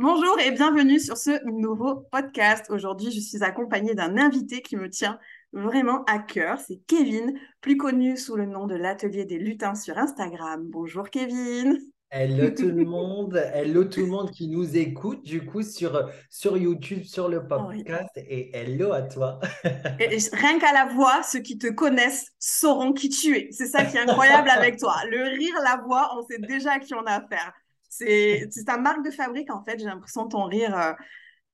Bonjour 0.00 0.38
et 0.38 0.52
bienvenue 0.52 1.00
sur 1.00 1.16
ce 1.16 1.44
nouveau 1.44 2.06
podcast. 2.12 2.66
Aujourd'hui, 2.70 3.10
je 3.10 3.18
suis 3.18 3.42
accompagnée 3.42 3.96
d'un 3.96 4.16
invité 4.16 4.62
qui 4.62 4.76
me 4.76 4.88
tient 4.88 5.18
vraiment 5.52 6.04
à 6.04 6.20
cœur. 6.20 6.60
C'est 6.60 6.78
Kevin, 6.86 7.36
plus 7.60 7.76
connu 7.76 8.16
sous 8.16 8.36
le 8.36 8.46
nom 8.46 8.68
de 8.68 8.76
l'Atelier 8.76 9.24
des 9.24 9.38
Lutins 9.38 9.74
sur 9.74 9.98
Instagram. 9.98 10.64
Bonjour 10.70 11.10
Kevin. 11.10 11.80
Hello 12.10 12.48
tout 12.50 12.68
le 12.68 12.84
monde, 12.86 13.42
hello 13.52 13.82
tout 13.82 14.02
le 14.02 14.06
monde 14.06 14.30
qui 14.30 14.46
nous 14.46 14.76
écoute 14.76 15.24
du 15.24 15.44
coup 15.44 15.62
sur, 15.62 16.08
sur 16.30 16.56
YouTube, 16.56 17.02
sur 17.02 17.28
le 17.28 17.48
podcast 17.48 18.10
et 18.14 18.56
hello 18.56 18.92
à 18.92 19.02
toi. 19.02 19.40
rien 19.64 20.60
qu'à 20.60 20.72
la 20.74 20.86
voix, 20.94 21.24
ceux 21.24 21.40
qui 21.40 21.58
te 21.58 21.66
connaissent 21.66 22.28
sauront 22.38 22.92
qui 22.92 23.08
tu 23.08 23.36
es. 23.36 23.48
C'est 23.50 23.66
ça 23.66 23.84
qui 23.84 23.96
est 23.96 24.08
incroyable 24.08 24.48
avec 24.50 24.78
toi. 24.78 24.94
Le 25.10 25.24
rire, 25.24 25.56
la 25.64 25.82
voix, 25.84 26.16
on 26.16 26.22
sait 26.22 26.38
déjà 26.38 26.74
à 26.74 26.78
qui 26.78 26.94
on 26.94 27.04
a 27.04 27.14
affaire. 27.14 27.52
C'est 27.98 28.64
ta 28.66 28.78
marque 28.78 29.04
de 29.04 29.10
fabrique, 29.10 29.50
en 29.50 29.64
fait. 29.64 29.78
J'ai 29.78 29.86
l'impression 29.86 30.28
ton 30.28 30.44
rire, 30.44 30.78
euh, 30.78 30.92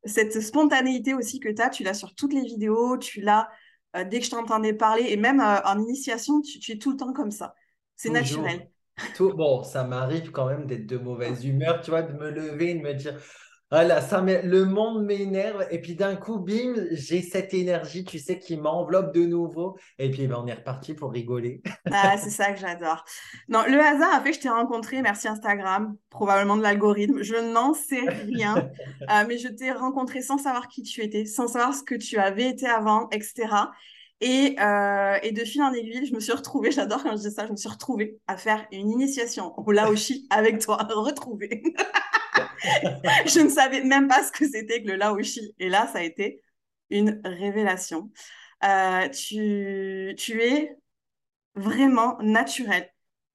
cette 0.05 0.41
spontanéité 0.41 1.15
aussi 1.15 1.41
que 1.41 1.49
tu 1.49 1.63
as, 1.63 1.71
tu 1.71 1.83
l'as 1.83 1.95
sur 1.95 2.15
toutes 2.15 2.35
les 2.35 2.43
vidéos, 2.43 2.99
tu 2.99 3.21
l'as 3.21 3.49
euh, 3.97 4.05
dès 4.05 4.19
que 4.19 4.27
je 4.27 4.31
t'entendais 4.31 4.73
parler, 4.73 5.05
et 5.09 5.17
même 5.17 5.41
euh, 5.41 5.61
en 5.65 5.81
initiation, 5.81 6.41
tu, 6.41 6.73
es 6.73 6.79
tout 6.79 6.91
le 6.91 6.97
temps 6.97 7.13
comme 7.13 7.31
ça. 7.31 7.55
C'est 7.97 8.11
naturel. 8.11 8.69
Tout, 9.17 9.33
bon, 9.33 9.63
ça 9.63 9.85
m'arrive 9.85 10.31
quand 10.31 10.47
même 10.47 10.67
d'être 10.67 10.87
de 10.87 10.99
mauvaise 10.99 11.45
humeur, 11.45 11.81
tu 11.81 11.91
vois, 11.91 12.03
de 12.03 12.13
me 12.13 12.31
lever 12.31 12.71
et 12.71 12.75
de 12.75 12.81
me 12.81 12.93
dire 12.93 13.21
voilà, 13.71 14.01
ça 14.01 14.21
le 14.21 14.65
monde 14.67 15.05
m'énerve. 15.05 15.67
Et 15.71 15.81
puis 15.81 15.95
d'un 15.95 16.17
coup, 16.17 16.39
bim, 16.39 16.75
j'ai 16.93 17.23
cette 17.23 17.55
énergie, 17.55 18.05
tu 18.05 18.19
sais, 18.19 18.39
qui 18.39 18.57
m'enveloppe 18.57 19.13
de 19.15 19.25
nouveau. 19.25 19.77
Et 19.99 20.11
puis 20.11 20.27
ben, 20.27 20.41
on 20.45 20.47
est 20.47 20.55
reparti 20.55 20.95
pour 20.95 21.13
rigoler. 21.13 21.63
Ah, 21.97 22.17
c'est 22.19 22.31
ça 22.31 22.53
que 22.53 22.59
j'adore. 22.59 23.05
Non, 23.49 23.63
le 23.69 23.79
hasard 23.79 24.15
a 24.15 24.21
fait 24.21 24.31
que 24.31 24.37
je 24.37 24.41
t'ai 24.41 24.49
rencontré, 24.49 25.01
merci 25.01 25.29
Instagram, 25.29 25.97
probablement 26.11 26.57
de 26.57 26.63
l'algorithme. 26.63 27.23
Je 27.23 27.37
n'en 27.53 27.73
sais 27.73 28.09
rien, 28.09 28.57
euh, 29.03 29.25
mais 29.29 29.39
je 29.39 29.49
t'ai 29.49 29.71
rencontré 29.71 30.21
sans 30.23 30.39
savoir 30.39 30.67
qui 30.69 30.83
tu 30.83 31.03
étais, 31.03 31.25
sans 31.25 31.47
savoir 31.47 31.73
ce 31.73 31.83
que 31.83 31.95
tu 31.95 32.19
avais 32.19 32.49
été 32.49 32.67
avant, 32.67 33.09
etc. 33.11 33.49
Et, 34.21 34.57
euh, 34.61 35.19
et, 35.23 35.33
de 35.33 35.45
fil 35.45 35.63
en 35.63 35.73
aiguille, 35.73 36.07
je 36.07 36.15
me 36.15 36.21
suis 36.21 36.33
retrouvée, 36.33 36.71
j'adore 36.73 37.03
quand 37.03 37.17
je 37.17 37.29
dis 37.29 37.31
ça, 37.31 37.47
je 37.47 37.53
me 37.53 37.57
suis 37.57 37.69
retrouvée 37.69 38.19
à 38.27 38.37
faire 38.37 38.67
une 38.73 38.91
initiation 38.91 39.55
au 39.59 39.71
Laoshi 39.71 40.27
avec 40.31 40.61
toi, 40.61 40.77
retrouvée. 40.77 41.63
je 43.27 43.41
ne 43.41 43.49
savais 43.49 43.83
même 43.83 44.09
pas 44.09 44.23
ce 44.25 44.33
que 44.33 44.47
c'était 44.47 44.83
que 44.83 44.89
le 44.89 44.97
Laoshi. 44.97 45.55
Et 45.59 45.69
là, 45.69 45.89
ça 45.93 45.99
a 45.99 46.03
été 46.03 46.41
une 46.91 47.21
révélation. 47.25 48.11
Euh, 48.65 49.09
tu, 49.09 50.15
tu 50.17 50.43
es 50.43 50.77
vraiment 51.55 52.19
naturel. 52.21 52.89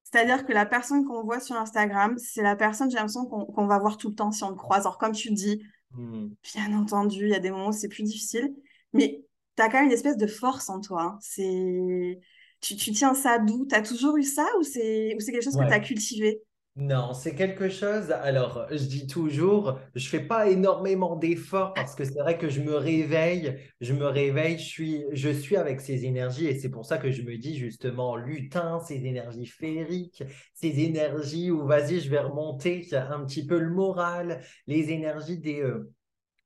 C'est-à-dire 0.03 0.45
que 0.45 0.53
la 0.53 0.65
personne 0.65 1.05
qu'on 1.05 1.23
voit 1.23 1.39
sur 1.39 1.55
Instagram, 1.55 2.17
c'est 2.17 2.41
la 2.41 2.55
personne, 2.55 2.89
j'ai 2.89 2.97
l'impression 2.97 3.25
qu'on 3.25 3.67
va 3.67 3.77
voir 3.77 3.97
tout 3.97 4.09
le 4.09 4.15
temps 4.15 4.31
si 4.31 4.43
on 4.43 4.49
le 4.49 4.55
croise. 4.55 4.81
Alors, 4.81 4.97
comme 4.97 5.11
tu 5.11 5.31
dis, 5.31 5.63
hmm. 5.91 6.29
bien 6.53 6.77
entendu, 6.77 7.25
il 7.25 7.29
y 7.29 7.35
a 7.35 7.39
des 7.39 7.51
moments 7.51 7.67
où 7.67 7.73
c'est 7.73 7.89
plus 7.89 8.03
difficile, 8.03 8.55
mais 8.93 9.23
tu 9.55 9.63
as 9.63 9.69
quand 9.69 9.77
même 9.77 9.85
une 9.85 9.91
espèce 9.91 10.17
de 10.17 10.27
force 10.27 10.69
en 10.69 10.81
toi. 10.81 11.03
Hein. 11.03 11.17
C'est... 11.21 12.19
Tu, 12.61 12.75
tu, 12.75 12.91
tiens 12.91 13.13
ça 13.13 13.37
d'où? 13.37 13.65
Tu 13.67 13.75
as 13.75 13.81
toujours 13.81 14.17
eu 14.17 14.23
ça 14.23 14.45
ou 14.59 14.63
c'est, 14.63 15.15
ou 15.15 15.19
c'est 15.21 15.31
quelque 15.31 15.43
chose 15.43 15.55
que 15.55 15.65
tu 15.65 15.73
as 15.73 15.79
cultivé? 15.79 16.41
Non, 16.79 17.13
c'est 17.13 17.35
quelque 17.35 17.69
chose. 17.69 18.09
Alors, 18.11 18.65
je 18.71 18.77
dis 18.85 19.05
toujours, 19.05 19.77
je 19.95 20.07
fais 20.07 20.21
pas 20.21 20.49
énormément 20.49 21.17
d'efforts 21.17 21.73
parce 21.73 21.93
que 21.93 22.05
c'est 22.05 22.19
vrai 22.19 22.37
que 22.37 22.47
je 22.47 22.61
me 22.61 22.75
réveille, 22.75 23.59
je 23.81 23.91
me 23.93 24.05
réveille, 24.05 24.57
je 24.57 24.63
suis, 24.63 25.03
je 25.11 25.29
suis 25.29 25.57
avec 25.57 25.81
ces 25.81 26.05
énergies 26.05 26.47
et 26.47 26.57
c'est 26.57 26.69
pour 26.69 26.85
ça 26.85 26.97
que 26.97 27.11
je 27.11 27.21
me 27.21 27.37
dis 27.37 27.57
justement 27.57 28.15
lutin, 28.15 28.79
ces 28.79 29.05
énergies 29.05 29.45
féeriques, 29.45 30.23
ces 30.53 30.79
énergies 30.79 31.51
où 31.51 31.65
vas-y, 31.67 31.99
je 31.99 32.09
vais 32.09 32.19
remonter 32.19 32.87
un 32.93 33.25
petit 33.25 33.45
peu 33.45 33.59
le 33.59 33.71
moral, 33.71 34.41
les 34.65 34.91
énergies 34.91 35.37
des, 35.37 35.61
euh, 35.61 35.91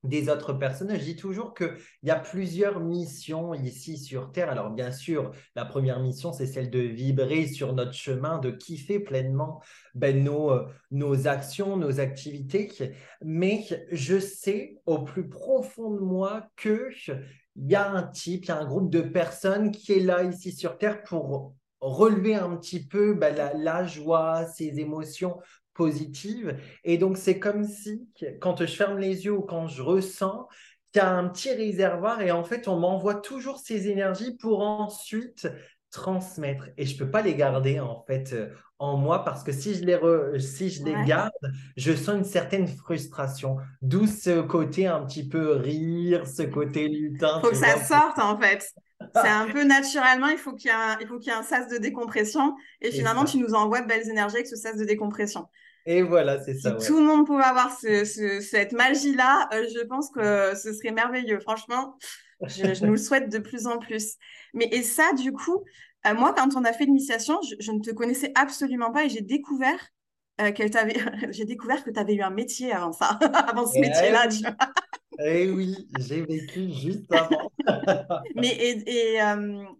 des 0.03 0.29
autres 0.29 0.53
personnes. 0.53 0.93
Je 0.93 1.03
dis 1.03 1.15
toujours 1.15 1.53
qu'il 1.53 1.75
y 2.03 2.11
a 2.11 2.15
plusieurs 2.19 2.79
missions 2.79 3.53
ici 3.53 3.97
sur 3.97 4.31
Terre. 4.31 4.49
Alors 4.49 4.69
bien 4.69 4.91
sûr, 4.91 5.31
la 5.55 5.65
première 5.65 5.99
mission, 5.99 6.33
c'est 6.33 6.47
celle 6.47 6.69
de 6.69 6.79
vibrer 6.79 7.47
sur 7.47 7.73
notre 7.73 7.93
chemin, 7.93 8.39
de 8.39 8.51
kiffer 8.51 8.99
pleinement 8.99 9.61
ben, 9.95 10.23
nos, 10.23 10.51
euh, 10.51 10.67
nos 10.91 11.27
actions, 11.27 11.77
nos 11.77 11.99
activités. 11.99 12.71
Mais 13.23 13.65
je 13.91 14.19
sais 14.19 14.81
au 14.85 15.03
plus 15.03 15.29
profond 15.29 15.91
de 15.91 15.99
moi 15.99 16.47
que 16.55 16.89
il 17.55 17.69
y 17.69 17.75
a 17.75 17.91
un 17.91 18.03
type, 18.03 18.45
il 18.45 18.47
y 18.47 18.51
a 18.51 18.59
un 18.59 18.65
groupe 18.65 18.89
de 18.89 19.01
personnes 19.01 19.71
qui 19.71 19.93
est 19.93 19.99
là 19.99 20.23
ici 20.23 20.51
sur 20.51 20.77
Terre 20.77 21.03
pour 21.03 21.53
relever 21.83 22.35
un 22.35 22.55
petit 22.55 22.85
peu 22.85 23.13
ben, 23.13 23.35
la, 23.55 23.85
joie, 23.85 24.45
ces 24.47 24.79
émotions, 24.79 25.37
positive. 25.73 26.57
Et 26.83 26.97
donc, 26.97 27.17
c'est 27.17 27.39
comme 27.39 27.63
si, 27.63 28.07
quand 28.41 28.59
je 28.59 28.65
ferme 28.65 28.97
les 28.97 29.25
yeux 29.25 29.33
ou 29.33 29.41
quand 29.41 29.67
je 29.67 29.81
ressens, 29.81 30.47
qu'il 30.91 31.01
y 31.01 31.05
a 31.05 31.11
un 31.11 31.27
petit 31.27 31.51
réservoir 31.51 32.21
et 32.21 32.31
en 32.31 32.43
fait, 32.43 32.67
on 32.67 32.77
m'envoie 32.79 33.15
toujours 33.15 33.57
ces 33.57 33.87
énergies 33.89 34.37
pour 34.37 34.61
ensuite 34.61 35.47
transmettre. 35.89 36.65
Et 36.77 36.85
je 36.85 36.93
ne 36.93 36.99
peux 36.99 37.11
pas 37.11 37.21
les 37.21 37.35
garder 37.35 37.79
en 37.79 38.03
fait 38.05 38.33
euh, 38.33 38.49
en 38.79 38.97
moi 38.97 39.23
parce 39.23 39.43
que 39.43 39.51
si 39.51 39.75
je 39.75 39.85
les, 39.85 40.39
si 40.39 40.69
je 40.69 40.83
les 40.83 40.95
garde, 41.05 41.31
je 41.77 41.93
sens 41.93 42.15
une 42.17 42.23
certaine 42.23 42.67
frustration. 42.67 43.57
D'où 43.81 44.07
ce 44.07 44.41
côté 44.41 44.87
un 44.87 45.05
petit 45.05 45.27
peu 45.27 45.53
rire, 45.53 46.27
ce 46.27 46.43
côté 46.43 46.89
lutin. 46.89 47.39
Il 47.39 47.45
faut 47.45 47.51
que 47.51 47.57
ça 47.57 47.83
sorte 47.83 48.19
en 48.19 48.37
fait. 48.37 48.67
C'est 49.15 49.29
un 49.29 49.47
peu 49.51 49.63
naturellement, 49.63 50.27
il 50.27 50.37
faut 50.37 50.53
qu'il 50.53 50.69
y 50.69 50.73
ait 50.73 50.77
un, 50.77 50.97
il 50.99 51.07
faut 51.07 51.19
qu'il 51.19 51.31
y 51.31 51.35
ait 51.35 51.39
un 51.39 51.43
sas 51.43 51.67
de 51.67 51.77
décompression. 51.77 52.55
Et 52.81 52.91
finalement, 52.91 53.25
tu 53.25 53.37
nous 53.37 53.53
envoies 53.53 53.81
de 53.81 53.87
belles 53.87 54.09
énergies 54.09 54.35
avec 54.35 54.47
ce 54.47 54.55
sas 54.55 54.75
de 54.75 54.85
décompression. 54.85 55.47
Et 55.85 56.01
voilà, 56.01 56.41
c'est 56.41 56.55
ça. 56.55 56.79
Si 56.79 56.87
tout 56.87 56.97
le 56.97 57.05
monde 57.05 57.25
pouvait 57.25 57.43
avoir 57.43 57.77
cette 57.77 58.71
magie-là, 58.71 59.49
euh, 59.53 59.65
je 59.73 59.83
pense 59.85 60.09
que 60.11 60.55
ce 60.55 60.73
serait 60.73 60.91
merveilleux. 60.91 61.39
Franchement, 61.41 61.97
je, 62.45 62.85
nous 62.85 62.93
le 62.93 62.97
souhaite 62.97 63.29
de 63.29 63.39
plus 63.39 63.67
en 63.67 63.79
plus. 63.79 64.15
Mais 64.53 64.69
et 64.71 64.81
ça, 64.81 65.11
du 65.13 65.33
coup, 65.33 65.63
euh, 66.07 66.13
moi, 66.13 66.33
quand 66.35 66.55
on 66.55 66.63
a 66.63 66.73
fait 66.73 66.85
l'initiation, 66.85 67.39
je, 67.59 67.71
ne 67.71 67.79
te 67.79 67.91
connaissais 67.91 68.31
absolument 68.35 68.91
pas 68.91 69.05
et 69.05 69.09
j'ai 69.09 69.21
découvert 69.21 69.79
euh, 70.41 70.51
j'ai 71.31 71.45
découvert 71.45 71.83
que 71.83 71.91
tu 71.91 71.99
avais 71.99 72.15
eu 72.15 72.21
un 72.21 72.31
métier 72.31 72.71
avant 72.71 72.91
ça, 72.91 73.19
avant 73.33 73.67
ce 73.67 73.79
métier-là. 73.79 74.27
Eh 75.23 75.51
oui, 75.51 75.87
j'ai 75.99 76.25
vécu 76.25 76.71
juste 76.71 77.13
avant. 77.13 77.51
Mais 78.35 78.47
et, 78.47 79.17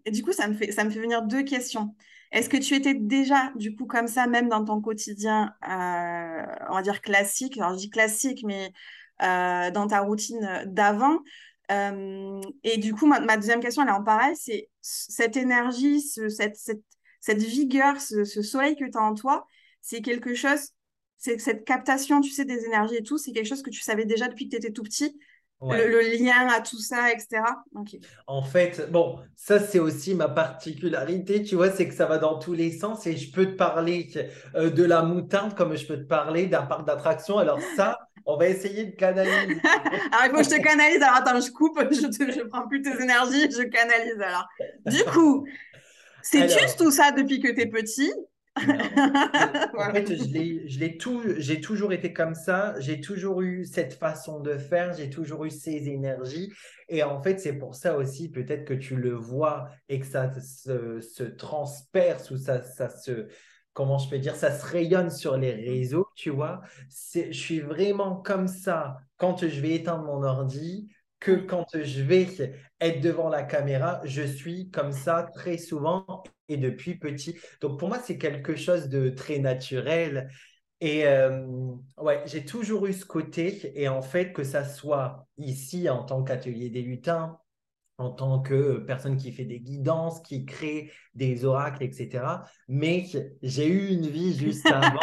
et, 0.04 0.10
du 0.10 0.22
coup, 0.22 0.32
ça 0.32 0.46
me 0.46 0.54
fait 0.54 0.70
ça 0.70 0.84
me 0.84 0.90
fait 0.90 1.00
venir 1.00 1.22
deux 1.22 1.42
questions. 1.42 1.94
Est-ce 2.34 2.48
que 2.48 2.56
tu 2.56 2.74
étais 2.74 2.94
déjà, 2.94 3.52
du 3.54 3.76
coup, 3.76 3.86
comme 3.86 4.08
ça, 4.08 4.26
même 4.26 4.48
dans 4.48 4.64
ton 4.64 4.80
quotidien, 4.80 5.54
euh, 5.68 6.44
on 6.68 6.74
va 6.74 6.82
dire 6.82 7.00
classique, 7.00 7.56
alors 7.58 7.74
je 7.74 7.78
dis 7.78 7.90
classique, 7.90 8.42
mais 8.44 8.72
euh, 9.22 9.70
dans 9.70 9.86
ta 9.86 10.00
routine 10.00 10.64
d'avant 10.66 11.20
euh, 11.70 12.40
Et 12.64 12.78
du 12.78 12.92
coup, 12.92 13.06
ma, 13.06 13.36
deuxième 13.36 13.60
question, 13.60 13.84
elle 13.84 13.88
est 13.88 13.92
en 13.92 14.02
pareil, 14.02 14.34
c'est 14.34 14.68
cette 14.80 15.36
énergie, 15.36 16.00
cette, 16.00 16.56
cette, 16.56 17.42
vigueur, 17.42 18.00
ce, 18.00 18.24
soleil 18.24 18.74
que 18.74 18.84
tu 18.84 18.98
as 18.98 19.02
en 19.02 19.14
toi, 19.14 19.46
c'est 19.80 20.02
quelque 20.02 20.34
chose, 20.34 20.70
c'est 21.18 21.38
cette 21.40 21.64
captation, 21.64 22.20
tu 22.20 22.30
sais, 22.30 22.44
des 22.44 22.64
énergies 22.64 22.96
et 22.96 23.04
tout, 23.04 23.16
c'est 23.16 23.30
quelque 23.30 23.46
chose 23.46 23.62
que 23.62 23.70
tu 23.70 23.80
savais 23.80 24.06
déjà 24.06 24.26
depuis 24.26 24.46
que 24.46 24.50
tu 24.50 24.56
étais 24.56 24.72
tout 24.72 24.82
petit 24.82 25.16
le, 25.62 26.18
lien 26.18 26.48
à 26.48 26.60
tout 26.60 26.78
ça, 26.78 27.10
etc. 27.10 27.42
En 28.26 28.42
fait, 28.42 28.90
bon, 28.90 29.18
ça 29.36 29.58
c'est 29.58 29.78
aussi 29.78 30.14
ma 30.14 30.28
particularité, 30.28 31.42
tu 31.42 31.56
vois, 31.56 31.70
c'est 31.70 31.88
que 31.88 31.94
ça 31.94 32.06
va 32.06 32.18
dans 32.18 32.38
tous 32.38 32.52
les 32.52 32.72
sens 32.72 33.06
et 33.06 33.16
je 33.16 33.32
peux 33.32 33.46
te 33.46 33.56
parler 33.56 34.08
euh, 34.54 34.70
de 34.70 34.84
la 34.84 35.02
moutarde 35.02 35.54
comme 35.54 35.76
je 35.76 35.86
peux 35.86 35.96
te 35.96 36.06
parler 36.06 36.46
d'un 36.46 36.62
parc 36.62 36.86
d'attractions. 36.86 37.38
Alors 37.38 37.60
ça, 37.76 37.98
on 38.26 38.36
va 38.36 38.48
essayer 38.48 38.86
de 38.86 38.96
canaliser. 38.96 39.60
alors 40.12 40.24
il 40.24 40.30
faut 40.30 40.36
que 40.38 40.44
je 40.44 40.50
te 40.50 40.62
canalise. 40.62 41.02
Alors 41.02 41.16
attends, 41.16 41.40
je 41.40 41.50
coupe, 41.50 41.78
je 41.90 42.40
ne 42.40 42.48
prends 42.48 42.68
plus 42.68 42.82
tes 42.82 43.02
énergies, 43.02 43.50
je 43.50 43.62
canalise 43.62 44.20
alors. 44.20 44.48
Du 44.86 45.04
coup, 45.04 45.46
c'est 46.22 46.48
juste 46.48 46.78
tout 46.78 46.90
ça 46.90 47.12
depuis 47.12 47.40
que 47.40 47.48
tu 47.48 47.60
es 47.60 47.66
petit? 47.66 48.12
en 48.56 49.92
fait, 49.92 50.14
je 50.16 50.78
l'ai 50.78 50.96
tout, 50.96 51.22
j'ai 51.38 51.60
toujours 51.60 51.92
été 51.92 52.12
comme 52.12 52.34
ça, 52.34 52.78
j'ai 52.78 53.00
toujours 53.00 53.42
eu 53.42 53.64
cette 53.64 53.94
façon 53.94 54.40
de 54.40 54.56
faire, 54.56 54.94
j'ai 54.94 55.10
toujours 55.10 55.44
eu 55.44 55.50
ces 55.50 55.88
énergies. 55.88 56.52
Et 56.88 57.02
en 57.02 57.20
fait, 57.20 57.40
c'est 57.40 57.54
pour 57.54 57.74
ça 57.74 57.96
aussi, 57.96 58.30
peut-être 58.30 58.64
que 58.64 58.74
tu 58.74 58.94
le 58.96 59.12
vois 59.12 59.68
et 59.88 59.98
que 59.98 60.06
ça 60.06 60.30
se, 60.40 61.00
se 61.00 61.24
transperce 61.24 62.30
ou 62.30 62.36
ça, 62.36 62.62
ça 62.62 62.88
se, 62.90 63.26
comment 63.72 63.98
je 63.98 64.08
peux 64.08 64.18
dire, 64.18 64.36
ça 64.36 64.56
se 64.56 64.64
rayonne 64.64 65.10
sur 65.10 65.36
les 65.36 65.52
réseaux, 65.52 66.06
tu 66.14 66.30
vois. 66.30 66.60
Je 67.12 67.32
suis 67.32 67.60
vraiment 67.60 68.16
comme 68.16 68.46
ça 68.46 68.98
quand 69.16 69.48
je 69.48 69.60
vais 69.60 69.72
éteindre 69.74 70.04
mon 70.04 70.22
ordi, 70.22 70.88
que 71.18 71.32
quand 71.32 71.66
je 71.72 72.02
vais 72.02 72.28
être 72.80 73.00
devant 73.00 73.30
la 73.30 73.42
caméra, 73.42 74.00
je 74.04 74.22
suis 74.22 74.70
comme 74.70 74.92
ça 74.92 75.28
très 75.34 75.56
souvent 75.58 76.22
et 76.48 76.56
depuis 76.56 76.96
petit. 76.96 77.36
Donc 77.60 77.78
pour 77.78 77.88
moi, 77.88 77.98
c'est 78.04 78.18
quelque 78.18 78.56
chose 78.56 78.88
de 78.88 79.08
très 79.10 79.38
naturel. 79.38 80.28
Et 80.80 81.06
euh, 81.06 81.46
ouais, 81.98 82.22
j'ai 82.26 82.44
toujours 82.44 82.86
eu 82.86 82.92
ce 82.92 83.06
côté. 83.06 83.72
Et 83.80 83.88
en 83.88 84.02
fait, 84.02 84.32
que 84.32 84.44
ça 84.44 84.64
soit 84.64 85.26
ici 85.38 85.88
en 85.88 86.04
tant 86.04 86.22
qu'atelier 86.22 86.70
des 86.70 86.82
lutins, 86.82 87.38
en 87.98 88.10
tant 88.10 88.40
que 88.40 88.78
personne 88.78 89.16
qui 89.16 89.32
fait 89.32 89.44
des 89.44 89.60
guidances, 89.60 90.20
qui 90.20 90.44
crée 90.44 90.90
des 91.14 91.44
oracles, 91.44 91.84
etc. 91.84 92.42
Mais 92.68 93.06
j'ai 93.42 93.68
eu 93.68 93.88
une 93.88 94.08
vie 94.08 94.36
juste 94.36 94.66
avant 94.66 94.98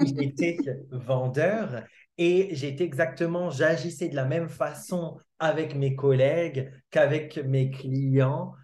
j'étais 0.00 0.58
vendeur 0.90 1.82
Et 2.18 2.54
j'étais 2.54 2.84
exactement, 2.84 3.50
j'agissais 3.50 4.08
de 4.08 4.16
la 4.16 4.24
même 4.24 4.48
façon 4.48 5.18
avec 5.38 5.74
mes 5.74 5.94
collègues 5.94 6.72
qu'avec 6.90 7.36
mes 7.38 7.70
clients. 7.70 8.54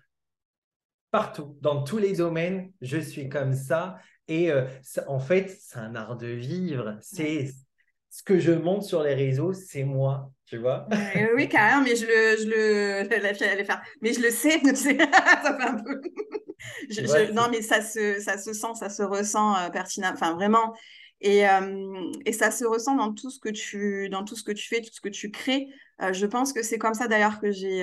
Partout, 1.13 1.57
dans 1.61 1.85
tous 1.85 1.99
les 1.99 2.15
domaines, 2.15 2.73
je 2.81 2.99
suis 2.99 3.29
comme 3.29 3.55
ça. 3.55 3.99
Et 4.29 4.51
euh, 4.51 4.65
en 5.07 5.21
fait, 5.21 5.57
c'est 5.61 5.79
un 5.79 5.95
art 5.95 6.17
de 6.17 6.27
vivre. 6.27 6.97
C'est 7.03 7.53
ce 8.09 8.23
que 8.23 8.39
je 8.39 8.53
montre 8.53 8.85
sur 8.85 9.03
les 9.03 9.15
réseaux, 9.15 9.53
c'est 9.53 9.85
moi, 9.85 10.33
tu 10.47 10.59
vois. 10.59 10.89
oui, 11.37 11.49
carrément, 11.49 11.83
mais 11.83 11.97
je 11.97 12.07
le, 12.07 12.37
je 12.39 13.59
le, 13.59 13.65
faire. 13.65 13.83
Mais 14.01 14.13
je 14.13 14.21
le 14.21 14.31
sais, 14.31 14.59
tu 14.65 14.75
sais, 14.75 14.99
ça 14.99 15.57
fait 15.57 15.65
un 15.65 15.77
peu. 15.77 16.01
non, 17.35 17.49
mais 17.51 17.63
ça 17.63 17.83
se, 17.83 18.21
ça 18.21 18.39
se 18.39 18.53
sent, 18.53 18.75
ça 18.75 18.89
se 18.89 19.03
ressent 19.03 19.57
euh, 19.57 19.69
pertinemment. 19.71 20.15
Enfin, 20.15 20.35
vraiment. 20.35 20.75
Et, 21.21 21.49
euh, 21.49 22.11
et, 22.27 22.33
ça 22.33 22.51
se 22.51 22.65
ressent 22.65 22.97
dans 22.97 23.13
tout 23.13 23.31
ce 23.31 23.39
que 23.39 23.49
tu, 23.49 24.09
dans 24.09 24.25
tout 24.25 24.35
ce 24.35 24.43
que 24.43 24.53
tu 24.53 24.67
fais, 24.67 24.81
tout 24.81 24.93
ce 24.93 25.01
que 25.01 25.09
tu 25.09 25.31
crées. 25.31 25.69
Euh, 26.01 26.13
je 26.13 26.27
pense 26.27 26.53
que 26.53 26.63
c'est 26.63 26.79
comme 26.79 26.95
ça 26.95 27.07
d'ailleurs 27.07 27.39
que 27.39 27.51
j'ai, 27.51 27.83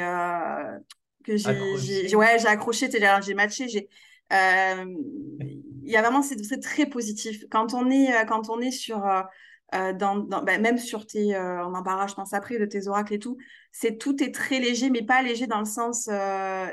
que 1.29 1.37
j'ai, 1.37 2.15
ouais, 2.15 2.39
j'ai 2.39 2.47
accroché, 2.47 2.89
j'ai 2.91 3.33
matché, 3.33 3.67
j'ai. 3.67 3.89
Il 4.31 5.91
y 5.91 5.95
a 5.95 6.01
vraiment, 6.01 6.21
c'est 6.21 6.59
très 6.59 6.85
positif. 6.85 7.45
Quand 7.49 7.73
on 7.73 7.89
est, 7.89 8.25
quand 8.27 8.49
on 8.49 8.59
est 8.59 8.71
sur 8.71 9.03
euh, 9.75 9.93
dans, 9.93 10.15
bah, 10.15 10.57
même 10.57 10.79
sur 10.79 11.05
tes, 11.05 11.35
euh, 11.35 11.63
on 11.65 11.75
en 11.75 11.83
parlera 11.83 12.07
je 12.07 12.15
pense 12.15 12.33
après, 12.33 12.57
de 12.57 12.65
tes 12.65 12.87
oracles 12.87 13.13
et 13.13 13.19
tout, 13.19 13.37
c'est 13.71 13.97
tout 13.99 14.23
est 14.23 14.33
très 14.33 14.59
léger, 14.59 14.89
mais 14.89 15.03
pas 15.03 15.21
léger 15.21 15.45
dans 15.45 15.59
le 15.59 15.65
sens, 15.65 16.07
euh, 16.07 16.67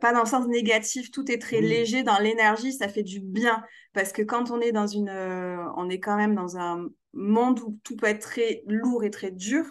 pas 0.00 0.12
dans 0.14 0.20
le 0.20 0.26
sens 0.26 0.46
négatif, 0.46 1.10
tout 1.10 1.30
est 1.30 1.40
très 1.40 1.60
léger 1.60 2.02
dans 2.02 2.18
l'énergie, 2.18 2.72
ça 2.72 2.88
fait 2.88 3.02
du 3.02 3.20
bien, 3.20 3.62
parce 3.92 4.12
que 4.12 4.22
quand 4.22 4.50
on 4.50 4.60
est 4.60 4.72
dans 4.72 4.86
une, 4.86 5.10
on 5.10 5.90
est 5.90 6.00
quand 6.00 6.16
même 6.16 6.34
dans 6.34 6.56
un 6.56 6.88
monde 7.12 7.60
où 7.60 7.78
tout 7.84 7.96
peut 7.96 8.06
être 8.06 8.22
très 8.22 8.62
lourd 8.66 9.04
et 9.04 9.10
très 9.10 9.30
dur, 9.30 9.66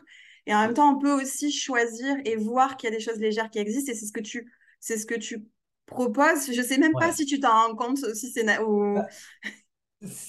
et 0.45 0.53
en 0.53 0.61
même 0.61 0.73
temps 0.73 0.95
on 0.95 0.99
peut 0.99 1.11
aussi 1.11 1.51
choisir 1.51 2.15
et 2.25 2.35
voir 2.35 2.77
qu'il 2.77 2.89
y 2.89 2.93
a 2.93 2.95
des 2.95 3.03
choses 3.03 3.19
légères 3.19 3.49
qui 3.49 3.59
existent, 3.59 3.91
et 3.91 3.95
c'est 3.95 4.05
ce 4.05 4.13
que 4.13 4.21
tu, 4.21 4.51
c'est 4.79 4.97
ce 4.97 5.05
que 5.05 5.15
tu 5.15 5.45
proposes. 5.85 6.51
Je 6.51 6.61
sais 6.61 6.77
même 6.77 6.93
pas 6.93 7.11
si 7.11 7.25
tu 7.25 7.39
t'en 7.39 7.67
rends 7.67 7.75
compte, 7.75 7.97
si 8.15 8.31
c'est 8.31 8.59
ou... 8.59 8.95
Bah, 8.95 9.07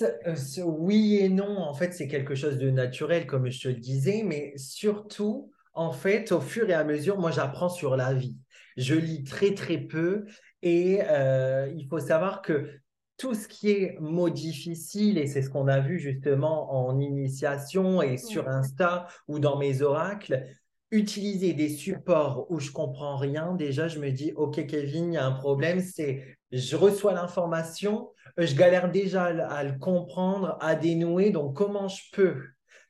euh, 0.03 0.37
oui 0.65 1.19
et 1.21 1.29
non, 1.29 1.59
en 1.59 1.75
fait, 1.75 1.93
c'est 1.93 2.09
quelque 2.09 2.35
chose 2.35 2.59
de 2.59 2.71
naturel, 2.71 3.27
comme 3.27 3.51
je 3.51 3.61
te 3.61 3.69
le 3.69 3.75
disais, 3.75 4.23
mais 4.25 4.55
surtout, 4.57 5.51
en 5.75 5.93
fait, 5.93 6.33
au 6.33 6.41
fur 6.41 6.69
et 6.71 6.75
à 6.75 6.85
mesure, 6.85 7.19
moi, 7.19 7.31
j'apprends 7.31 7.69
sur 7.69 7.97
la 7.97 8.15
vie. 8.15 8.37
Je 8.77 8.95
lis 8.95 9.25
très, 9.25 9.55
très 9.55 9.79
peu 9.79 10.25
et 10.63 11.01
euh, 11.03 11.71
il 11.77 11.87
faut 11.89 11.99
savoir 11.99 12.43
que 12.43 12.71
tout 13.17 13.35
ce 13.35 13.49
qui 13.49 13.71
est 13.71 13.99
mot 14.01 14.29
difficile, 14.29 15.19
et 15.19 15.27
c'est 15.27 15.43
ce 15.43 15.51
qu'on 15.51 15.69
a 15.69 15.81
vu 15.81 15.99
justement 15.99 16.73
en 16.87 16.99
initiation 17.01 18.03
et 18.03 18.19
sur 18.19 18.49
Insta 18.49 19.07
ou 19.27 19.39
dans 19.39 19.59
mes 19.59 19.83
oracles, 19.83 20.45
utiliser 20.91 21.53
des 21.53 21.69
supports 21.69 22.47
où 22.51 22.61
je 22.61 22.71
comprends 22.71 23.17
rien, 23.17 23.55
déjà, 23.55 23.89
je 23.89 23.99
me 23.99 24.11
dis, 24.11 24.33
OK, 24.37 24.67
Kevin, 24.67 25.13
il 25.13 25.15
y 25.15 25.19
a 25.19 25.27
un 25.27 25.33
problème, 25.33 25.81
c'est 25.81 26.39
je 26.53 26.77
reçois 26.77 27.13
l'information, 27.13 28.11
je 28.39 28.55
galère 28.55 28.91
déjà 28.91 29.25
à 29.25 29.65
le 29.65 29.79
comprendre, 29.79 30.57
à 30.61 30.75
dénouer. 30.75 31.31
Donc, 31.31 31.57
comment 31.57 31.89
je 31.89 32.03
peux 32.13 32.43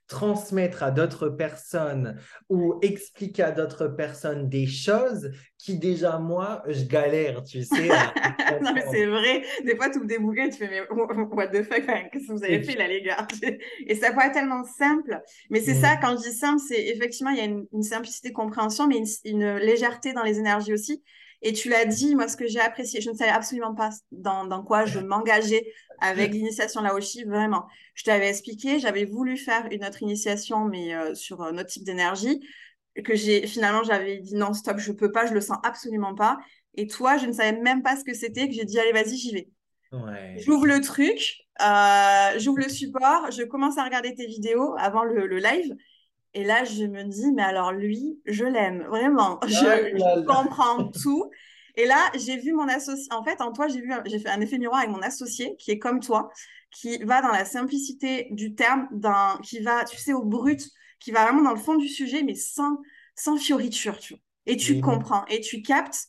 transmettre 0.09 0.83
à 0.83 0.91
d'autres 0.91 1.29
personnes 1.29 2.17
ou 2.49 2.79
expliquer 2.83 3.43
à 3.43 3.51
d'autres 3.51 3.89
personnes 3.89 4.49
des 4.49 4.67
choses 4.67 5.31
qui 5.59 5.79
déjà 5.79 6.19
moi 6.19 6.63
je 6.69 6.85
galère 6.85 7.43
tu 7.43 7.63
sais 7.65 7.89
non 8.63 8.73
mais 8.73 8.85
c'est 8.91 9.07
vrai. 9.07 9.43
Des 9.65 9.75
fois 9.75 9.91
tu 9.91 9.99
ouvres 9.99 10.07
des 10.07 10.19
bouquins 10.19 10.49
tu 10.49 10.59
fais 10.59 10.69
mais 10.69 10.83
what 10.91 11.49
the 11.49 11.63
fuck 11.65 11.85
qu'est-ce 12.13 12.29
que 12.29 12.33
vous 12.33 12.45
avez 12.45 12.63
fait 12.63 12.77
là 12.77 12.87
les 12.87 13.03
gars? 13.03 13.27
Et 13.87 13.95
ça 13.97 14.13
paraît 14.13 14.33
tellement 14.33 14.63
simple 14.65 15.21
mais 15.51 15.61
c'est 15.61 15.75
ça 15.75 15.97
mm. 15.97 15.99
quand 16.01 16.17
je 16.17 16.29
dis 16.29 16.37
simple 16.37 16.61
c'est 16.67 16.87
effectivement 16.87 17.31
il 17.31 17.39
y 17.39 17.41
a 17.41 17.45
une, 17.45 17.83
simplicité 17.83 18.29
de 18.29 18.35
compréhension 18.35 18.87
mais 18.87 19.03
une, 19.25 19.57
légèreté 19.57 20.13
dans 20.13 20.23
les 20.23 20.39
énergies 20.39 20.73
aussi 20.73 21.03
et 21.43 21.53
tu 21.53 21.69
l'as 21.69 21.85
dit, 21.85 22.15
moi, 22.15 22.29
ce 22.29 22.37
que 22.37 22.47
j'ai 22.47 22.61
apprécié, 22.61 23.01
je 23.01 23.11
ne 23.11 23.17
savais 23.17 23.31
absolument 23.31 23.75
pas 23.75 23.91
dans, 24.11 24.47
dans 24.47 24.63
quoi 24.63 24.85
je 24.87 24.99
m'engageais 24.99 25.73
avec 26.01 26.33
l'initiation 26.33 26.83
Laoshi, 26.83 27.25
vraiment. 27.25 27.67
Je 27.95 28.05
t'avais 28.05 28.29
expliqué, 28.29 28.79
j'avais 28.79 29.05
voulu 29.05 29.37
faire 29.37 29.67
une 29.71 29.85
autre 29.85 30.03
initiation, 30.03 30.65
mais 30.65 30.95
euh, 30.95 31.15
sur 31.15 31.43
un 31.43 31.57
autre 31.59 31.67
type 31.67 31.85
d'énergie, 31.85 32.41
que 33.05 33.15
j'ai 33.15 33.47
finalement, 33.47 33.83
j'avais 33.83 34.19
dit 34.19 34.35
non, 34.35 34.53
stop, 34.53 34.79
je 34.79 34.93
peux 34.93 35.13
pas, 35.13 35.27
je 35.27 35.35
le 35.35 35.41
sens 35.41 35.59
absolument 35.63 36.15
pas. 36.15 36.39
Et 36.75 36.87
toi, 36.87 37.17
je 37.17 37.27
ne 37.27 37.33
savais 37.33 37.59
même 37.59 37.83
pas 37.83 37.97
ce 37.97 38.05
que 38.05 38.15
c'était, 38.15 38.49
que 38.49 38.55
j'ai 38.55 38.65
dit, 38.65 38.79
allez, 38.79 38.93
vas-y, 38.93 39.17
j'y 39.17 39.33
vais. 39.33 39.49
J'ouvre 40.35 40.67
le 40.67 40.81
truc, 40.81 41.37
euh, 41.63 42.39
j'ouvre 42.39 42.59
le 42.59 42.69
support, 42.69 43.31
je 43.31 43.43
commence 43.45 43.79
à 43.79 43.85
regarder 43.85 44.15
tes 44.15 44.27
vidéos 44.27 44.75
avant 44.79 45.05
le, 45.05 45.27
le 45.27 45.39
live. 45.39 45.75
Et 46.37 46.45
là, 46.45 46.65
je 46.65 46.85
me 46.85 47.03
dis, 47.03 47.33
mais 47.33 47.43
alors 47.43 47.73
lui, 47.73 48.21
je 48.27 48.45
l'aime, 48.45 48.83
vraiment. 48.83 49.39
Ah 49.41 49.47
je, 49.47 50.27
comprends 50.27 50.87
tout. 50.89 51.31
Et 51.77 51.87
là, 51.87 52.11
j'ai 52.15 52.37
vu 52.37 52.53
mon 52.53 52.69
associé. 52.69 53.11
En 53.11 53.25
fait, 53.25 53.41
en 53.41 53.53
toi, 53.53 53.69
j'ai 53.69 53.81
vu, 53.81 53.91
j'ai 54.05 54.19
fait 54.19 54.29
un 54.29 54.43
effet 54.43 54.59
miroir 54.59 54.81
avec 54.81 54.91
mon 54.91 55.01
associé 55.01 55.57
qui 55.57 55.71
est 55.71 55.79
comme 55.79 55.99
toi, 55.99 56.29
qui 56.71 57.03
va 57.05 57.23
dans 57.23 57.31
la 57.31 57.47
simplicité 57.47 58.29
du 58.33 58.55
terme, 58.55 58.87
d'un, 58.93 59.39
qui 59.43 59.61
va, 59.61 59.87
tu 59.87 59.97
sais, 59.97 60.13
au 60.13 60.25
brut, 60.25 60.63
qui 61.01 61.11
va 61.11 61.25
vraiment 61.25 61.41
dans 61.41 61.55
le 61.55 61.59
fond 61.59 61.77
du 61.77 61.89
sujet, 61.89 62.23
mais 62.23 62.35
sans, 62.35 62.83
sans 63.15 63.39
fioriture, 63.39 63.99
tu 63.99 64.13
vois. 64.13 64.23
Et 64.45 64.59
tu 64.59 64.83
comprends, 64.83 65.25
et 65.29 65.41
tu 65.41 65.63
captes. 65.63 66.09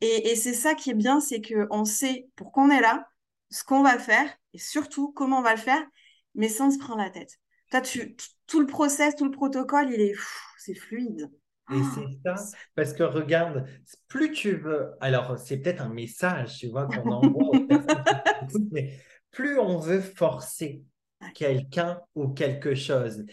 Et, 0.00 0.32
et 0.32 0.34
c'est 0.34 0.54
ça 0.54 0.74
qui 0.74 0.90
est 0.90 0.94
bien, 0.94 1.20
c'est 1.20 1.40
qu'on 1.40 1.84
sait 1.84 2.26
pourquoi 2.34 2.64
on 2.64 2.70
est 2.70 2.80
là, 2.80 3.06
ce 3.50 3.62
qu'on 3.62 3.84
va 3.84 3.96
faire, 3.96 4.28
et 4.54 4.58
surtout 4.58 5.12
comment 5.12 5.38
on 5.38 5.42
va 5.42 5.54
le 5.54 5.60
faire, 5.60 5.86
mais 6.34 6.48
sans 6.48 6.72
se 6.72 6.78
prendre 6.78 7.00
la 7.00 7.10
tête. 7.10 7.38
Toi, 7.70 7.80
tu, 7.80 8.16
tout 8.48 8.60
le 8.60 8.66
process, 8.66 9.14
tout 9.14 9.24
le 9.24 9.30
protocole, 9.30 9.90
il 9.90 10.00
est, 10.00 10.14
c'est 10.58 10.74
fluide. 10.74 11.30
Et 11.70 11.80
c'est 11.94 12.18
ça, 12.24 12.42
parce 12.74 12.94
que 12.94 13.02
regarde, 13.02 13.66
plus 14.08 14.32
tu 14.32 14.56
veux, 14.56 14.92
alors 15.00 15.38
c'est 15.38 15.58
peut-être 15.58 15.82
un 15.82 15.90
message, 15.90 16.56
tu 16.58 16.68
vois, 16.68 16.86
qu'on 16.86 17.10
envoie 17.10 17.48
aux 17.48 17.66
personnes 17.66 18.04
mais 18.72 18.98
plus 19.30 19.58
on 19.58 19.76
veut 19.76 20.00
forcer 20.00 20.82
quelqu'un 21.34 22.00
ou 22.14 22.28
quelque 22.28 22.74
chose, 22.74 23.26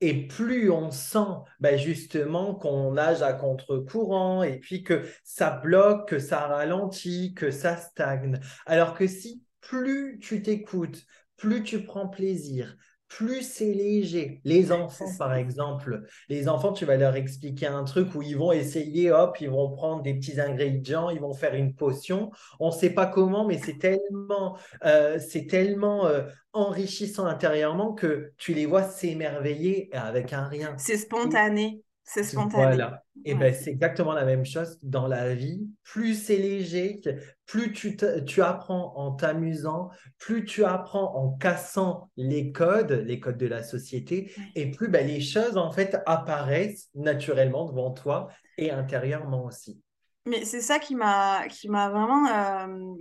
et 0.00 0.26
plus 0.26 0.70
on 0.70 0.90
sent 0.90 1.26
ben 1.60 1.78
justement 1.78 2.54
qu'on 2.54 2.92
nage 2.92 3.22
à 3.22 3.32
contre-courant 3.32 4.42
et 4.42 4.58
puis 4.58 4.82
que 4.82 5.02
ça 5.22 5.50
bloque, 5.50 6.08
que 6.08 6.18
ça 6.18 6.46
ralentit, 6.46 7.34
que 7.34 7.50
ça 7.50 7.76
stagne. 7.76 8.40
Alors 8.66 8.94
que 8.94 9.06
si 9.06 9.42
plus 9.60 10.18
tu 10.20 10.42
t'écoutes, 10.42 11.04
plus 11.36 11.62
tu 11.62 11.84
prends 11.84 12.08
plaisir, 12.08 12.76
plus 13.08 13.42
c'est 13.42 13.72
léger. 13.72 14.40
Les 14.44 14.72
enfants, 14.72 15.10
par 15.18 15.34
exemple, 15.34 16.02
les 16.28 16.48
enfants, 16.48 16.72
tu 16.72 16.84
vas 16.84 16.96
leur 16.96 17.14
expliquer 17.14 17.66
un 17.66 17.84
truc 17.84 18.14
où 18.14 18.22
ils 18.22 18.36
vont 18.36 18.52
essayer, 18.52 19.12
hop, 19.12 19.36
ils 19.40 19.50
vont 19.50 19.70
prendre 19.70 20.02
des 20.02 20.14
petits 20.14 20.40
ingrédients, 20.40 21.10
ils 21.10 21.20
vont 21.20 21.34
faire 21.34 21.54
une 21.54 21.74
potion. 21.74 22.30
On 22.58 22.68
ne 22.68 22.72
sait 22.72 22.90
pas 22.90 23.06
comment, 23.06 23.46
mais 23.46 23.58
c'est 23.58 23.78
tellement, 23.78 24.58
euh, 24.84 25.18
c'est 25.18 25.46
tellement 25.46 26.06
euh, 26.06 26.22
enrichissant 26.52 27.26
intérieurement 27.26 27.92
que 27.92 28.32
tu 28.36 28.54
les 28.54 28.66
vois 28.66 28.82
s'émerveiller 28.82 29.90
avec 29.92 30.32
un 30.32 30.46
rien. 30.46 30.74
C'est 30.78 30.98
spontané. 30.98 31.83
C'est 32.04 32.22
spontané. 32.22 32.62
Voilà. 32.62 33.02
Et 33.24 33.34
ben, 33.34 33.54
c'est 33.54 33.70
exactement 33.70 34.12
la 34.12 34.26
même 34.26 34.44
chose 34.44 34.78
dans 34.82 35.06
la 35.06 35.34
vie. 35.34 35.66
Plus 35.82 36.14
c'est 36.14 36.36
léger, 36.36 37.00
plus 37.46 37.72
tu, 37.72 37.96
tu 38.26 38.42
apprends 38.42 38.92
en 38.96 39.12
t'amusant, 39.12 39.88
plus 40.18 40.44
tu 40.44 40.64
apprends 40.64 41.16
en 41.16 41.30
cassant 41.30 42.10
les 42.18 42.52
codes, 42.52 42.92
les 42.92 43.20
codes 43.20 43.38
de 43.38 43.46
la 43.46 43.62
société, 43.62 44.32
et 44.54 44.70
plus 44.70 44.88
ben, 44.88 45.06
les 45.06 45.22
choses 45.22 45.56
en 45.56 45.72
fait 45.72 45.96
apparaissent 46.04 46.90
naturellement 46.94 47.64
devant 47.64 47.90
toi 47.90 48.28
et 48.58 48.70
intérieurement 48.70 49.46
aussi. 49.46 49.80
Mais 50.26 50.44
c'est 50.44 50.62
ça 50.62 50.78
qui 50.78 50.94
m'a 50.94 51.48
qui 51.48 51.68
m'a 51.68 51.90
vraiment 51.90 52.26
euh, 52.26 52.94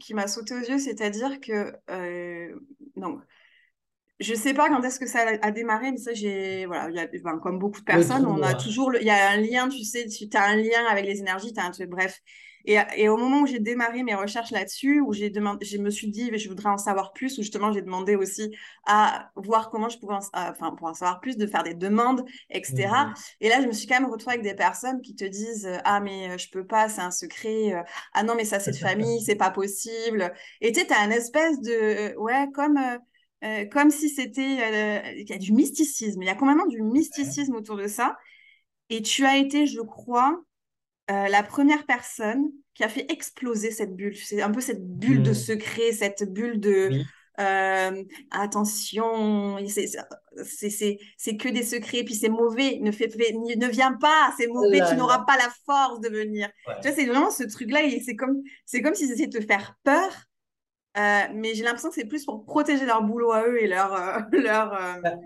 qui 0.00 0.14
m'a 0.14 0.26
sauté 0.26 0.54
aux 0.54 0.60
yeux, 0.60 0.78
c'est-à-dire 0.78 1.40
que 1.40 1.72
euh, 1.90 2.58
donc 2.96 3.20
je 4.24 4.34
sais 4.34 4.54
pas 4.54 4.68
quand 4.68 4.82
est-ce 4.82 4.98
que 4.98 5.06
ça 5.06 5.26
a 5.40 5.50
démarré, 5.50 5.92
mais 5.92 5.98
ça, 5.98 6.14
j'ai, 6.14 6.66
voilà, 6.66 6.90
y 6.90 6.98
a, 6.98 7.06
comme 7.38 7.58
beaucoup 7.58 7.80
de 7.80 7.84
personnes, 7.84 8.26
on 8.26 8.42
a 8.42 8.54
toujours, 8.54 8.94
il 8.94 9.06
y 9.06 9.10
a 9.10 9.30
un 9.30 9.36
lien, 9.36 9.68
tu 9.68 9.84
sais, 9.84 10.06
tu 10.06 10.26
as 10.34 10.44
un 10.44 10.56
lien 10.56 10.84
avec 10.90 11.04
les 11.04 11.20
énergies, 11.20 11.52
tu 11.52 11.60
as 11.60 11.64
un 11.64 11.70
truc, 11.70 11.90
bref. 11.90 12.20
Et, 12.66 12.78
et, 12.96 13.10
au 13.10 13.18
moment 13.18 13.42
où 13.42 13.46
j'ai 13.46 13.58
démarré 13.58 14.02
mes 14.02 14.14
recherches 14.14 14.50
là-dessus, 14.50 15.00
où 15.00 15.12
j'ai 15.12 15.28
demandé, 15.28 15.66
je 15.66 15.76
me 15.76 15.90
suis 15.90 16.08
dit, 16.08 16.30
je 16.38 16.48
voudrais 16.48 16.70
en 16.70 16.78
savoir 16.78 17.12
plus, 17.12 17.38
où 17.38 17.42
justement 17.42 17.70
j'ai 17.72 17.82
demandé 17.82 18.16
aussi 18.16 18.56
à 18.86 19.30
voir 19.36 19.68
comment 19.68 19.90
je 19.90 19.98
pouvais, 19.98 20.14
en, 20.14 20.20
enfin, 20.32 20.74
pour 20.74 20.88
en 20.88 20.94
savoir 20.94 21.20
plus, 21.20 21.36
de 21.36 21.46
faire 21.46 21.62
des 21.62 21.74
demandes, 21.74 22.24
etc. 22.48 22.86
Mmh 22.88 23.14
et 23.40 23.48
là, 23.50 23.60
je 23.60 23.66
me 23.66 23.72
suis 23.72 23.86
quand 23.86 24.00
même 24.00 24.10
retrouvée 24.10 24.36
avec 24.36 24.44
des 24.44 24.54
personnes 24.54 25.02
qui 25.02 25.14
te 25.14 25.24
disent, 25.24 25.68
ah, 25.84 26.00
mais 26.00 26.30
euh, 26.30 26.38
je 26.38 26.48
peux 26.50 26.66
pas, 26.66 26.88
c'est 26.88 27.02
un 27.02 27.10
secret, 27.10 27.74
euh, 27.74 27.82
ah 28.14 28.22
non, 28.22 28.34
mais 28.34 28.46
ça, 28.46 28.58
c'est 28.60 28.70
de 28.70 28.76
famille, 28.88 29.20
c'est 29.20 29.36
pas 29.36 29.50
possible. 29.50 30.32
Et 30.62 30.72
tu 30.72 30.80
sais, 30.80 30.86
tu 30.86 30.94
as 30.94 31.04
une 31.04 31.12
espèce 31.12 31.60
de, 31.60 32.16
ouais, 32.16 32.48
comme, 32.54 32.78
euh, 33.44 33.66
comme 33.66 33.90
si 33.90 34.08
c'était. 34.08 34.40
Euh, 34.40 35.12
il 35.16 35.28
y 35.28 35.32
a 35.32 35.38
du 35.38 35.52
mysticisme. 35.52 36.22
Il 36.22 36.26
y 36.26 36.30
a 36.30 36.34
complètement 36.34 36.66
du 36.66 36.82
mysticisme 36.82 37.54
autour 37.54 37.76
de 37.76 37.86
ça. 37.86 38.16
Et 38.90 39.02
tu 39.02 39.24
as 39.24 39.36
été, 39.36 39.66
je 39.66 39.80
crois, 39.80 40.40
euh, 41.10 41.28
la 41.28 41.42
première 41.42 41.84
personne 41.86 42.50
qui 42.74 42.84
a 42.84 42.88
fait 42.88 43.10
exploser 43.10 43.70
cette 43.70 43.94
bulle. 43.94 44.16
C'est 44.16 44.42
un 44.42 44.50
peu 44.50 44.60
cette 44.60 44.84
bulle 44.84 45.22
de 45.22 45.30
hmm. 45.30 45.34
secret, 45.34 45.92
cette 45.92 46.24
bulle 46.32 46.60
de. 46.60 46.90
euh, 47.40 48.04
attention, 48.30 49.58
c'est 49.66 51.36
que 51.36 51.48
des 51.48 51.64
secrets, 51.64 52.04
puis 52.04 52.14
c'est 52.14 52.28
mauvais, 52.28 52.78
ne, 52.80 52.92
fait, 52.92 53.08
ne 53.08 53.66
viens 53.66 53.92
pas, 53.92 54.32
c'est 54.38 54.46
mauvais, 54.46 54.80
tu 54.88 54.96
n'auras 54.96 55.24
pas 55.24 55.36
la 55.36 55.50
force 55.66 56.00
de 56.00 56.08
venir. 56.08 56.48
Tu 56.80 56.88
vois, 56.88 56.96
c'est 56.96 57.06
vraiment 57.06 57.30
ce 57.30 57.42
truc-là, 57.42 57.80
c'est 58.04 58.14
comme, 58.14 58.42
comme 58.82 58.92
essayaient 58.92 59.26
de 59.26 59.38
te 59.38 59.44
faire 59.44 59.76
peur, 59.82 60.12
euh, 60.96 61.22
mais 61.34 61.54
j'ai 61.54 61.62
l'impression 61.62 61.88
que 61.88 61.94
c'est 61.94 62.06
plus 62.06 62.24
pour 62.24 62.44
protéger 62.44 62.86
leur 62.86 63.02
boulot 63.02 63.32
à 63.32 63.46
eux 63.46 63.62
et 63.62 63.66
leur... 63.66 63.92
Euh, 63.92 64.20
leur 64.32 64.70
bah, 65.02 65.16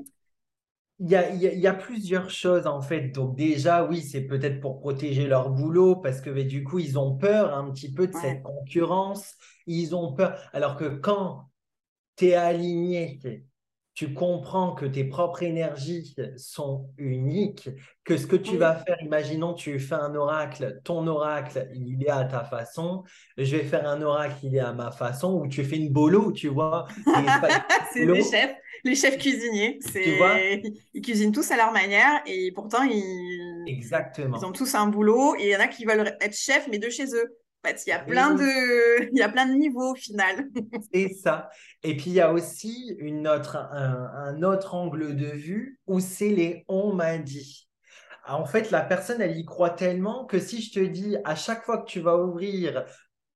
il 1.01 1.11
y, 1.11 1.15
a, 1.15 1.31
il 1.31 1.61
y, 1.61 1.67
a, 1.69 1.75
plusieurs 1.75 2.29
choses 2.29 2.67
en 2.67 2.81
fait. 2.81 3.11
Donc 3.11 3.37
déjà, 3.37 3.85
oui, 3.85 4.03
c'est 4.03 4.23
peut-être 4.23 4.61
pour 4.61 4.81
protéger 4.81 5.29
leur 5.29 5.51
boulot 5.51 5.95
parce 5.95 6.21
que 6.21 6.31
du 6.43 6.65
coup, 6.65 6.81
ils 6.81 6.99
ont 6.99 7.17
peur 7.17 7.57
un 7.57 7.71
petit 7.71 7.93
peu 7.93 8.09
de 8.09 8.15
cette 8.15 8.43
concurrence. 8.43 9.37
Ils 9.69 9.95
ont 9.95 10.13
peur. 10.13 10.37
Alors 10.53 10.77
que 10.77 10.87
quand 10.87 11.51
tu 12.17 12.27
es 12.27 12.35
aligné, 12.35 13.21
tu 13.99 14.15
comprends 14.15 14.77
que 14.77 14.87
tes 14.87 15.03
propres 15.03 15.43
énergies 15.43 16.15
sont 16.37 16.89
uniques, 16.99 17.69
que 18.05 18.17
ce 18.17 18.29
que 18.29 18.37
tu 18.37 18.57
vas 18.57 18.77
faire, 18.77 18.97
imaginons 19.03 19.55
tu 19.55 19.81
fais 19.81 19.97
un 19.97 20.15
oracle, 20.15 20.81
ton 20.85 21.05
oracle, 21.09 21.69
il 21.75 22.05
est 22.05 22.09
à 22.09 22.23
ta 22.23 22.45
façon, 22.45 23.03
je 23.37 23.57
vais 23.57 23.65
faire 23.65 23.89
un 23.89 24.01
oracle, 24.01 24.37
il 24.45 24.55
est 24.55 24.61
à 24.61 24.73
ma 24.73 24.93
façon, 24.93 25.33
ou 25.41 25.49
tu 25.49 25.65
fais 25.65 25.79
une 25.79 25.89
bolo, 25.89 26.31
tu 26.31 26.47
vois. 26.47 26.87
C'est 27.93 28.07
les 28.07 28.23
chefs, 28.23 28.55
les 28.85 28.95
chefs 28.95 29.19
cuisiniers. 29.19 29.81
Tu 29.91 30.17
vois? 30.17 30.37
ils 30.95 31.03
cuisinent 31.03 31.33
tous 31.33 31.51
à 31.51 31.57
leur 31.57 31.73
manière 31.73 32.23
et 32.25 32.53
pourtant 32.53 32.85
ils... 32.85 33.65
Exactement. 33.67 34.39
ils 34.39 34.47
ont 34.47 34.53
tous 34.53 34.77
un 34.77 34.87
boulot 34.87 35.35
et 35.41 35.47
il 35.47 35.51
y 35.51 35.57
en 35.57 35.61
a 35.61 35.67
qui 35.67 35.85
veulent 35.85 36.17
être 36.21 36.37
chefs 36.37 36.69
mais 36.71 36.79
de 36.79 36.89
chez 36.89 37.07
eux. 37.17 37.37
En 37.65 37.69
fait, 37.69 37.83
il 37.87 37.91
y 37.91 37.93
a 37.93 37.99
plein 37.99 38.35
de, 38.35 39.09
il 39.13 39.19
y 39.19 39.23
a 39.23 39.29
plein 39.29 39.47
de 39.47 39.55
niveaux 39.55 39.93
au 39.93 39.95
final. 39.95 40.49
C'est 40.93 41.09
ça. 41.09 41.51
Et 41.83 41.97
puis 41.97 42.11
il 42.11 42.15
y 42.15 42.21
a 42.21 42.33
aussi 42.33 42.95
une 42.99 43.27
autre, 43.27 43.57
un, 43.57 44.43
autre 44.43 44.75
angle 44.75 45.17
de 45.17 45.27
vue 45.27 45.81
où 45.87 46.01
c'est 46.01 46.31
les 46.31 46.65
on 46.69 46.93
m'a 46.93 47.19
dit. 47.19 47.69
En 48.27 48.45
fait, 48.45 48.71
la 48.71 48.83
personne, 48.83 49.23
elle 49.23 49.39
y 49.39 49.45
croit 49.45 49.71
tellement 49.71 50.27
que 50.27 50.39
si 50.39 50.61
je 50.61 50.73
te 50.73 50.81
dis 50.81 51.17
à 51.25 51.35
chaque 51.35 51.65
fois 51.65 51.79
que 51.79 51.87
tu 51.87 52.01
vas 52.01 52.17
ouvrir, 52.19 52.85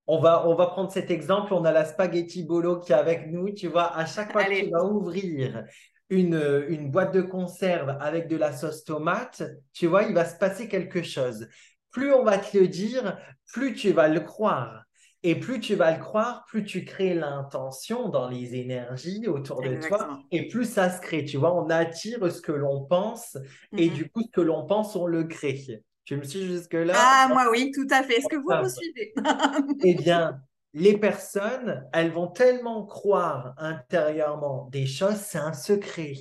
on 0.07 0.21
va, 0.21 0.47
on 0.47 0.55
va 0.55 0.67
prendre 0.67 0.93
cet 0.93 1.11
exemple, 1.11 1.55
on 1.55 1.65
a 1.65 1.73
la 1.73 1.87
spaghetti 1.87 2.45
bolo 2.45 2.79
qui 2.79 2.93
est 2.93 2.97
avec 2.97 3.29
nous, 3.29 3.51
tu 3.53 3.69
vois, 3.69 3.97
à 3.97 4.05
chaque 4.05 4.33
fois 4.33 4.45
que 4.45 4.65
tu 4.65 4.71
vas 4.71 4.85
ouvrir 4.85 5.65
une, 6.11 6.67
une 6.69 6.91
boîte 6.91 7.15
de 7.15 7.23
conserve 7.23 7.97
avec 8.01 8.29
de 8.29 8.37
la 8.37 8.53
sauce 8.53 8.85
tomate, 8.85 9.43
tu 9.73 9.87
vois, 9.87 10.03
il 10.03 10.13
va 10.13 10.27
se 10.27 10.37
passer 10.37 10.69
quelque 10.69 11.03
chose 11.03 11.49
plus 11.93 12.13
on 12.13 12.25
va 12.25 12.39
te 12.39 12.59
le 12.59 12.69
dire, 12.69 13.19
plus 13.53 13.75
tu 13.75 13.93
vas 13.93 14.09
le 14.09 14.21
croire. 14.21 14.85
Et 15.25 15.37
plus 15.37 15.61
tu 15.61 15.77
vas 15.77 15.93
le 15.93 16.03
croire, 16.03 16.45
plus 16.49 16.65
tu 16.65 16.85
crées 16.85 17.15
l'intention 17.15 18.09
dans 18.09 18.29
les 18.29 18.57
énergies 18.57 19.29
autour 19.29 19.63
de 19.63 19.77
toi 19.77 20.19
et 20.33 20.49
plus 20.49 20.65
ça 20.65 20.91
se 20.91 21.01
crée. 21.01 21.25
Tu 21.25 21.37
vois, 21.37 21.55
on 21.55 21.71
attire 21.71 22.31
ce 22.33 22.41
que 22.41 22.51
l'on 22.51 22.85
pense 22.85 23.39
et 23.77 23.89
mhm. 23.89 23.95
du 23.95 24.11
coup, 24.11 24.23
ce 24.23 24.31
que 24.33 24.41
l'on 24.41 24.67
pense, 24.67 24.97
on 24.97 25.07
le 25.07 25.23
crée. 25.25 25.85
Tu 26.05 26.17
me 26.17 26.25
suis 26.25 26.45
jusque-là? 26.45 26.95
Ah, 26.97 27.29
moi 27.29 27.47
oui, 27.53 27.71
tout 27.73 27.87
à 27.91 28.03
fait. 28.03 28.15
Est-ce 28.15 28.29
que 28.29 28.37
vous 28.37 28.51
me 28.51 28.69
suivez? 28.69 29.15
Eh 29.85 29.95
bien, 29.95 30.41
les 30.75 30.99
personnes, 30.99 31.87
elles 31.93 32.11
vont 32.11 32.27
tellement 32.27 32.85
croire 32.85 33.55
intérieurement 33.59 34.69
des 34.73 34.87
choses, 34.87 35.17
c'est 35.17 35.39
un 35.39 35.53
secret. 35.53 36.15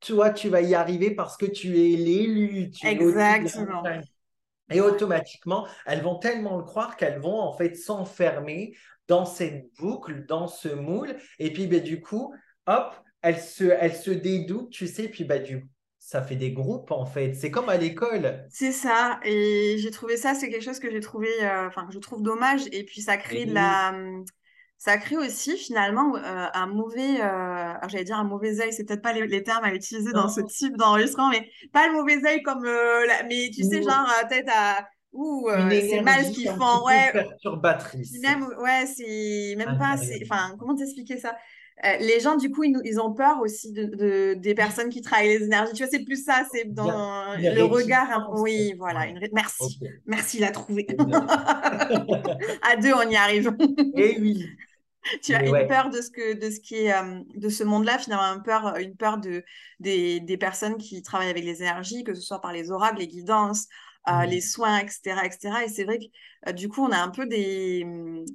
Toi, 0.00 0.30
tu 0.30 0.48
vas 0.48 0.62
y 0.62 0.74
arriver 0.74 1.10
parce 1.10 1.36
que 1.36 1.46
tu 1.46 1.76
es 1.76 1.96
l'élu. 1.96 2.70
Exactement. 2.82 3.82
Et 4.70 4.80
automatiquement, 4.80 5.66
elles 5.86 6.02
vont 6.02 6.18
tellement 6.18 6.56
le 6.56 6.64
croire 6.64 6.96
qu'elles 6.96 7.20
vont 7.20 7.40
en 7.40 7.52
fait 7.52 7.74
s'enfermer 7.74 8.74
dans 9.06 9.24
cette 9.24 9.70
boucle, 9.78 10.26
dans 10.26 10.46
ce 10.46 10.68
moule. 10.68 11.16
Et 11.38 11.52
puis, 11.52 11.66
ben, 11.66 11.82
du 11.82 12.00
coup, 12.00 12.34
hop, 12.66 12.94
elles 13.22 13.40
se, 13.40 13.64
elles 13.64 13.96
se 13.96 14.10
dédoublent, 14.10 14.70
tu 14.70 14.86
sais. 14.86 15.08
Puis, 15.08 15.24
ben, 15.24 15.42
du 15.42 15.62
coup, 15.62 15.68
ça 15.98 16.22
fait 16.22 16.36
des 16.36 16.52
groupes 16.52 16.90
en 16.90 17.04
fait. 17.04 17.34
C'est 17.34 17.50
comme 17.50 17.68
à 17.68 17.76
l'école. 17.76 18.46
C'est 18.50 18.72
ça. 18.72 19.20
Et 19.24 19.76
j'ai 19.78 19.90
trouvé 19.90 20.16
ça, 20.16 20.34
c'est 20.34 20.48
quelque 20.48 20.64
chose 20.64 20.78
que 20.78 20.90
j'ai 20.90 21.00
trouvé, 21.00 21.28
euh, 21.42 21.66
enfin, 21.66 21.86
que 21.86 21.92
je 21.92 21.98
trouve 21.98 22.22
dommage. 22.22 22.62
Et 22.72 22.84
puis, 22.84 23.02
ça 23.02 23.16
crée 23.16 23.46
de 23.46 23.52
la 23.52 23.94
ça 24.78 24.96
crée 24.96 25.16
aussi 25.16 25.56
finalement 25.56 26.14
euh, 26.14 26.46
un 26.54 26.66
mauvais, 26.68 27.20
euh, 27.20 27.72
j'allais 27.88 28.04
dire 28.04 28.16
un 28.16 28.24
mauvais 28.24 28.60
œil, 28.60 28.72
c'est 28.72 28.84
peut-être 28.84 29.02
pas 29.02 29.12
les, 29.12 29.42
termes 29.42 29.64
à 29.64 29.74
utiliser 29.74 30.12
dans 30.12 30.28
ce 30.28 30.40
type 30.40 30.76
d'enregistrement, 30.76 31.30
mais 31.30 31.50
pas 31.72 31.88
le 31.88 31.94
mauvais 31.94 32.24
œil 32.24 32.42
comme, 32.42 32.64
euh, 32.64 33.04
mais 33.28 33.50
tu 33.52 33.64
sais, 33.64 33.82
genre 33.82 34.08
tête 34.28 34.46
à, 34.48 34.88
ouh, 35.12 35.48
c'est 35.68 36.00
mal 36.00 36.24
ce 36.24 36.30
qu'ils 36.30 36.50
font, 36.50 36.86
ouais. 36.86 37.10
Perturbatrice. 37.12 38.20
Même, 38.22 38.46
ouais, 38.60 38.86
c'est 38.86 39.56
même 39.56 39.76
pas, 39.78 39.96
enfin, 40.22 40.54
comment 40.60 40.76
t'expliquer 40.76 41.18
ça? 41.18 41.36
Les 42.00 42.18
gens, 42.18 42.36
du 42.36 42.50
coup, 42.50 42.64
ils, 42.64 43.00
ont 43.00 43.14
peur 43.14 43.40
aussi 43.40 43.72
de, 43.72 44.34
des 44.34 44.54
personnes 44.54 44.88
qui 44.88 45.00
travaillent 45.00 45.38
les 45.38 45.44
énergies. 45.44 45.72
Tu 45.74 45.84
vois, 45.84 45.90
c'est 45.90 46.04
plus 46.04 46.24
ça, 46.24 46.42
c'est 46.52 46.64
dans 46.64 47.36
le 47.36 47.62
regard. 47.62 48.32
Oui, 48.40 48.74
voilà. 48.76 49.06
Une... 49.06 49.20
Merci. 49.32 49.78
Merci, 50.04 50.40
l'a 50.40 50.50
trouvé. 50.50 50.88
à 52.68 52.76
deux, 52.76 52.92
on 52.94 53.08
y 53.08 53.14
arrive. 53.14 53.56
Et 53.94 54.16
eh 54.16 54.20
oui. 54.20 54.44
tu 55.22 55.34
as 55.34 55.44
une 55.44 55.66
peur 55.68 55.90
de 55.90 56.00
ce 56.00 56.10
que 56.10 56.34
de 56.34 56.50
ce 56.50 56.60
qui 56.60 56.76
est 56.76 56.92
euh, 56.92 57.20
de 57.34 57.48
ce 57.48 57.64
monde-là 57.64 57.98
finalement 57.98 58.36
une 58.36 58.42
peur 58.42 58.76
une 58.76 58.96
peur 58.96 59.18
de 59.18 59.44
des, 59.80 60.20
des, 60.20 60.36
personnes 60.36 60.76
qui 60.76 61.02
travaillent 61.02 61.30
avec 61.30 61.44
les 61.44 61.62
énergies 61.62 62.04
que 62.04 62.14
ce 62.14 62.20
soit 62.20 62.40
par 62.40 62.52
les 62.52 62.70
oracles 62.70 62.98
les 62.98 63.08
guidances 63.08 63.66
euh, 64.08 64.24
les 64.24 64.40
soins 64.40 64.78
etc 64.78 65.20
etc 65.24 65.50
et 65.64 65.68
c'est 65.68 65.84
vrai 65.84 65.98
que 65.98 66.04
euh, 66.48 66.52
du 66.52 66.68
coup 66.68 66.82
on 66.82 66.90
a 66.90 66.98
un 66.98 67.10
peu 67.10 67.26
des, 67.26 67.84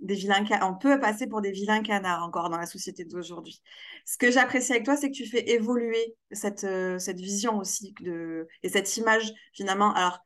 des 0.01 0.15
vilains 0.15 0.43
on 0.61 0.75
peut 0.75 0.99
passer 0.99 1.27
pour 1.27 1.41
des 1.41 1.51
vilains 1.51 1.81
canards 1.81 2.23
encore 2.23 2.49
dans 2.49 2.57
la 2.57 2.65
société 2.65 3.05
d'aujourd'hui. 3.05 3.61
Ce 4.05 4.17
que 4.17 4.31
j'apprécie 4.31 4.71
avec 4.73 4.85
toi 4.85 4.95
c'est 4.95 5.09
que 5.09 5.15
tu 5.15 5.25
fais 5.25 5.49
évoluer 5.51 6.15
cette 6.31 6.67
cette 6.99 7.19
vision 7.19 7.57
aussi 7.57 7.93
de 8.01 8.47
et 8.61 8.69
cette 8.69 8.97
image 8.97 9.31
finalement. 9.53 9.93
Alors 9.93 10.19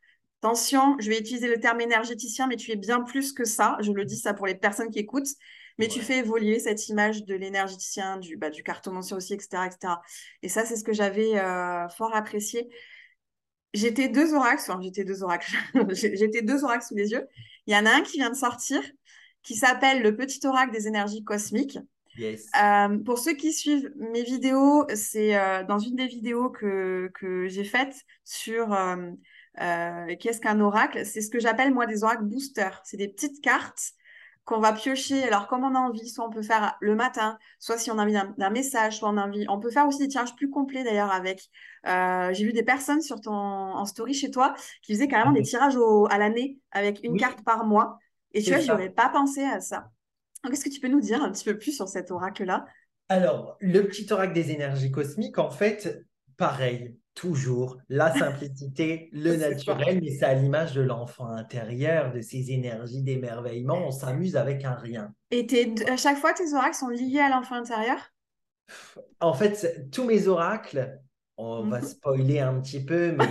Attention, 0.44 0.96
je 1.00 1.10
vais 1.10 1.18
utiliser 1.18 1.48
le 1.48 1.60
terme 1.60 1.82
énergéticien, 1.82 2.46
mais 2.46 2.58
tu 2.58 2.72
es 2.72 2.76
bien 2.76 3.02
plus 3.02 3.34
que 3.34 3.44
ça. 3.44 3.76
Je 3.80 3.92
le 3.92 4.06
dis 4.06 4.18
ça 4.18 4.36
pour 4.36 4.46
les 4.46 4.54
personnes 4.54 4.92
qui 4.92 5.00
écoutent 5.00 5.34
mais 5.78 5.88
tu 5.88 6.02
fais 6.02 6.20
évoluer 6.20 6.60
cette 6.60 6.90
image 6.90 7.26
de 7.26 7.36
l'énergéticien, 7.36 8.18
du, 8.18 8.38
bah, 8.38 8.50
du 8.50 8.64
cartomancien 8.64 9.18
aussi, 9.18 9.34
etc., 9.34 9.64
etc. 9.66 9.94
Et 10.42 10.50
ça, 10.50 10.66
c'est 10.66 10.76
ce 10.76 10.84
que 10.84 10.94
j'avais 10.94 11.38
euh, 11.38 11.88
fort 11.90 12.16
apprécié. 12.16 12.68
J'étais 13.74 14.08
deux 14.08 14.34
oracles, 14.34 14.62
enfin, 14.62 14.80
j'étais 14.82 15.04
deux 15.04 15.24
oracles, 15.24 15.52
j'étais 15.92 16.42
deux 16.42 16.64
oracles 16.64 16.86
sous 16.86 16.96
les 16.96 17.12
yeux. 17.12 17.28
Il 17.68 17.76
y 17.76 17.78
en 17.78 17.86
a 17.86 17.92
un 17.92 18.02
qui 18.02 18.18
vient 18.18 18.30
de 18.30 18.36
sortir, 18.36 18.82
qui 19.44 19.56
s'appelle 19.56 20.02
le 20.02 20.16
petit 20.16 20.46
oracle 20.48 20.72
des 20.72 20.88
énergies 20.88 21.24
cosmiques. 21.24 21.78
Euh, 22.20 22.98
pour 23.06 23.20
ceux 23.20 23.34
qui 23.34 23.54
suivent 23.54 23.92
mes 23.98 24.24
vidéos, 24.24 24.88
c'est 24.96 25.38
euh, 25.38 25.64
dans 25.64 25.78
une 25.78 25.96
des 25.96 26.08
vidéos 26.08 26.50
que, 26.50 27.12
que 27.14 27.48
j'ai 27.48 27.64
faites 27.64 27.96
sur 28.24 28.76
qu'est-ce 29.56 30.40
qu'un 30.40 30.60
oracle. 30.60 31.06
C'est 31.06 31.22
ce 31.22 31.30
que 31.30 31.40
j'appelle 31.40 31.72
moi 31.72 31.86
des 31.86 32.04
oracles 32.04 32.24
boosters. 32.24 32.82
C'est 32.86 32.98
des 32.98 33.08
petites 33.08 33.44
cartes 33.44 33.94
qu'on 34.48 34.60
va 34.62 34.72
piocher. 34.72 35.26
Alors, 35.26 35.48
comme 35.48 35.66
on 35.66 35.76
a 35.76 35.80
envie, 35.80 36.08
soit 36.08 36.26
on 36.26 36.30
peut 36.30 36.42
faire 36.42 36.78
le 36.80 36.96
matin, 36.96 37.38
soit 37.60 37.78
si 37.78 37.92
on 37.92 38.00
a 38.00 38.04
envie 38.04 38.16
d'un 38.38 38.50
message, 38.50 38.98
soit 38.98 39.10
on 39.10 39.18
a 39.18 39.28
envie. 39.28 39.46
On 39.50 39.60
peut 39.60 39.70
faire 39.70 39.86
aussi 39.86 40.00
des 40.00 40.08
tirages 40.08 40.36
plus 40.36 40.50
complets 40.50 40.86
d'ailleurs 40.86 41.12
avec. 41.12 41.50
Euh, 41.86 42.34
j'ai 42.34 42.46
vu 42.46 42.54
des 42.54 42.64
personnes 42.64 43.02
sur 43.02 43.20
ton 43.20 43.34
en 43.34 43.86
story 43.86 44.14
chez 44.14 44.32
toi 44.32 44.56
qui 44.82 44.94
faisaient 44.94 45.10
carrément 45.10 45.34
des 45.34 45.42
tirages 45.42 45.76
au, 45.76 46.08
à 46.10 46.18
l'année 46.18 46.60
avec 46.72 47.04
une 47.04 47.18
carte 47.18 47.44
par 47.44 47.66
mois. 47.66 48.00
Et 48.34 48.42
tu 48.42 48.52
vois, 48.52 48.62
je 48.62 48.68
n'aurais 48.68 48.90
pas 48.90 49.10
pensé 49.10 49.44
à 49.44 49.60
ça. 49.60 49.92
Qu'est-ce 50.48 50.64
que 50.64 50.70
tu 50.70 50.80
peux 50.80 50.88
nous 50.88 51.02
dire 51.02 51.22
un 51.22 51.30
petit 51.30 51.44
peu 51.44 51.58
plus 51.58 51.74
sur 51.74 51.90
cet 51.90 52.10
oracle-là? 52.10 52.66
Alors, 53.10 53.58
le 53.60 53.82
petit 53.82 54.08
oracle 54.14 54.34
des 54.34 54.52
énergies 54.52 54.92
cosmiques, 54.92 55.40
en 55.40 55.52
fait, 55.52 56.06
pareil, 56.38 56.96
toujours 57.18 57.78
la 57.90 58.14
simplicité, 58.18 59.10
le 59.12 59.36
naturel, 59.36 60.00
mais 60.02 60.12
c'est 60.12 60.26
à 60.26 60.36
l'image 60.36 60.74
de 60.74 60.82
l'enfant 60.82 61.28
intérieur, 61.28 62.14
de 62.14 62.22
ses 62.22 62.52
énergies 62.52 63.02
d'émerveillement. 63.02 63.88
On 63.88 63.92
s'amuse 63.92 64.38
avec 64.38 64.64
un 64.64 64.76
rien. 64.76 65.14
Et 65.32 65.46
à 65.90 65.98
chaque 65.98 66.18
fois, 66.18 66.34
tes 66.34 66.54
oracles 66.54 66.76
sont 66.76 66.90
liés 66.90 67.20
à 67.20 67.30
l'enfant 67.30 67.56
intérieur? 67.56 67.98
En 69.20 69.34
fait, 69.34 69.90
tous 69.92 70.04
mes 70.04 70.28
oracles, 70.28 71.00
on 71.38 71.64
va 71.64 71.80
mhm. 71.80 71.88
spoiler 71.88 72.40
un 72.40 72.62
petit 72.62 72.86
peu, 72.86 73.12
mais 73.18 73.26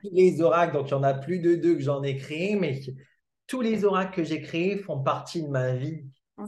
tous 0.00 0.10
les 0.12 0.40
oracles, 0.40 0.74
donc 0.74 0.88
il 0.88 0.92
y 0.92 0.94
en 0.94 1.02
a 1.02 1.14
plus 1.14 1.40
de 1.40 1.56
deux 1.56 1.74
que 1.74 1.82
j'en 1.82 2.02
ai 2.02 2.16
créés, 2.16 2.54
mais 2.54 2.80
tous 3.48 3.60
les 3.60 3.84
oracles 3.84 4.14
que 4.14 4.24
j'ai 4.24 4.40
créés 4.40 4.78
font 4.78 5.02
partie 5.02 5.42
de 5.42 5.48
ma 5.48 5.72
vie. 5.72 6.04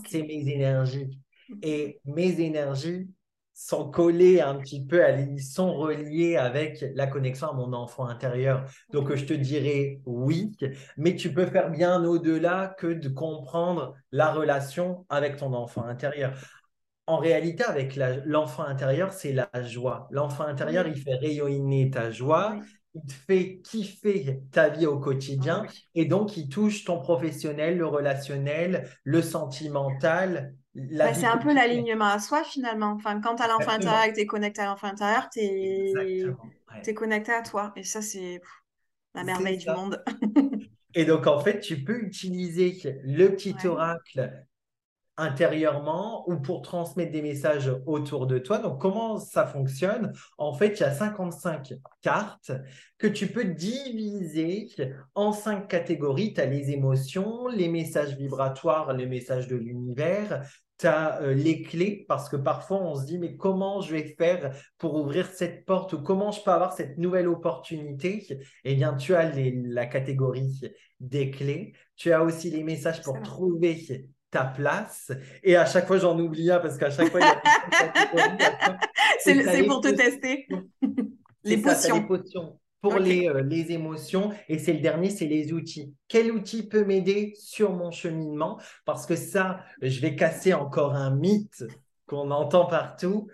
C'est 0.07 0.23
mes 0.23 0.49
énergies. 0.49 1.19
Et 1.63 2.01
mes 2.05 2.41
énergies, 2.41 3.09
sont 3.55 3.89
collés 3.89 4.41
un 4.41 4.57
petit 4.57 4.85
peu, 4.85 5.01
ils 5.17 5.41
sont 5.41 5.75
reliés 5.75 6.37
avec 6.37 6.85
la 6.95 7.07
connexion 7.07 7.49
à 7.49 7.53
mon 7.53 7.73
enfant 7.73 8.07
intérieur. 8.07 8.65
Donc, 8.93 9.15
je 9.15 9.25
te 9.25 9.33
dirais 9.33 10.01
oui, 10.05 10.57
mais 10.97 11.15
tu 11.15 11.33
peux 11.33 11.47
faire 11.47 11.71
bien 11.71 12.05
au-delà 12.05 12.75
que 12.79 12.89
de 12.89 13.09
comprendre 13.09 13.95
la 14.11 14.33
relation 14.33 15.07
avec 15.09 15.37
ton 15.37 15.55
enfant 15.55 15.85
intérieur. 15.85 16.33
En 17.07 17.19
réalité, 17.19 17.65
avec 17.65 17.97
l'enfant 18.25 18.65
intérieur, 18.65 19.13
c'est 19.13 19.33
la 19.33 19.49
joie. 19.63 20.09
L'enfant 20.11 20.45
intérieur, 20.45 20.89
il 20.89 20.97
fait 20.97 21.15
rayonner 21.15 21.91
ta 21.91 22.11
joie, 22.11 22.59
il 22.95 23.03
te 23.03 23.13
fait 23.13 23.61
kiffer 23.63 24.41
ta 24.51 24.69
vie 24.69 24.87
au 24.87 24.99
quotidien, 24.99 25.65
ah 25.69 25.73
et 25.95 26.07
donc 26.07 26.37
il 26.37 26.49
touche 26.49 26.85
ton 26.85 27.01
professionnel, 27.01 27.77
le 27.77 27.87
relationnel, 27.87 28.89
le 29.05 29.21
sentimental, 29.21 30.55
Bah, 30.75 31.15
c'est 31.15 31.27
un 31.27 31.39
peu 31.39 31.53
l'alignement 31.55 32.07
à 32.07 32.19
soi 32.19 32.43
finalement. 32.45 32.93
Enfin, 32.93 33.21
quand 33.21 33.37
tu 33.37 33.43
as 33.43 33.49
l'enfant 33.49 33.71
intérieur 33.71 34.05
et 34.05 34.11
que 34.11 34.15
tu 34.15 34.21
es 34.23 34.27
connecté 34.27 34.63
à 34.63 34.67
l'enfant 34.67 34.89
intérieur, 34.89 35.29
tu 35.31 35.41
es... 35.41 36.25
Connecté 36.95 37.33
à 37.33 37.43
toi. 37.43 37.73
Et 37.77 37.85
ça, 37.85 38.03
c'est 38.03 38.41
la 39.15 39.25
merveille 39.25 39.57
du 39.59 39.71
monde. 39.71 40.03
Et 40.95 41.05
donc, 41.05 41.27
en 41.27 41.41
fait, 41.41 41.61
tu 41.61 41.83
peux 41.83 42.03
utiliser 42.03 42.77
le 43.05 43.29
petit 43.29 43.53
Ouais. 43.53 43.67
oracle 43.67 44.45
intérieurement 45.17 46.29
ou 46.29 46.37
pour 46.41 46.63
transmettre 46.63 47.13
des 47.13 47.23
messages 47.23 47.73
autour 47.87 48.27
de 48.27 48.39
toi. 48.39 48.59
Donc, 48.59 48.81
comment 48.81 49.19
ça 49.19 49.47
fonctionne? 49.47 50.13
En 50.39 50.53
fait, 50.55 50.79
il 50.79 50.81
y 50.81 50.85
a 50.85 50.93
55 50.93 51.75
cartes 52.03 52.53
que 52.99 53.07
tu 53.07 53.29
peux 53.29 53.45
diviser 53.45 54.69
en 55.15 55.33
cinq 55.33 55.69
catégories. 55.69 56.35
Tu 56.35 56.41
as 56.41 56.47
les 56.47 56.71
émotions, 56.71 57.47
les 57.49 57.69
messages 57.69 58.17
vibratoires, 58.17 58.93
les 58.93 59.07
messages 59.07 59.47
de 59.47 59.57
l'univers. 59.57 60.45
Tu 60.79 60.89
as 60.89 61.21
les 61.35 61.63
clés 61.63 62.05
parce 62.09 62.29
que 62.29 62.35
parfois 62.37 62.83
on 62.83 62.97
se 62.97 63.07
dit 63.07 63.19
mais 63.19 63.37
comment 63.37 63.81
je 63.81 63.93
vais 63.93 64.17
faire 64.19 64.53
pour 64.77 64.97
ouvrir 64.97 65.29
cette 65.29 65.65
porte 65.65 65.93
ou 65.93 66.03
comment 66.03 66.33
je 66.33 66.43
peux 66.43 66.51
avoir 66.51 66.73
cette 66.73 66.99
nouvelle 66.99 67.29
opportunité? 67.29 68.27
Eh 68.65 68.75
bien, 68.75 68.95
tu 68.95 69.15
as 69.15 69.31
les- 69.31 69.63
la 69.65 69.87
catégorie 69.87 70.61
des 70.99 71.31
clés. 71.31 71.75
Tu 71.95 72.13
as 72.13 72.25
aussi 72.25 72.51
les 72.51 72.65
messages 72.65 73.03
pour 73.03 73.23
trouver 73.23 74.09
ta 74.35 74.45
place. 74.45 75.13
Et 75.45 75.55
à 75.55 75.65
chaque 75.65 75.87
fois, 75.87 75.97
j'en 75.99 76.19
oublie 76.19 76.51
un 76.51 76.59
parce 76.59 76.77
qu'à 76.77 76.91
chaque 76.91 77.11
fois, 77.11 77.21
il 77.21 77.25
y 77.25 78.43
a. 78.43 78.79
C'est 79.21 79.65
pour 79.65 79.81
te 79.81 79.89
tester. 79.89 80.49
Les 81.45 81.63
ça, 81.63 81.75
t'as 81.75 81.95
les 81.95 82.01
potions. 82.01 82.59
pour 82.81 82.99
les, 82.99 83.29
euh, 83.29 83.43
les 83.43 83.71
émotions. 83.71 84.33
Et 84.49 84.59
c'est 84.59 84.73
le 84.73 84.81
dernier, 84.81 85.11
c'est 85.11 85.27
les 85.27 85.53
outils. 85.53 85.95
Quel 86.09 86.33
outil 86.33 86.67
peut 86.67 86.87
m'aider 86.87 87.35
sur 87.39 87.75
mon 87.75 87.91
cheminement? 87.91 88.59
Parce 88.87 89.05
que 89.05 89.15
ça, 89.15 89.61
je 89.83 90.01
vais 90.01 90.17
casser 90.17 90.55
encore 90.55 90.95
un 90.95 91.15
mythe 91.15 91.65
qu'on 92.07 92.31
entend 92.31 92.65
partout. 92.65 93.29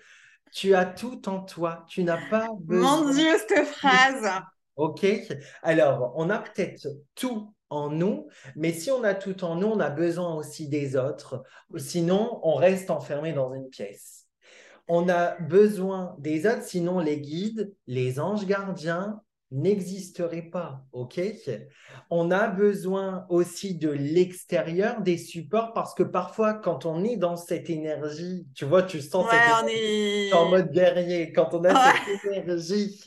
Tu 0.50 0.74
as 0.74 0.86
tout 0.86 1.28
en 1.28 1.38
toi. 1.38 1.84
Tu 1.88 2.02
n'as 2.02 2.18
pas 2.30 2.48
Mon 2.48 2.56
besoin. 2.56 3.12
Dieu, 3.12 3.30
cette 3.48 3.64
phrase. 3.66 4.42
OK? 4.74 5.06
Alors, 5.62 6.14
on 6.16 6.30
a 6.30 6.40
peut-être 6.40 6.88
tout 7.14 7.54
en 7.70 7.88
nous, 7.90 8.26
mais 8.56 8.72
si 8.72 8.90
on 8.90 9.02
a 9.04 9.14
tout 9.14 9.44
en 9.44 9.54
nous, 9.54 9.68
on 9.68 9.80
a 9.80 9.90
besoin 9.90 10.34
aussi 10.34 10.68
des 10.68 10.96
autres. 10.96 11.42
Sinon, 11.76 12.40
on 12.42 12.54
reste 12.54 12.90
enfermé 12.90 13.32
dans 13.32 13.52
une 13.54 13.68
pièce. 13.68 14.26
On 14.88 15.08
a 15.08 15.36
besoin 15.40 16.16
des 16.18 16.46
autres, 16.46 16.64
sinon 16.64 16.98
les 16.98 17.20
guides, 17.20 17.72
les 17.86 18.18
anges 18.18 18.44
gardiens 18.44 19.20
n'existeraient 19.52 20.48
pas. 20.50 20.84
OK? 20.92 21.20
On 22.08 22.30
a 22.30 22.48
besoin 22.48 23.26
aussi 23.28 23.74
de 23.76 23.90
l'extérieur, 23.90 25.00
des 25.00 25.18
supports, 25.18 25.72
parce 25.72 25.94
que 25.94 26.02
parfois, 26.02 26.54
quand 26.54 26.86
on 26.86 27.04
est 27.04 27.16
dans 27.16 27.36
cette 27.36 27.68
énergie, 27.70 28.46
tu 28.54 28.64
vois, 28.64 28.82
tu 28.82 29.00
sens 29.00 29.26
Ouais, 29.26 29.38
cette 29.68 30.34
en 30.34 30.48
mode 30.48 30.70
guerrier. 30.72 31.32
Quand 31.32 31.54
on 31.54 31.64
a 31.64 31.72
Ouais. 31.72 31.98
cette 32.22 32.32
énergie 32.32 33.02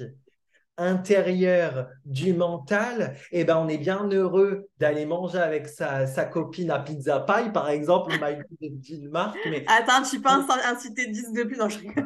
intérieure 0.77 1.87
du 2.05 2.33
mental, 2.33 3.15
eh 3.31 3.43
ben, 3.43 3.57
on 3.57 3.67
est 3.67 3.77
bien 3.77 4.07
heureux 4.09 4.69
d'aller 4.79 5.05
manger 5.05 5.39
avec 5.39 5.67
sa, 5.67 6.07
sa 6.07 6.25
copine 6.25 6.71
à 6.71 6.79
Pizza 6.79 7.19
Pie, 7.19 7.51
par 7.51 7.69
exemple. 7.69 8.11
Il 8.13 8.19
m'a 8.19 8.33
dit 8.59 8.95
une 8.95 9.09
marque, 9.09 9.37
mais 9.49 9.65
Attends, 9.67 10.03
tu 10.03 10.21
penses 10.21 10.49
inciter 10.65 11.07
10 11.07 11.33
de 11.33 11.43
plus? 11.43 11.57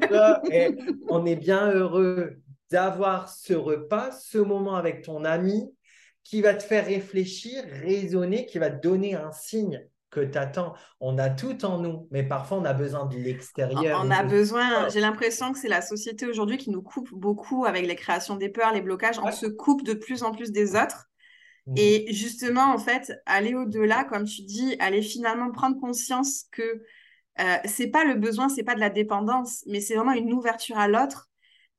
Ça, 0.09 0.41
et 0.51 0.75
on 1.09 1.25
est 1.25 1.35
bien 1.35 1.71
heureux 1.71 2.37
d'avoir 2.69 3.29
ce 3.29 3.53
repas, 3.53 4.11
ce 4.11 4.37
moment 4.37 4.75
avec 4.75 5.03
ton 5.03 5.23
ami 5.23 5.71
qui 6.23 6.41
va 6.41 6.53
te 6.53 6.63
faire 6.63 6.85
réfléchir, 6.85 7.63
raisonner, 7.83 8.45
qui 8.45 8.59
va 8.59 8.69
te 8.69 8.85
donner 8.85 9.15
un 9.15 9.31
signe 9.31 9.87
que 10.09 10.21
tu 10.21 10.37
attends. 10.37 10.73
On 10.99 11.17
a 11.17 11.29
tout 11.29 11.65
en 11.65 11.79
nous, 11.79 12.07
mais 12.11 12.23
parfois 12.23 12.57
on 12.57 12.65
a 12.65 12.73
besoin 12.73 13.05
de 13.05 13.17
l'extérieur. 13.17 14.01
On 14.03 14.09
a 14.09 14.23
de- 14.23 14.29
besoin, 14.29 14.89
j'ai 14.89 14.99
l'impression 15.01 15.51
que 15.51 15.59
c'est 15.59 15.67
la 15.67 15.81
société 15.81 16.25
aujourd'hui 16.25 16.57
qui 16.57 16.69
nous 16.69 16.81
coupe 16.81 17.09
beaucoup 17.11 17.65
avec 17.65 17.85
les 17.85 17.95
créations 17.95 18.35
des 18.35 18.49
peurs, 18.49 18.73
les 18.73 18.81
blocages. 18.81 19.19
On 19.19 19.31
se 19.31 19.45
coupe 19.45 19.83
de 19.83 19.93
plus 19.93 20.23
en 20.23 20.31
plus 20.31 20.51
des 20.51 20.75
autres. 20.75 21.07
Mhm. 21.65 21.75
Et 21.77 22.13
justement, 22.13 22.73
en 22.73 22.77
fait, 22.77 23.11
aller 23.25 23.53
au-delà, 23.53 24.05
comme 24.05 24.23
tu 24.23 24.43
dis, 24.43 24.75
aller 24.79 25.01
finalement 25.01 25.51
prendre 25.51 25.79
conscience 25.79 26.45
que 26.51 26.81
euh, 27.39 27.57
c'est 27.65 27.87
pas 27.87 28.03
le 28.03 28.15
besoin, 28.15 28.49
c'est 28.49 28.63
pas 28.63 28.75
de 28.75 28.79
la 28.79 28.89
dépendance, 28.89 29.63
mais 29.67 29.81
c'est 29.81 29.95
vraiment 29.95 30.13
une 30.13 30.33
ouverture 30.33 30.77
à 30.77 30.87
l'autre 30.87 31.26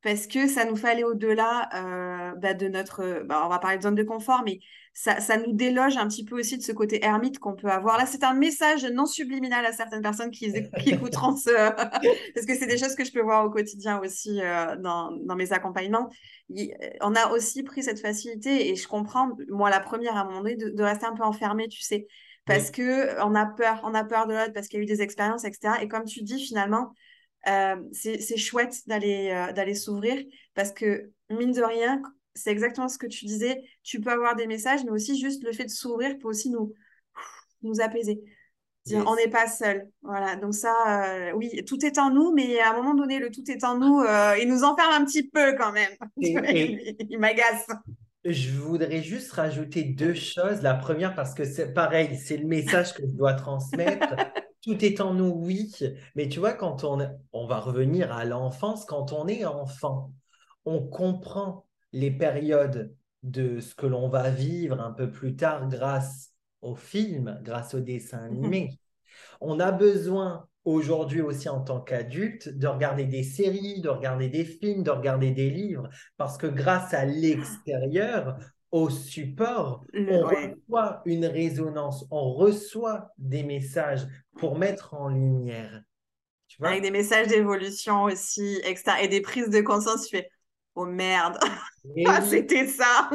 parce 0.02 0.26
que 0.26 0.46
ça 0.46 0.64
nous 0.64 0.76
fait 0.76 0.88
aller 0.88 1.04
au-delà 1.04 1.68
euh, 1.74 2.34
bah, 2.36 2.54
de 2.54 2.68
notre, 2.68 3.22
bah, 3.26 3.42
on 3.44 3.48
va 3.48 3.58
parler 3.58 3.78
de 3.78 3.82
zone 3.82 3.96
de 3.96 4.04
confort, 4.04 4.42
mais 4.44 4.60
ça, 4.94 5.20
ça 5.20 5.36
nous 5.36 5.52
déloge 5.52 5.96
un 5.96 6.08
petit 6.08 6.24
peu 6.24 6.38
aussi 6.38 6.56
de 6.56 6.62
ce 6.62 6.72
côté 6.72 7.04
ermite 7.04 7.38
qu'on 7.38 7.54
peut 7.56 7.68
avoir. 7.68 7.98
Là, 7.98 8.06
c'est 8.06 8.24
un 8.24 8.34
message 8.34 8.84
non 8.84 9.06
subliminal 9.06 9.64
à 9.66 9.72
certaines 9.72 10.02
personnes 10.02 10.30
qui, 10.30 10.52
qui 10.80 10.90
écouteront 10.90 11.36
ce... 11.36 11.50
parce 12.34 12.46
que 12.46 12.54
c'est 12.56 12.66
des 12.66 12.78
choses 12.78 12.94
que 12.94 13.04
je 13.04 13.12
peux 13.12 13.20
voir 13.22 13.44
au 13.44 13.50
quotidien 13.50 13.98
aussi 14.00 14.40
euh, 14.40 14.76
dans, 14.76 15.10
dans 15.24 15.36
mes 15.36 15.52
accompagnements. 15.52 16.08
Il- 16.48 16.74
on 17.00 17.14
a 17.14 17.28
aussi 17.30 17.62
pris 17.62 17.82
cette 17.82 18.00
facilité 18.00 18.68
et 18.70 18.76
je 18.76 18.86
comprends, 18.88 19.30
moi 19.48 19.70
la 19.70 19.80
première 19.80 20.16
à 20.16 20.20
un 20.20 20.24
moment 20.24 20.38
donné, 20.42 20.56
de, 20.56 20.68
de 20.70 20.82
rester 20.82 21.06
un 21.06 21.14
peu 21.14 21.22
enfermée, 21.24 21.68
tu 21.68 21.82
sais, 21.82 22.06
parce 22.46 22.68
Oui. 22.68 22.72
que 22.72 23.22
on 23.24 23.34
a 23.34 23.46
peur, 23.46 23.80
on 23.84 23.94
a 23.94 24.04
peur 24.04 24.26
de 24.26 24.34
l'autre, 24.34 24.52
parce 24.52 24.68
qu'il 24.68 24.78
y 24.78 24.80
a 24.80 24.84
eu 24.84 24.86
des 24.86 25.02
expériences, 25.02 25.44
etc. 25.44 25.82
Et 25.82 25.88
comme 25.88 26.04
tu 26.04 26.22
dis, 26.22 26.40
finalement, 26.44 26.84
euh, 26.84 26.94
c'est 27.44 28.20
c'est 28.20 28.36
chouette 28.36 28.86
d'aller 28.86 29.30
euh, 29.30 29.52
d'aller 29.52 29.74
s'ouvrir 29.74 30.22
parce 30.54 30.72
que, 30.72 31.10
mine 31.30 31.52
de 31.52 31.62
rien, 31.62 32.02
c'est 32.34 32.50
exactement 32.50 32.88
ce 32.88 32.98
que 32.98 33.06
tu 33.06 33.24
disais, 33.24 33.62
tu 33.82 34.00
peux 34.00 34.10
avoir 34.10 34.36
des 34.36 34.46
messages, 34.46 34.84
mais 34.84 34.90
aussi 34.90 35.18
juste 35.18 35.42
le 35.44 35.52
fait 35.52 35.64
de 35.64 35.70
s'ouvrir 35.70 36.18
peut 36.18 36.28
aussi 36.28 36.50
nous, 36.50 36.74
nous 37.62 37.80
apaiser. 37.80 38.20
Yes. 38.86 39.02
on 39.06 39.16
n'est 39.16 39.28
pas 39.28 39.46
seul. 39.46 39.86
Voilà, 40.00 40.36
donc 40.36 40.54
ça, 40.54 40.72
euh, 41.04 41.32
oui, 41.32 41.62
tout 41.66 41.84
est 41.84 41.98
en 41.98 42.10
nous, 42.10 42.32
mais 42.32 42.58
à 42.58 42.70
un 42.72 42.76
moment 42.76 42.94
donné, 42.94 43.18
le 43.18 43.30
tout 43.30 43.42
est 43.50 43.62
en 43.62 43.78
nous, 43.78 44.00
euh, 44.00 44.34
il 44.40 44.48
nous 44.48 44.64
enferme 44.64 45.02
un 45.02 45.04
petit 45.04 45.28
peu 45.28 45.54
quand 45.58 45.72
même. 45.72 45.90
Et- 46.22 46.96
il 47.10 47.18
m'agace. 47.18 47.66
Je 48.24 48.50
voudrais 48.52 49.02
juste 49.02 49.30
rajouter 49.32 49.84
deux 49.84 50.14
choses. 50.14 50.62
La 50.62 50.74
première, 50.74 51.14
parce 51.14 51.34
que 51.34 51.44
c'est 51.44 51.72
pareil, 51.72 52.16
c'est 52.16 52.38
le 52.38 52.46
message 52.46 52.94
que 52.94 53.02
je 53.02 53.12
dois 53.12 53.34
transmettre. 53.34 54.08
Tout 54.68 54.84
est 54.84 55.00
en 55.00 55.14
nous, 55.14 55.30
oui. 55.30 55.74
Mais 56.14 56.28
tu 56.28 56.40
vois, 56.40 56.52
quand 56.52 56.84
on, 56.84 56.98
on 57.32 57.46
va 57.46 57.58
revenir 57.58 58.12
à 58.12 58.24
l'enfance, 58.26 58.84
quand 58.84 59.12
on 59.12 59.26
est 59.26 59.46
enfant, 59.46 60.12
on 60.64 60.86
comprend 60.86 61.66
les 61.92 62.10
périodes 62.10 62.94
de 63.22 63.60
ce 63.60 63.74
que 63.74 63.86
l'on 63.86 64.08
va 64.08 64.30
vivre 64.30 64.78
un 64.80 64.92
peu 64.92 65.10
plus 65.10 65.36
tard 65.36 65.68
grâce 65.68 66.32
au 66.60 66.74
film, 66.74 67.40
grâce 67.42 67.74
au 67.74 67.80
dessin 67.80 68.18
animé. 68.18 68.78
On 69.40 69.58
a 69.58 69.72
besoin 69.72 70.46
aujourd'hui 70.64 71.22
aussi 71.22 71.48
en 71.48 71.60
tant 71.60 71.80
qu'adulte 71.80 72.48
de 72.50 72.66
regarder 72.66 73.06
des 73.06 73.22
séries, 73.22 73.80
de 73.80 73.88
regarder 73.88 74.28
des 74.28 74.44
films, 74.44 74.82
de 74.82 74.90
regarder 74.90 75.30
des 75.30 75.50
livres, 75.50 75.88
parce 76.18 76.36
que 76.36 76.46
grâce 76.46 76.92
à 76.92 77.06
l'extérieur, 77.06 78.36
au 78.70 78.90
support, 78.90 79.84
on 79.94 80.26
ouais. 80.26 80.54
reçoit 80.54 81.02
une 81.06 81.26
résonance, 81.26 82.06
on 82.10 82.34
reçoit 82.34 83.10
des 83.18 83.42
messages 83.42 84.06
pour 84.36 84.58
mettre 84.58 84.94
en 84.94 85.08
lumière. 85.08 85.82
Tu 86.48 86.58
vois? 86.58 86.70
Avec 86.70 86.82
des 86.82 86.90
messages 86.90 87.28
d'évolution 87.28 88.04
aussi, 88.04 88.60
etc. 88.64 88.98
Et 89.02 89.08
des 89.08 89.20
prises 89.20 89.50
de 89.50 89.60
conscience, 89.60 90.06
tu 90.06 90.16
fais, 90.16 90.30
oh 90.78 90.86
merde, 90.86 91.38
ah, 92.06 92.22
c'était 92.22 92.66
ça. 92.66 93.10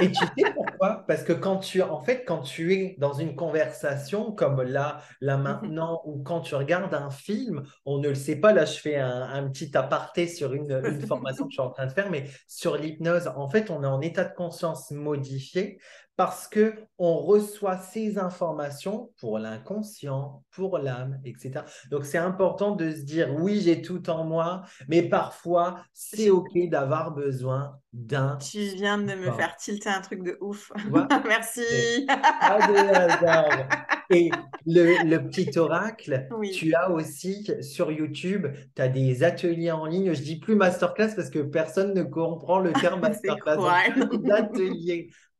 Et 0.00 0.10
tu 0.10 0.24
sais 0.24 0.52
pourquoi? 0.54 1.04
Parce 1.08 1.24
que 1.24 1.32
quand 1.32 1.58
tu, 1.58 1.82
en 1.82 2.00
fait, 2.00 2.24
quand 2.24 2.42
tu 2.42 2.72
es 2.74 2.94
dans 2.98 3.12
une 3.12 3.34
conversation 3.34 4.32
comme 4.32 4.62
là, 4.62 5.02
là 5.20 5.36
maintenant, 5.36 6.00
ou 6.04 6.22
quand 6.22 6.40
tu 6.40 6.54
regardes 6.54 6.94
un 6.94 7.10
film, 7.10 7.64
on 7.84 7.98
ne 7.98 8.08
le 8.08 8.14
sait 8.14 8.36
pas, 8.36 8.52
là 8.52 8.64
je 8.64 8.78
fais 8.78 8.96
un, 8.96 9.22
un 9.22 9.48
petit 9.48 9.76
aparté 9.76 10.28
sur 10.28 10.54
une, 10.54 10.70
une 10.84 11.06
formation 11.06 11.44
que 11.44 11.50
je 11.50 11.54
suis 11.56 11.62
en 11.62 11.70
train 11.70 11.86
de 11.86 11.92
faire, 11.92 12.10
mais 12.10 12.30
sur 12.46 12.76
l'hypnose, 12.76 13.28
en 13.34 13.48
fait, 13.48 13.70
on 13.70 13.82
est 13.82 13.86
en 13.86 14.00
état 14.00 14.24
de 14.24 14.34
conscience 14.34 14.90
modifié 14.92 15.78
parce 16.16 16.46
que 16.46 16.74
on 16.98 17.16
reçoit 17.18 17.78
ces 17.78 18.18
informations 18.18 19.10
pour 19.18 19.38
l'inconscient, 19.38 20.44
pour 20.50 20.78
l'âme, 20.78 21.20
etc. 21.24 21.64
Donc 21.90 22.04
c'est 22.04 22.18
important 22.18 22.76
de 22.76 22.92
se 22.92 23.00
dire, 23.02 23.34
oui, 23.38 23.60
j'ai 23.60 23.82
tout 23.82 24.08
en 24.10 24.24
moi, 24.24 24.62
mais 24.88 25.02
parfois 25.02 25.82
c'est 25.92 26.30
OK 26.30 26.52
d'avoir 26.68 27.12
besoin 27.12 27.78
d'un 27.92 28.36
Tu 28.36 28.60
viens 28.76 28.98
de 28.98 29.14
me 29.14 29.32
faire 29.32 29.56
tilter 29.56 29.88
un 29.88 30.00
truc 30.00 30.22
de 30.22 30.36
ouf. 30.40 30.70
Merci. 31.26 32.06
Pas 32.06 32.66
de 32.68 32.76
hasard. 32.94 33.68
Et 34.10 34.30
le, 34.66 35.04
le 35.08 35.18
petit 35.28 35.58
oracle, 35.58 36.26
Oui. 36.36 36.50
tu 36.50 36.74
as 36.74 36.90
aussi 36.90 37.50
sur 37.62 37.90
YouTube, 37.90 38.46
tu 38.74 38.82
as 38.82 38.88
des 38.88 39.24
ateliers 39.24 39.70
en 39.70 39.86
ligne. 39.86 40.12
Je 40.12 40.22
dis 40.22 40.38
plus 40.38 40.54
masterclass 40.54 41.14
parce 41.16 41.30
que 41.30 41.38
personne 41.40 41.94
ne 41.94 42.02
comprend 42.02 42.58
le 42.58 42.72
terme 42.72 43.00
masterclass. 43.00 43.56
Donc, 43.56 43.70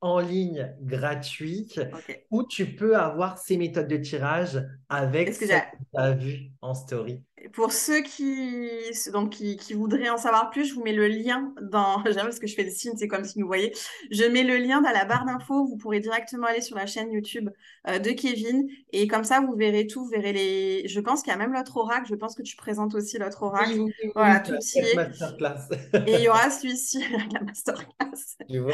en 0.03 0.19
ligne 0.19 0.75
gratuits 0.83 1.73
Ok. 1.79 2.27
où 2.31 2.45
tu 2.45 2.67
peux 2.77 2.97
avoir 2.97 3.39
ces 3.39 3.57
méthodes 3.57 3.89
de 3.89 3.97
tirage 3.97 4.63
avec 4.89 5.29
Est-ce 5.29 5.41
que 5.41 5.47
tu 5.47 5.53
as 5.95 6.13
vues 6.13 6.53
en 6.61 6.75
story. 6.75 7.23
Pour 7.53 7.73
ceux 7.73 8.03
qui, 8.03 8.71
donc, 9.13 9.31
qui, 9.31 9.57
qui, 9.57 9.75
voudraient 9.75 10.09
en 10.09 10.17
savoir 10.17 10.51
plus, 10.51 10.67
je 10.67 10.75
vous 10.75 10.83
mets 10.83 10.93
le 10.93 11.09
lien 11.09 11.53
dans. 11.61 12.03
J'aime 12.05 12.25
parce 12.25 12.39
que 12.39 12.47
je 12.47 12.55
fais 12.55 12.65
le 12.65 12.71
signe, 12.71 12.93
c'est 12.97 13.09
comme 13.09 13.25
si 13.25 13.41
vous 13.41 13.47
voyez. 13.47 13.73
Je 14.11 14.25
mets 14.25 14.43
le 14.43 14.57
lien 14.57 14.81
dans 14.81 14.91
la 14.91 15.05
barre 15.05 15.25
d'infos. 15.25 15.67
Vous 15.67 15.77
pourrez 15.77 16.01
directement 16.01 16.47
aller 16.47 16.61
sur 16.61 16.77
la 16.77 16.87
chaîne 16.87 17.11
YouTube 17.11 17.51
euh, 17.89 17.99
de 17.99 18.11
Kevin. 18.11 18.69
Et 18.93 19.09
comme 19.09 19.25
ça, 19.25 19.41
vous 19.41 19.55
verrez 19.55 19.87
tout. 19.87 20.05
Vous 20.05 20.11
verrez 20.11 20.33
les. 20.33 20.89
Je 20.89 21.01
pense 21.01 21.23
qu'il 21.23 21.33
y 21.33 21.35
a 21.35 21.39
même 21.39 21.53
l'autre 21.53 21.77
oracle. 21.77 22.07
Je 22.09 22.15
pense 22.15 22.35
que 22.35 22.43
tu 22.43 22.57
présentes 22.57 22.95
aussi 22.95 23.19
l'autre 23.19 23.43
oracle. 23.43 23.79
Oui, 23.79 23.93
voilà, 24.15 24.41
tout 24.41 24.55
y 24.55 24.79
est. 24.79 24.97
Et 26.07 26.15
il 26.15 26.21
y 26.21 26.29
aura 26.29 26.51
celui-ci, 26.51 27.05
la 27.33 27.41
masterclass. 27.41 28.37
Tu 28.49 28.59
vois, 28.59 28.73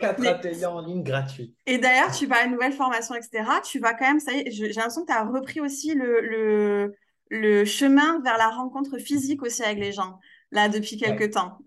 quatre 0.00 0.26
ateliers 0.26 0.66
en 0.66 0.80
ligne 0.80 1.02
gratuits. 1.02 1.54
Et 1.66 1.78
d'ailleurs, 1.78 2.10
tu 2.10 2.26
vas 2.26 2.36
à 2.36 2.44
une 2.44 2.52
nouvelle 2.52 2.72
formation, 2.72 3.14
etc. 3.14 3.44
Tu 3.64 3.78
vas 3.78 3.94
quand 3.94 4.06
même, 4.06 4.20
ça 4.20 4.32
y 4.32 4.40
est, 4.40 4.50
j'ai 4.50 4.68
l'impression 4.68 5.02
que 5.02 5.12
tu 5.12 5.12
as 5.12 5.24
repris 5.24 5.60
aussi 5.60 5.94
le, 5.94 6.20
le 6.20 6.94
le 7.30 7.64
chemin 7.64 8.20
vers 8.22 8.36
la 8.36 8.48
rencontre 8.50 8.98
physique 8.98 9.42
aussi 9.42 9.62
avec 9.62 9.78
les 9.78 9.92
gens, 9.92 10.18
là, 10.50 10.68
depuis 10.68 10.96
quelques 10.96 11.32
temps. 11.32 11.58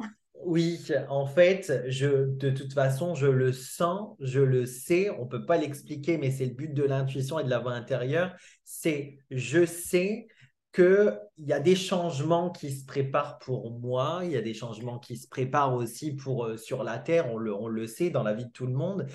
Oui, 0.45 0.77
en 1.07 1.25
fait, 1.25 1.83
je, 1.87 2.25
de 2.25 2.49
toute 2.49 2.73
façon, 2.73 3.15
je 3.15 3.27
le 3.27 3.53
sens, 3.53 4.17
je 4.19 4.41
le 4.41 4.65
sais, 4.65 5.09
on 5.09 5.23
ne 5.23 5.29
peut 5.29 5.45
pas 5.45 5.57
l'expliquer, 5.57 6.17
mais 6.17 6.31
c'est 6.31 6.45
le 6.45 6.53
but 6.53 6.73
de 6.73 6.83
l'intuition 6.83 7.39
et 7.39 7.45
de 7.45 7.49
la 7.49 7.59
voix 7.59 7.71
intérieure, 7.71 8.35
c'est 8.65 9.17
je 9.31 9.65
sais 9.65 10.27
qu'il 10.73 11.17
y 11.37 11.53
a 11.53 11.59
des 11.59 11.75
changements 11.75 12.49
qui 12.49 12.71
se 12.71 12.85
préparent 12.85 13.37
pour 13.39 13.71
moi, 13.79 14.21
il 14.23 14.31
y 14.31 14.37
a 14.37 14.41
des 14.41 14.55
changements 14.55 14.99
qui 14.99 15.15
se 15.15 15.29
préparent 15.29 15.75
aussi 15.75 16.13
pour, 16.13 16.45
euh, 16.45 16.57
sur 16.57 16.83
la 16.83 16.97
Terre, 16.97 17.31
on 17.31 17.37
le, 17.37 17.53
on 17.53 17.67
le 17.67 17.87
sait 17.87 18.09
dans 18.09 18.23
la 18.23 18.33
vie 18.33 18.45
de 18.45 18.51
tout 18.51 18.65
le 18.65 18.73
monde. 18.73 19.05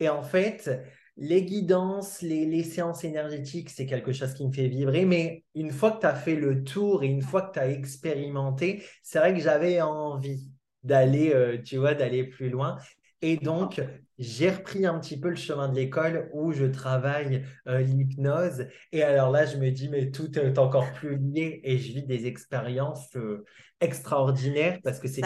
Et 0.00 0.08
en 0.08 0.22
fait, 0.22 0.68
les 1.16 1.44
guidances, 1.44 2.22
les, 2.22 2.64
séances 2.64 3.04
énergétiques, 3.04 3.70
c'est 3.70 3.86
quelque 3.86 4.12
chose 4.12 4.34
qui 4.34 4.46
me 4.46 4.52
fait 4.52 4.68
vibrer, 4.68 5.04
mais 5.04 5.44
une 5.54 5.70
fois 5.70 5.92
que 5.92 6.00
tu 6.00 6.06
as 6.06 6.14
fait 6.14 6.36
le 6.36 6.64
tour 6.64 7.02
et 7.02 7.06
une 7.06 7.22
fois 7.22 7.42
que 7.42 7.52
tu 7.52 7.58
as 7.58 7.68
expérimenté, 7.68 8.82
c'est 9.02 9.18
vrai 9.18 9.34
que 9.34 9.40
j'avais 9.40 9.80
envie 9.80 10.50
d'aller, 10.82 11.32
euh, 11.34 11.60
tu 11.62 11.76
vois, 11.76 11.94
d'aller 11.94 12.24
plus 12.24 12.48
loin. 12.48 12.78
Et 13.20 13.36
donc, 13.36 13.80
j'ai 14.18 14.50
repris 14.50 14.84
un 14.84 14.98
petit 14.98 15.18
peu 15.18 15.28
le 15.28 15.36
chemin 15.36 15.68
de 15.68 15.76
l'école 15.76 16.28
où 16.32 16.52
je 16.52 16.64
travaille 16.64 17.44
euh, 17.68 17.80
l'hypnose. 17.80 18.66
Et 18.90 19.02
alors 19.02 19.30
là, 19.30 19.46
je 19.46 19.58
me 19.58 19.70
dis, 19.70 19.88
mais 19.88 20.10
tout 20.10 20.36
est 20.38 20.58
encore 20.58 20.92
plus 20.92 21.16
lié 21.18 21.60
et 21.62 21.78
je 21.78 21.92
vis 21.92 22.02
des 22.02 22.26
expériences 22.26 23.14
euh, 23.16 23.44
extraordinaires 23.80 24.80
parce 24.82 24.98
que 24.98 25.08
c'est 25.08 25.22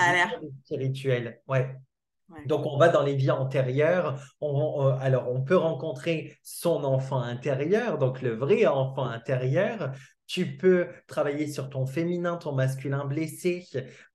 spirituel. 0.65 1.41
Ouais. 1.49 1.75
Donc, 2.47 2.67
on 2.67 2.77
va 2.77 2.89
dans 2.89 3.03
les 3.03 3.15
vies 3.15 3.31
antérieures. 3.31 4.21
alors, 5.01 5.31
on 5.31 5.43
peut 5.43 5.57
rencontrer 5.57 6.37
son 6.43 6.85
enfant 6.85 7.21
intérieur, 7.21 7.99
donc 7.99 8.23
le 8.23 8.35
vrai 8.35 8.67
enfant 8.67 9.07
intérieur. 9.07 9.93
Tu 10.27 10.57
peux 10.57 10.89
travailler 11.07 11.47
sur 11.47 11.71
ton 11.71 11.87
féminin, 11.87 12.37
ton 12.37 12.53
masculin 12.53 13.05
blessé, 13.05 13.65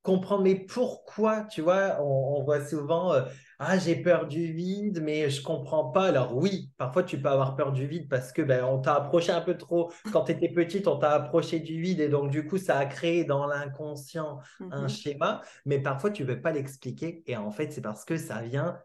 comprendre 0.03 0.43
mais 0.43 0.55
pourquoi, 0.55 1.45
tu 1.45 1.61
vois, 1.61 2.01
on, 2.01 2.43
voit 2.43 2.65
souvent 2.65 3.13
euh, 3.13 3.21
ah 3.63 3.77
j'ai 3.77 3.95
peur 3.95 4.25
du 4.25 4.51
vide, 4.51 5.01
mais 5.03 5.29
je 5.29 5.43
comprends 5.43 5.91
pas. 5.91 6.07
Alors 6.07 6.35
oui, 6.35 6.71
parfois 6.77 7.03
tu 7.03 7.21
peux 7.21 7.29
avoir 7.29 7.55
peur 7.55 7.71
du 7.71 7.85
vide 7.85 8.09
parce 8.09 8.31
que 8.31 8.41
ben, 8.41 8.63
on 8.63 8.79
t'a 8.79 8.95
approché 8.95 9.31
un 9.31 9.41
peu 9.41 9.55
trop 9.55 9.93
quand 10.11 10.23
tu 10.23 10.31
étais 10.31 10.49
petite, 10.49 10.87
on 10.87 10.97
t'a 10.97 11.11
approché 11.11 11.59
du 11.59 11.79
vide 11.79 11.99
et 11.99 12.09
donc 12.09 12.31
du 12.31 12.47
coup 12.47 12.57
ça 12.57 12.79
a 12.79 12.87
créé 12.87 13.23
dans 13.23 13.45
l'inconscient 13.45 14.39
un 14.71 14.87
mm-hmm. 14.87 14.89
schéma, 14.89 15.41
mais 15.65 15.77
parfois 15.77 16.09
tu 16.09 16.23
ne 16.23 16.29
veux 16.29 16.41
pas 16.41 16.51
l'expliquer 16.51 17.21
et 17.27 17.37
en 17.37 17.51
fait 17.51 17.71
c'est 17.71 17.81
parce 17.81 18.03
que 18.03 18.17
ça 18.17 18.41
vient 18.41 18.79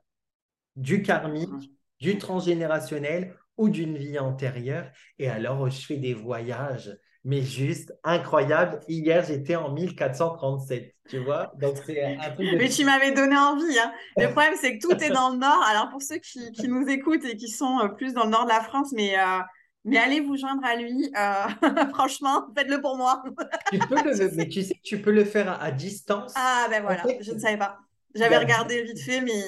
du 0.76 1.00
karmique, 1.00 1.48
mm-hmm. 1.48 1.70
du 2.00 2.18
transgénérationnel 2.18 3.34
ou 3.56 3.70
d'une 3.70 3.96
vie 3.96 4.18
antérieure. 4.18 4.90
Et 5.18 5.30
alors 5.30 5.70
je 5.70 5.86
fais 5.86 5.96
des 5.96 6.12
voyages 6.12 6.94
mais 7.26 7.42
juste 7.42 7.92
incroyable. 8.04 8.78
Hier, 8.86 9.24
j'étais 9.24 9.56
en 9.56 9.72
1437, 9.72 10.94
tu 11.08 11.18
vois? 11.18 11.52
Donc, 11.60 11.76
c'est 11.84 12.00
un 12.00 12.30
truc 12.34 12.48
Mais 12.56 12.68
tu 12.68 12.84
m'avais 12.84 13.10
donné 13.10 13.36
envie. 13.36 13.78
Hein. 13.80 13.92
Le 14.16 14.28
problème, 14.28 14.54
c'est 14.58 14.78
que 14.78 14.86
tout 14.86 14.96
est 15.02 15.10
dans 15.10 15.30
le 15.30 15.38
nord. 15.38 15.60
Alors, 15.68 15.90
pour 15.90 16.00
ceux 16.00 16.18
qui, 16.18 16.68
nous 16.68 16.88
écoutent 16.88 17.24
et 17.24 17.36
qui 17.36 17.48
sont 17.48 17.80
euh, 17.80 17.88
plus 17.88 18.14
dans 18.14 18.24
le 18.24 18.30
nord 18.30 18.44
de 18.44 18.50
la 18.50 18.60
France, 18.60 18.92
mais, 18.94 19.18
euh, 19.18 19.40
mais 19.84 19.98
allez 19.98 20.20
vous 20.20 20.36
joindre 20.36 20.64
à 20.64 20.76
lui. 20.76 21.12
Euh, 21.18 21.88
franchement, 21.94 22.46
faites-le 22.56 22.80
pour 22.80 22.96
moi. 22.96 23.24
tu 23.72 23.78
peux 23.80 23.96
le, 23.96 24.36
mais 24.36 24.48
tu 24.48 24.62
sais 24.62 24.74
que 24.74 24.82
tu 24.84 25.02
peux 25.02 25.10
le 25.10 25.24
faire 25.24 25.60
à, 25.60 25.72
distance. 25.72 26.32
Ah, 26.36 26.68
ben 26.70 26.80
voilà, 26.82 27.02
je 27.20 27.32
ne 27.32 27.40
savais 27.40 27.58
pas. 27.58 27.78
J'avais 28.14 28.38
regardé 28.38 28.84
vite 28.84 29.00
fait, 29.00 29.20
mais. 29.20 29.42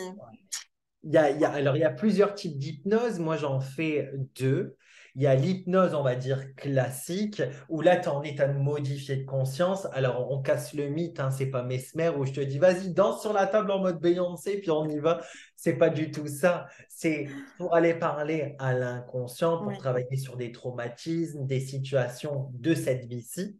Il 1.04 1.12
y 1.12 1.16
a, 1.16 1.30
il 1.30 1.40
y 1.40 1.44
a, 1.44 1.52
alors, 1.52 1.76
il 1.76 1.80
y 1.80 1.84
a 1.84 1.90
plusieurs 1.90 2.34
types 2.34 2.58
d'hypnose. 2.58 3.20
Moi, 3.20 3.36
j'en 3.36 3.60
fais 3.60 4.10
deux. 4.34 4.76
Il 5.18 5.24
y 5.24 5.26
a 5.26 5.34
l'hypnose, 5.34 5.94
on 5.94 6.04
va 6.04 6.14
dire, 6.14 6.54
classique, 6.54 7.42
où 7.68 7.80
là, 7.80 7.96
tu 7.96 8.04
es 8.04 8.08
en 8.08 8.22
état 8.22 8.46
de 8.46 8.56
modifier 8.56 9.16
de 9.16 9.24
conscience. 9.24 9.88
Alors, 9.92 10.30
on 10.30 10.40
casse 10.40 10.74
le 10.74 10.90
mythe, 10.90 11.18
hein, 11.18 11.32
c'est 11.32 11.50
pas 11.50 11.64
Mesmer, 11.64 12.10
où 12.16 12.24
je 12.24 12.30
te 12.30 12.40
dis, 12.40 12.60
vas-y, 12.60 12.94
danse 12.94 13.20
sur 13.20 13.32
la 13.32 13.48
table 13.48 13.72
en 13.72 13.80
mode 13.80 14.00
Beyoncé, 14.00 14.58
puis 14.60 14.70
on 14.70 14.88
y 14.88 15.00
va. 15.00 15.20
C'est 15.60 15.74
pas 15.74 15.90
du 15.90 16.12
tout 16.12 16.28
ça. 16.28 16.68
C'est 16.88 17.26
pour 17.56 17.74
aller 17.74 17.92
parler 17.92 18.54
à 18.60 18.74
l'inconscient, 18.74 19.58
pour 19.60 19.76
travailler 19.76 20.16
sur 20.16 20.36
des 20.36 20.52
traumatismes, 20.52 21.46
des 21.46 21.58
situations 21.58 22.52
de 22.54 22.74
cette 22.74 23.06
vie-ci. 23.06 23.58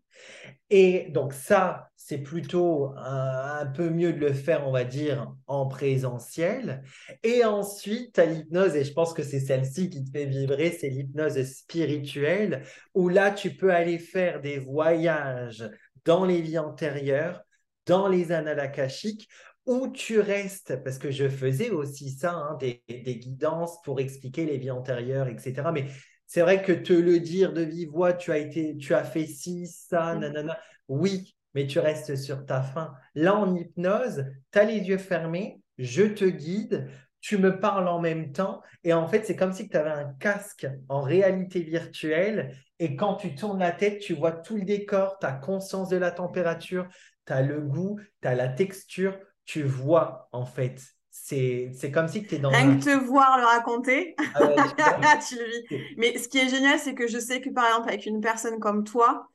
Et 0.71 1.09
donc 1.11 1.33
ça, 1.33 1.91
c'est 1.97 2.19
plutôt 2.19 2.93
un, 2.97 3.67
peu 3.67 3.91
mieux 3.91 4.13
de 4.13 4.21
le 4.21 4.33
faire, 4.33 4.69
on 4.69 4.71
va 4.71 4.85
dire, 4.85 5.35
en 5.49 5.67
présentiel. 5.67 6.85
Et 7.25 7.45
ensuite, 7.45 8.15
tu 8.15 8.21
as 8.21 8.27
l'hypnose, 8.27 8.77
et 8.77 8.85
je 8.85 8.93
pense 8.93 9.13
que 9.13 9.25
c'est 9.25 9.41
celle-ci 9.41 9.91
qui 9.91 10.05
te 10.05 10.11
fait 10.11 10.27
vibrer, 10.27 10.71
c'est 10.71 10.91
l'hypnose 10.91 11.43
spirituelle, 11.43 12.63
où 12.95 13.09
là, 13.09 13.33
tu 13.33 13.57
peux 13.57 13.73
aller 13.73 13.99
faire 13.99 14.41
des 14.41 14.61
voyages 14.61 15.69
dans 16.05 16.25
les 16.25 16.43
vies 16.43 16.59
antérieures, 16.59 17.43
dans 17.87 18.07
les 18.07 18.31
annales 18.31 18.61
akashiques, 18.61 19.29
où 19.69 19.89
tu 19.89 20.19
restes, 20.19 20.83
parce 20.83 20.97
que 20.99 21.11
je 21.11 21.29
faisais 21.29 21.71
aussi 21.71 22.11
ça, 22.11 22.33
hein, 22.33 22.57
des, 22.59 22.83
des, 22.89 23.17
guidances 23.17 23.81
pour 23.83 24.01
expliquer 24.01 24.47
les 24.47 24.57
vies 24.57 24.71
antérieures, 24.71 25.29
etc. 25.29 25.71
Mais 25.75 25.85
c'est 26.27 26.41
vrai 26.41 26.63
que 26.63 26.73
te 26.73 26.95
le 26.95 27.21
dire 27.21 27.53
de 27.53 27.61
vive 27.61 27.91
voix, 27.91 28.15
tu 28.15 28.33
as 28.33 28.39
été, 28.39 28.79
tu 28.79 28.95
as 28.95 29.05
fait 29.05 29.27
ci, 29.27 29.67
ça, 29.67 30.15
mm. 30.15 30.21
nanana. 30.21 30.59
Oui, 30.89 31.37
mais 31.55 31.67
tu 31.67 31.81
restes 31.81 32.17
sur 32.17 32.47
ta 32.47 32.63
faim. 32.63 32.95
Là, 33.15 33.37
en 33.37 33.55
hypnose, 33.55 34.25
tu 34.53 34.59
as 34.59 34.65
les 34.65 34.79
yeux 34.79 34.97
fermés, 34.97 35.61
je 35.77 36.05
te 36.05 36.25
guide, 36.25 36.89
tu 37.21 37.37
me 37.37 37.61
parles 37.61 37.89
en 37.89 38.01
même 38.01 38.33
temps. 38.33 38.63
Et 38.85 38.95
en 38.95 39.07
fait, 39.07 39.27
c'est 39.27 39.37
comme 39.37 39.53
si 39.53 39.69
tu 39.69 39.77
avais 39.77 39.91
un 39.91 40.15
casque 40.15 40.67
en 40.89 41.03
réalité 41.03 41.61
virtuelle. 41.61 42.57
Et 42.79 42.97
quand 42.97 43.17
tu 43.17 43.35
tournes 43.35 43.59
la 43.59 43.73
tête, 43.73 43.99
tu 43.99 44.15
vois 44.15 44.33
tout 44.33 44.57
le 44.57 44.65
décor, 44.65 45.19
tu 45.19 45.27
as 45.27 45.33
conscience 45.33 45.91
de 45.91 45.99
la 45.99 46.11
température, 46.11 46.89
tu 47.27 47.35
as 47.35 47.43
le 47.43 47.61
goût, 47.61 48.01
tu 48.23 48.29
as 48.29 48.35
la 48.35 48.49
texture, 48.49 49.19
tu 49.49 49.63
vois 49.63 50.29
en 50.33 50.45
fait 50.45 50.79
c'est 51.11 51.91
comme 51.93 52.09
si 52.09 52.27
tu 52.27 52.37
es 52.37 52.39
dans. 52.39 52.51
Rien 52.51 52.79
que 52.79 52.85
te 52.85 53.05
voir 53.05 53.39
le 53.39 53.45
raconter, 53.45 54.15
ah 54.35 55.19
tu 55.29 55.37
le 55.37 55.45
vis. 55.45 55.85
Mais 55.97 56.17
ce 56.17 56.29
qui 56.29 56.39
est 56.39 56.49
génial, 56.49 56.79
c'est 56.79 56.95
que 56.95 57.07
je 57.07 57.19
sais 57.19 57.41
que 57.41 57.51
par 57.51 57.67
exemple, 57.67 57.89
avec 57.89 58.07
une 58.07 58.21
personne 58.21 58.59
comme 58.61 58.85
toi, 58.85 59.29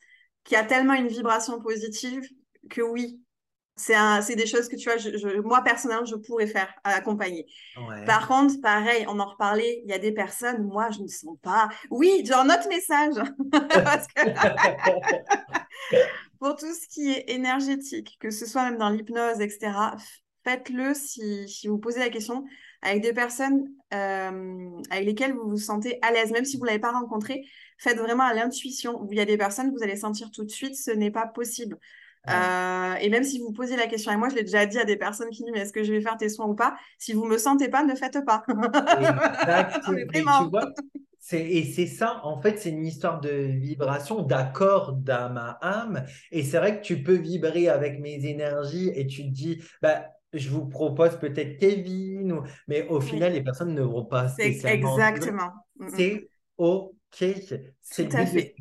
qui 0.44 0.56
a 0.56 0.64
tellement 0.64 0.94
une 0.94 1.08
vibration 1.08 1.62
positive, 1.62 2.24
que 2.70 2.82
oui, 2.82 3.22
c'est 3.76 4.36
des 4.36 4.46
choses 4.46 4.70
que 4.70 4.76
tu 4.76 4.90
vois, 4.90 4.98
je, 4.98 5.40
moi 5.42 5.62
personnellement, 5.62 6.06
je 6.06 6.16
pourrais 6.16 6.48
faire, 6.48 6.74
accompagner. 6.84 7.46
Par 8.06 8.28
contre, 8.28 8.56
pareil, 8.62 9.06
on 9.08 9.20
en 9.20 9.26
reparlait, 9.26 9.82
il 9.84 9.90
y 9.90 9.94
a 9.94 10.00
des 10.00 10.12
personnes, 10.12 10.64
moi, 10.64 10.90
je 10.92 11.02
ne 11.02 11.08
sens 11.08 11.38
pas. 11.42 11.70
Oui, 11.90 12.24
genre 12.26 12.46
notre 12.46 12.68
message. 12.70 13.16
Parce 13.52 14.08
que... 14.08 14.22
Pour 16.44 16.58
tout 16.58 16.74
ce 16.74 16.90
qui 16.90 17.10
est 17.10 17.30
énergétique, 17.30 18.18
que 18.20 18.30
ce 18.30 18.46
soit 18.46 18.70
même 18.70 18.78
dans 18.78 18.90
l'hypnose, 18.90 19.40
etc., 19.40 19.96
faites-le 20.44 20.94
si, 20.94 21.48
vous 21.70 21.78
posez 21.78 22.00
la 22.00 22.10
question 22.10 22.44
avec 22.82 23.02
des 23.02 23.14
personnes 23.14 23.64
euh, 23.94 24.70
avec 24.90 25.06
lesquelles 25.06 25.32
vous 25.32 25.52
vous 25.52 25.58
sentez 25.58 26.00
à 26.02 26.12
l'aise, 26.12 26.32
même 26.32 26.44
si 26.44 26.58
vous 26.58 26.64
ne 26.64 26.68
l'avez 26.68 26.82
pas 26.82 26.92
rencontré, 26.92 27.46
faites 27.78 27.98
vraiment 27.98 28.24
à 28.24 28.34
l'intuition. 28.34 29.08
Il 29.10 29.18
y 29.18 29.22
a 29.22 29.26
des 29.26 29.38
personnes 29.38 29.72
vous 29.72 29.84
allez 29.84 29.96
sentir 29.96 30.32
tout 30.32 30.44
de 30.44 30.50
suite, 30.50 30.76
ce 30.76 30.92
n'est 30.92 31.12
pas 31.12 31.28
possible. 31.28 31.80
Euh, 32.30 32.94
et 33.02 33.10
même 33.10 33.24
si 33.24 33.40
vous 33.40 33.52
posez 33.52 33.76
la 33.76 33.88
question, 33.88 34.12
et 34.12 34.18
moi 34.18 34.30
je 34.30 34.36
l'ai 34.36 34.44
déjà 34.44 34.66
dit 34.66 34.80
à 34.80 34.86
des 34.86 34.96
personnes 34.96 35.30
qui 35.30 35.44
disent 35.44 35.52
mais 35.54 35.62
est-ce 35.62 35.74
que 35.74 35.84
je 35.84 35.92
vais 35.92 36.02
faire 36.02 36.16
tes 36.18 36.30
soins 36.30 36.48
ou 36.48 36.56
pas? 36.56 36.76
Si 36.98 37.14
vous 37.14 37.26
me 37.26 37.38
sentez 37.38 37.68
pas, 37.68 37.84
ne 37.84 37.96
faites 37.96 38.24
pas. 38.26 38.44
Exactement. 38.98 40.50
et 41.34 41.64
c'est 41.66 41.88
ça, 41.88 42.22
en 42.24 42.42
fait, 42.42 42.60
c'est 42.60 42.70
une 42.70 42.86
histoire 42.86 43.20
de 43.20 43.30
vibration, 43.30 44.22
d'accord 44.22 44.94
d'âme 44.94 45.38
à 45.38 45.60
âme. 45.62 46.06
Et 46.32 46.44
c'est 46.44 46.58
vrai 46.58 46.80
que 46.80 46.86
tu 46.86 47.04
peux 47.04 47.16
vibrer 47.16 47.68
avec 47.68 48.00
mes 48.00 48.26
énergies 48.26 48.90
et 48.96 49.06
tu 49.06 49.24
te 49.24 49.30
dis, 49.30 49.62
bah, 49.82 50.06
je 50.34 50.50
vous 50.50 50.66
propose 50.66 51.18
peut-être 51.20 51.58
Kevin, 51.58 52.42
mais 52.68 52.88
au 52.88 53.02
final, 53.02 53.34
les 53.34 53.44
personnes 53.44 53.74
ne 53.74 53.84
vont 53.84 54.06
pas. 54.06 54.34
Exactement. 54.40 55.52
Mm, 55.78 55.86
mm. 55.86 55.90
C'est 55.96 56.30
OK. 56.58 57.26
C'est 57.82 58.10
Tout 58.10 58.18
à 58.18 58.26
fait. 58.26 58.56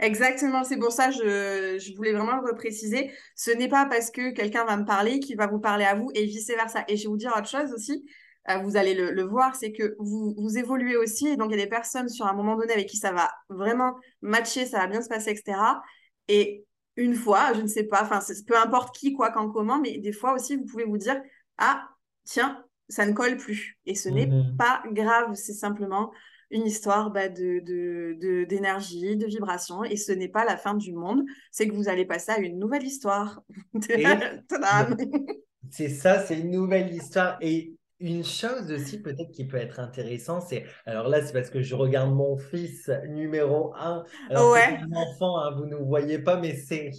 Exactement, 0.00 0.64
c'est 0.64 0.78
pour 0.78 0.92
ça 0.92 1.08
que 1.08 1.14
je, 1.14 1.94
voulais 1.94 2.12
vraiment 2.12 2.36
le 2.40 2.50
repréciser. 2.50 3.12
Ce 3.36 3.50
n'est 3.50 3.68
pas 3.68 3.84
parce 3.86 4.10
que 4.10 4.32
quelqu'un 4.32 4.64
va 4.64 4.76
me 4.78 4.86
parler 4.86 5.20
qu'il 5.20 5.36
va 5.36 5.46
vous 5.46 5.60
parler 5.60 5.84
à 5.84 5.94
vous 5.94 6.10
et 6.14 6.24
vice-versa. 6.24 6.84
Et 6.88 6.96
je 6.96 7.02
vais 7.02 7.08
vous 7.08 7.18
dire 7.18 7.32
autre 7.36 7.48
chose 7.48 7.70
aussi, 7.74 8.06
euh, 8.48 8.56
vous 8.58 8.76
allez 8.78 8.94
le, 8.94 9.10
le 9.12 9.22
voir, 9.22 9.54
c'est 9.54 9.72
que 9.72 9.94
vous, 9.98 10.34
vous 10.38 10.56
évoluez 10.56 10.96
aussi. 10.96 11.28
Et 11.28 11.36
donc, 11.36 11.50
il 11.52 11.58
y 11.58 11.60
a 11.60 11.64
des 11.64 11.68
personnes 11.70 12.08
sur 12.08 12.26
un 12.26 12.32
moment 12.32 12.56
donné 12.56 12.72
avec 12.72 12.88
qui 12.88 12.96
ça 12.96 13.12
va 13.12 13.30
vraiment 13.50 13.94
matcher, 14.22 14.64
ça 14.64 14.78
va 14.78 14.86
bien 14.86 15.02
se 15.02 15.08
passer, 15.08 15.30
etc. 15.32 15.58
Et 16.28 16.64
une 16.96 17.14
fois, 17.14 17.52
je 17.54 17.60
ne 17.60 17.66
sais 17.66 17.84
pas, 17.84 18.02
enfin, 18.02 18.20
peu 18.46 18.56
importe 18.56 18.96
qui, 18.96 19.12
quoi, 19.12 19.30
quand, 19.30 19.50
comment, 19.50 19.78
mais 19.80 19.98
des 19.98 20.12
fois 20.12 20.32
aussi, 20.32 20.56
vous 20.56 20.64
pouvez 20.64 20.84
vous 20.84 20.98
dire, 20.98 21.20
ah, 21.58 21.86
tiens, 22.24 22.64
ça 22.88 23.04
ne 23.04 23.12
colle 23.12 23.36
plus. 23.36 23.78
Et 23.86 23.94
ce 23.94 24.08
n'est 24.08 24.26
Mhm. 24.26 24.56
pas 24.56 24.82
grave, 24.92 25.34
c'est 25.34 25.52
simplement 25.52 26.10
une 26.50 26.66
histoire 26.66 27.10
bah, 27.10 27.28
de, 27.28 27.60
de, 27.60 28.44
d'énergie, 28.44 29.16
de, 29.16 29.26
vibration, 29.26 29.84
et 29.84 29.96
ce 29.96 30.12
n'est 30.12 30.28
pas 30.28 30.44
la 30.44 30.56
fin 30.56 30.74
du 30.74 30.92
monde, 30.92 31.22
c'est 31.50 31.68
que 31.68 31.74
vous 31.74 31.88
allez 31.88 32.04
passer 32.04 32.32
à 32.32 32.38
une 32.38 32.58
nouvelle 32.58 32.84
histoire. 32.84 33.42
Et 33.90 34.04
c'est 35.70 35.88
ça, 35.88 36.20
c'est 36.20 36.38
une 36.38 36.50
nouvelle 36.50 36.92
histoire. 36.92 37.38
Et 37.40 37.74
une 38.00 38.24
chose 38.24 38.72
aussi 38.72 39.00
peut-être 39.00 39.30
qui 39.30 39.46
peut 39.46 39.58
être 39.58 39.78
intéressant, 39.78 40.40
c'est, 40.40 40.64
alors 40.86 41.08
là, 41.08 41.22
c'est 41.22 41.32
parce 41.32 41.50
que 41.50 41.62
je 41.62 41.74
regarde 41.74 42.12
mon 42.12 42.36
fils 42.36 42.90
numéro 43.08 43.74
un. 43.76 44.04
Alors 44.30 44.52
ouais. 44.52 44.78
un 44.80 44.96
enfant, 44.96 45.38
hein, 45.38 45.54
vous 45.56 45.66
ne 45.66 45.76
voyez 45.76 46.18
pas, 46.18 46.40
mais 46.40 46.56
c'est 46.56 46.90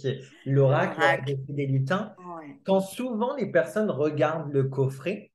l'oracle 0.46 1.00
des 1.48 1.66
lutins. 1.66 2.14
Ouais. 2.18 2.56
Quand 2.64 2.80
souvent 2.80 3.34
les 3.36 3.50
personnes 3.50 3.90
regardent 3.90 4.52
le 4.52 4.64
coffret. 4.64 5.31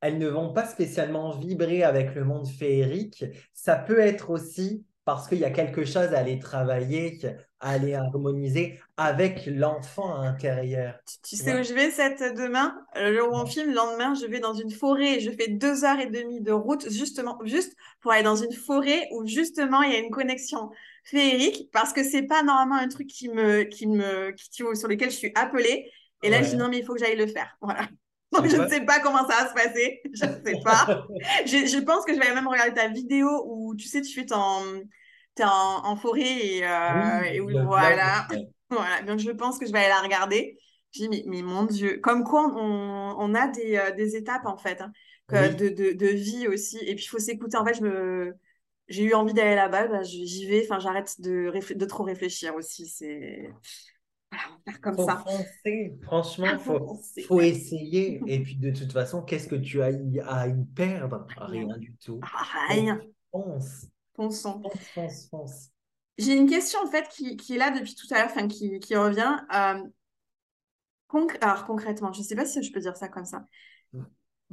Elles 0.00 0.18
ne 0.18 0.28
vont 0.28 0.52
pas 0.52 0.66
spécialement 0.66 1.36
vibrer 1.36 1.82
avec 1.82 2.14
le 2.14 2.24
monde 2.24 2.46
féerique. 2.46 3.24
Ça 3.54 3.76
peut 3.76 3.98
être 3.98 4.30
aussi 4.30 4.84
parce 5.04 5.26
qu'il 5.26 5.38
y 5.38 5.44
a 5.44 5.50
quelque 5.50 5.86
chose 5.86 6.12
à 6.12 6.18
aller 6.18 6.38
travailler, 6.38 7.18
à 7.60 7.70
aller 7.70 7.94
harmoniser 7.94 8.78
avec 8.98 9.46
l'enfant 9.46 10.20
à 10.20 10.24
l'intérieur. 10.26 10.98
Tu, 11.26 11.36
sais 11.36 11.58
où 11.58 11.62
je 11.62 11.72
vais 11.72 11.90
cette 11.90 12.36
demain? 12.36 12.78
Le 12.94 13.16
jour 13.16 13.32
où 13.32 13.36
on 13.36 13.46
filme, 13.46 13.70
le 13.70 13.74
lendemain, 13.74 14.12
je 14.12 14.26
vais 14.26 14.38
dans 14.38 14.52
une 14.52 14.70
forêt 14.70 15.14
et 15.14 15.20
je 15.20 15.30
fais 15.30 15.48
deux 15.48 15.82
heures 15.82 15.98
et 15.98 16.10
demie 16.10 16.42
de 16.42 16.52
route 16.52 16.90
justement, 16.90 17.38
juste 17.44 17.74
pour 18.02 18.12
aller 18.12 18.22
dans 18.22 18.36
une 18.36 18.52
forêt 18.52 19.08
où 19.12 19.26
justement 19.26 19.80
il 19.80 19.92
y 19.92 19.96
a 19.96 19.98
une 19.98 20.10
connexion 20.10 20.68
féerique 21.04 21.70
parce 21.72 21.94
que 21.94 22.04
c'est 22.04 22.24
pas 22.24 22.42
normalement 22.42 22.76
un 22.76 22.88
truc 22.88 23.06
qui 23.06 23.30
me, 23.30 23.62
qui 23.62 23.86
me, 23.86 24.32
qui, 24.32 24.50
tu 24.50 24.64
vois, 24.64 24.74
sur 24.74 24.88
lequel 24.88 25.10
je 25.10 25.16
suis 25.16 25.32
appelée. 25.34 25.90
Et 26.22 26.28
là, 26.28 26.42
je 26.42 26.50
dis 26.50 26.56
non, 26.56 26.68
mais 26.68 26.80
il 26.80 26.84
faut 26.84 26.92
que 26.92 27.00
j'aille 27.00 27.16
le 27.16 27.28
faire. 27.28 27.56
Voilà. 27.62 27.88
Donc, 28.32 28.46
je 28.48 28.56
ne 28.56 28.68
sais 28.68 28.82
pas 28.84 29.00
comment 29.00 29.26
ça 29.28 29.44
va 29.44 29.48
se 29.48 29.54
passer. 29.54 30.00
Je 30.12 30.24
ne 30.26 30.44
sais 30.44 30.60
pas. 30.62 30.86
je, 31.46 31.66
je 31.66 31.78
pense 31.80 32.04
que 32.04 32.14
je 32.14 32.20
vais 32.20 32.34
même 32.34 32.46
regarder 32.48 32.74
ta 32.74 32.88
vidéo 32.88 33.28
où, 33.46 33.74
tu 33.74 33.88
sais, 33.88 34.02
tu 34.02 34.26
t'es 34.26 34.34
en, 35.44 35.84
en 35.84 35.96
forêt 35.96 36.22
et, 36.22 36.64
euh, 36.66 37.20
Oui, 37.20 37.28
et 37.34 37.40
où, 37.40 37.48
voilà. 37.64 38.26
voilà. 38.70 39.02
Donc, 39.02 39.18
je 39.18 39.30
pense 39.30 39.58
que 39.58 39.66
je 39.66 39.72
vais 39.72 39.78
aller 39.78 39.88
la 39.88 40.00
regarder. 40.02 40.58
Je 40.92 41.00
dis, 41.02 41.08
mais, 41.08 41.22
mais 41.26 41.42
mon 41.42 41.64
Dieu, 41.64 41.98
comme 42.02 42.24
quoi 42.24 42.46
on, 42.56 43.14
on 43.18 43.34
a 43.34 43.48
des, 43.48 43.76
euh, 43.76 43.92
des 43.92 44.16
étapes 44.16 44.46
en 44.46 44.56
fait, 44.56 44.80
hein, 44.80 44.92
que 45.28 45.36
Oui, 45.36 45.54
de, 45.54 45.68
de, 45.68 45.92
de 45.92 46.06
vie 46.06 46.48
aussi. 46.48 46.78
Et 46.78 46.94
puis, 46.94 47.04
il 47.04 47.08
faut 47.08 47.18
s'écouter. 47.18 47.56
En 47.56 47.64
fait, 47.64 47.74
je 47.74 47.82
me, 47.82 48.34
j'ai 48.88 49.04
eu 49.04 49.14
envie 49.14 49.34
d'aller 49.34 49.54
là-bas, 49.54 49.86
bah, 49.88 50.02
j'y 50.02 50.46
vais. 50.46 50.64
Enfin, 50.64 50.78
j'arrête 50.80 51.20
de, 51.20 51.52
de 51.74 51.84
trop 51.86 52.04
réfléchir 52.04 52.54
aussi. 52.54 52.86
C'est 52.88 53.50
voilà, 54.30 54.44
on 54.50 54.56
va 54.56 54.72
faire 54.72 54.80
comme 54.80 54.94
faut 54.96 55.06
ça. 55.06 55.16
foncer. 55.18 55.98
Franchement, 56.02 56.58
Faut 56.58 57.00
faut, 57.26 57.40
essayer. 57.40 58.20
Et 58.26 58.42
puis 58.42 58.56
de 58.56 58.70
toute 58.70 58.92
façon, 58.92 59.22
qu'est-ce 59.22 59.48
que 59.48 59.56
tu 59.56 59.82
as 59.82 59.90
y- 59.90 60.20
à 60.20 60.48
y 60.48 60.64
perdre? 60.74 61.26
Rien. 61.38 61.66
Rien 61.66 61.78
du 61.78 61.94
tout. 61.96 62.20
Ah, 62.22 62.44
rien. 62.68 63.00
fonce, 63.30 63.86
Fonçons. 64.14 64.60
fonce, 64.62 64.88
fonce, 64.94 65.28
fonce. 65.30 65.70
J'ai 66.18 66.34
une 66.34 66.48
question 66.48 66.80
en 66.84 66.90
fait 66.90 67.08
qui, 67.08 67.36
qui 67.36 67.54
est 67.54 67.58
là 67.58 67.70
depuis 67.70 67.94
tout 67.94 68.06
à 68.12 68.18
l'heure, 68.18 68.26
enfin 68.30 68.48
qui, 68.48 68.80
qui 68.80 68.96
revient. 68.96 69.36
Euh, 69.54 69.82
concr- 71.08 71.38
Alors 71.40 71.64
concrètement, 71.64 72.12
je 72.12 72.20
ne 72.20 72.24
sais 72.24 72.34
pas 72.34 72.44
si 72.44 72.62
je 72.62 72.72
peux 72.72 72.80
dire 72.80 72.96
ça 72.96 73.08
comme 73.08 73.24
ça. 73.24 73.44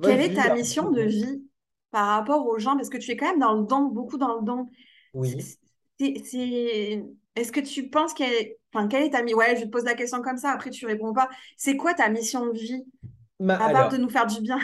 Quelle 0.01 0.21
est 0.21 0.33
ta 0.33 0.53
mission 0.53 0.91
de 0.91 1.01
vie 1.01 1.43
par 1.91 2.07
rapport 2.07 2.45
aux 2.45 2.59
gens? 2.59 2.75
Parce 2.75 2.89
que 2.89 2.97
tu 2.97 3.11
es 3.11 3.17
quand 3.17 3.29
même 3.29 3.39
dans 3.39 3.53
le 3.53 3.65
don, 3.65 3.83
beaucoup 3.85 4.17
dans 4.17 4.39
le 4.39 4.45
don. 4.45 4.69
Oui. 5.13 5.37
Est-ce 5.99 7.51
que 7.51 7.59
tu 7.61 7.89
penses 7.89 8.13
qu'elle 8.13 8.33
est... 8.33 8.59
Enfin, 8.75 8.87
quelle 8.87 9.03
est 9.03 9.11
ta 9.11 9.23
mission? 9.23 9.37
Ouais, 9.39 9.55
je 9.57 9.63
te 9.65 9.69
pose 9.69 9.85
la 9.85 9.95
question 9.95 10.21
comme 10.21 10.37
ça, 10.37 10.51
après 10.51 10.69
tu 10.71 10.85
réponds 10.85 11.13
pas. 11.13 11.29
C'est 11.57 11.77
quoi 11.77 11.93
ta 11.93 12.09
mission 12.09 12.47
de 12.47 12.53
vie, 12.59 12.85
Ma- 13.39 13.59
à 13.59 13.69
part 13.69 13.89
de 13.89 13.97
nous 13.97 14.09
faire 14.09 14.27
du 14.27 14.41
bien? 14.41 14.59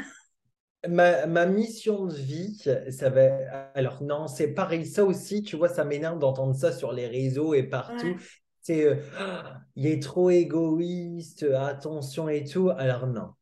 Ma, 0.89 1.28
ma 1.28 1.45
mission 1.45 2.08
de 2.08 2.15
vie, 2.15 2.58
ça 2.89 3.10
va. 3.12 3.69
Alors, 3.76 4.02
non, 4.02 4.28
c'est 4.28 4.47
pareil. 4.54 4.86
Ça 4.88 5.06
aussi, 5.06 5.43
tu 5.43 5.56
vois, 5.56 5.69
ça 5.69 5.86
m'énerve 5.86 6.17
d'entendre 6.19 6.56
ça 6.56 6.71
sur 6.71 6.91
les 6.91 7.06
réseaux 7.08 7.54
et 7.54 7.62
partout. 7.63 8.17
Ouais. 8.17 8.21
C'est 8.62 8.86
euh, 8.88 8.95
Ah, 9.13 9.62
il 9.76 9.86
est 9.86 10.02
trop 10.02 10.32
égoïste, 10.32 11.43
attention 11.56 12.30
et 12.30 12.43
tout. 12.45 12.69
Alors, 12.71 13.06
non, 13.08 13.34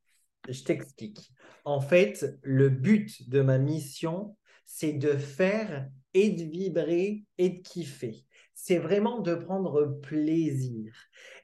je 0.49 0.63
t'explique. 0.63 1.31
En 1.65 1.81
fait, 1.81 2.25
le 2.43 2.69
but 2.69 3.29
de 3.29 3.41
ma 3.41 3.57
mission, 3.59 4.35
c'est 4.65 4.93
de 4.93 5.11
faire 5.17 5.89
et 6.15 6.31
de 6.31 6.43
vibrer 6.43 7.25
et 7.37 7.49
de 7.51 7.61
kiffer. 7.61 8.25
C'est 8.61 8.77
vraiment 8.77 9.19
de 9.19 9.35
prendre 9.35 9.85
plaisir. 10.01 10.93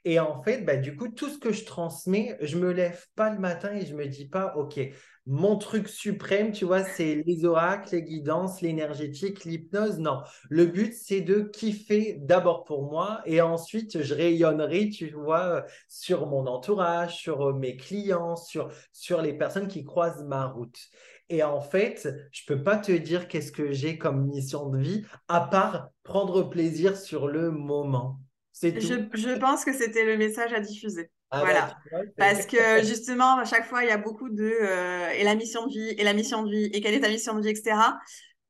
Et 0.03 0.19
en 0.19 0.43
fait, 0.43 0.63
bah, 0.65 0.75
du 0.75 0.95
coup, 0.97 1.07
tout 1.07 1.29
ce 1.29 1.37
que 1.39 1.53
je 1.53 1.63
transmets, 1.65 2.37
je 2.41 2.57
me 2.57 2.71
lève 2.71 3.05
pas 3.15 3.31
le 3.31 3.39
matin 3.39 3.73
et 3.73 3.85
je 3.85 3.95
me 3.95 4.05
dis 4.05 4.27
pas, 4.27 4.53
OK, 4.57 4.79
mon 5.25 5.57
truc 5.57 5.87
suprême, 5.87 6.51
tu 6.51 6.65
vois, 6.65 6.83
c'est 6.83 7.23
les 7.25 7.45
oracles, 7.45 7.95
les 7.95 8.03
guidances, 8.03 8.61
l'énergétique, 8.61 9.45
l'hypnose. 9.45 9.97
Non, 9.97 10.21
le 10.49 10.65
but, 10.65 10.93
c'est 10.93 11.21
de 11.21 11.39
kiffer 11.41 12.17
d'abord 12.19 12.65
pour 12.65 12.83
moi 12.91 13.21
et 13.25 13.41
ensuite, 13.41 14.03
je 14.03 14.13
rayonnerai, 14.13 14.89
tu 14.89 15.09
vois, 15.11 15.65
sur 15.87 16.27
mon 16.27 16.45
entourage, 16.47 17.15
sur 17.15 17.55
mes 17.55 17.77
clients, 17.77 18.35
sur, 18.35 18.69
sur 18.91 19.21
les 19.21 19.33
personnes 19.33 19.67
qui 19.69 19.85
croisent 19.85 20.25
ma 20.25 20.45
route. 20.47 20.77
Et 21.29 21.43
en 21.43 21.61
fait, 21.61 22.07
je 22.31 22.43
peux 22.45 22.61
pas 22.63 22.77
te 22.77 22.91
dire 22.91 23.27
qu'est-ce 23.27 23.51
que 23.51 23.71
j'ai 23.71 23.97
comme 23.97 24.27
mission 24.27 24.69
de 24.69 24.77
vie, 24.77 25.05
à 25.27 25.41
part 25.41 25.89
prendre 26.03 26.43
plaisir 26.43 26.97
sur 26.97 27.27
le 27.27 27.51
moment. 27.51 28.19
C'est 28.51 28.79
Je, 28.79 28.93
tout. 28.93 29.09
je 29.13 29.37
pense 29.39 29.65
que 29.65 29.73
c'était 29.73 30.05
le 30.05 30.17
message 30.17 30.53
à 30.53 30.59
diffuser. 30.59 31.09
Ah 31.31 31.43
bah, 31.43 31.45
Voilà. 31.45 31.77
vois, 31.91 32.01
Parce 32.17 32.45
que 32.45 32.83
justement, 32.83 33.39
à 33.39 33.45
chaque 33.45 33.65
fois, 33.65 33.83
il 33.83 33.87
y 33.89 33.91
a 33.91 33.97
beaucoup 33.97 34.29
de 34.29 34.43
euh, 34.43 35.09
et 35.09 35.23
la 35.23 35.35
mission 35.35 35.65
de 35.65 35.71
vie, 35.73 35.89
et 35.97 36.03
la 36.03 36.13
mission 36.13 36.43
de 36.43 36.51
vie, 36.51 36.65
et 36.65 36.81
quelle 36.81 36.93
est 36.93 37.01
ta 37.01 37.09
mission 37.09 37.33
de 37.35 37.41
vie, 37.41 37.49
etc. 37.49 37.75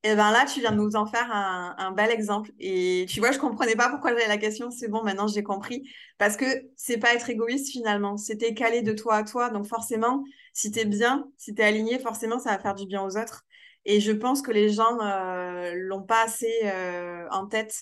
Et 0.06 0.16
ben 0.16 0.30
là, 0.30 0.46
tu 0.46 0.60
viens 0.60 0.72
de 0.72 0.78
nous 0.78 0.96
en 0.96 1.08
faire 1.08 1.32
un, 1.32 1.74
un 1.80 1.92
bel 1.92 2.12
exemple. 2.12 2.52
Et 2.60 3.08
tu 3.10 3.20
vois, 3.22 3.32
je 3.32 3.40
comprenais 3.40 3.76
pas 3.76 3.90
pourquoi 3.90 4.12
j'avais 4.12 4.28
la 4.28 4.38
question. 4.38 4.70
C'est 4.70 4.88
bon, 4.88 5.02
maintenant 5.02 5.26
j'ai 5.26 5.42
compris. 5.42 5.90
Parce 6.20 6.38
que 6.38 6.46
c'est 6.76 7.00
pas 7.00 7.16
être 7.16 7.28
égoïste 7.28 7.72
finalement. 7.72 8.16
C'était 8.16 8.54
calé 8.54 8.84
de 8.84 8.94
toi 8.94 9.16
à 9.16 9.24
toi. 9.24 9.50
Donc 9.50 9.66
forcément, 9.66 10.24
si 10.54 10.70
tu 10.70 10.78
es 10.78 10.86
bien, 10.86 11.28
si 11.38 11.56
tu 11.56 11.62
es 11.64 11.66
aligné, 11.66 11.98
forcément, 11.98 12.38
ça 12.38 12.52
va 12.52 12.60
faire 12.60 12.76
du 12.76 12.86
bien 12.86 13.02
aux 13.02 13.18
autres. 13.18 13.46
Et 13.86 14.00
je 14.00 14.12
pense 14.12 14.44
que 14.44 14.52
les 14.52 14.70
gens 14.70 15.00
euh, 15.02 15.74
l'ont 15.74 16.04
pas 16.04 16.26
assez 16.26 16.54
euh, 16.66 17.26
en 17.32 17.48
tête, 17.48 17.74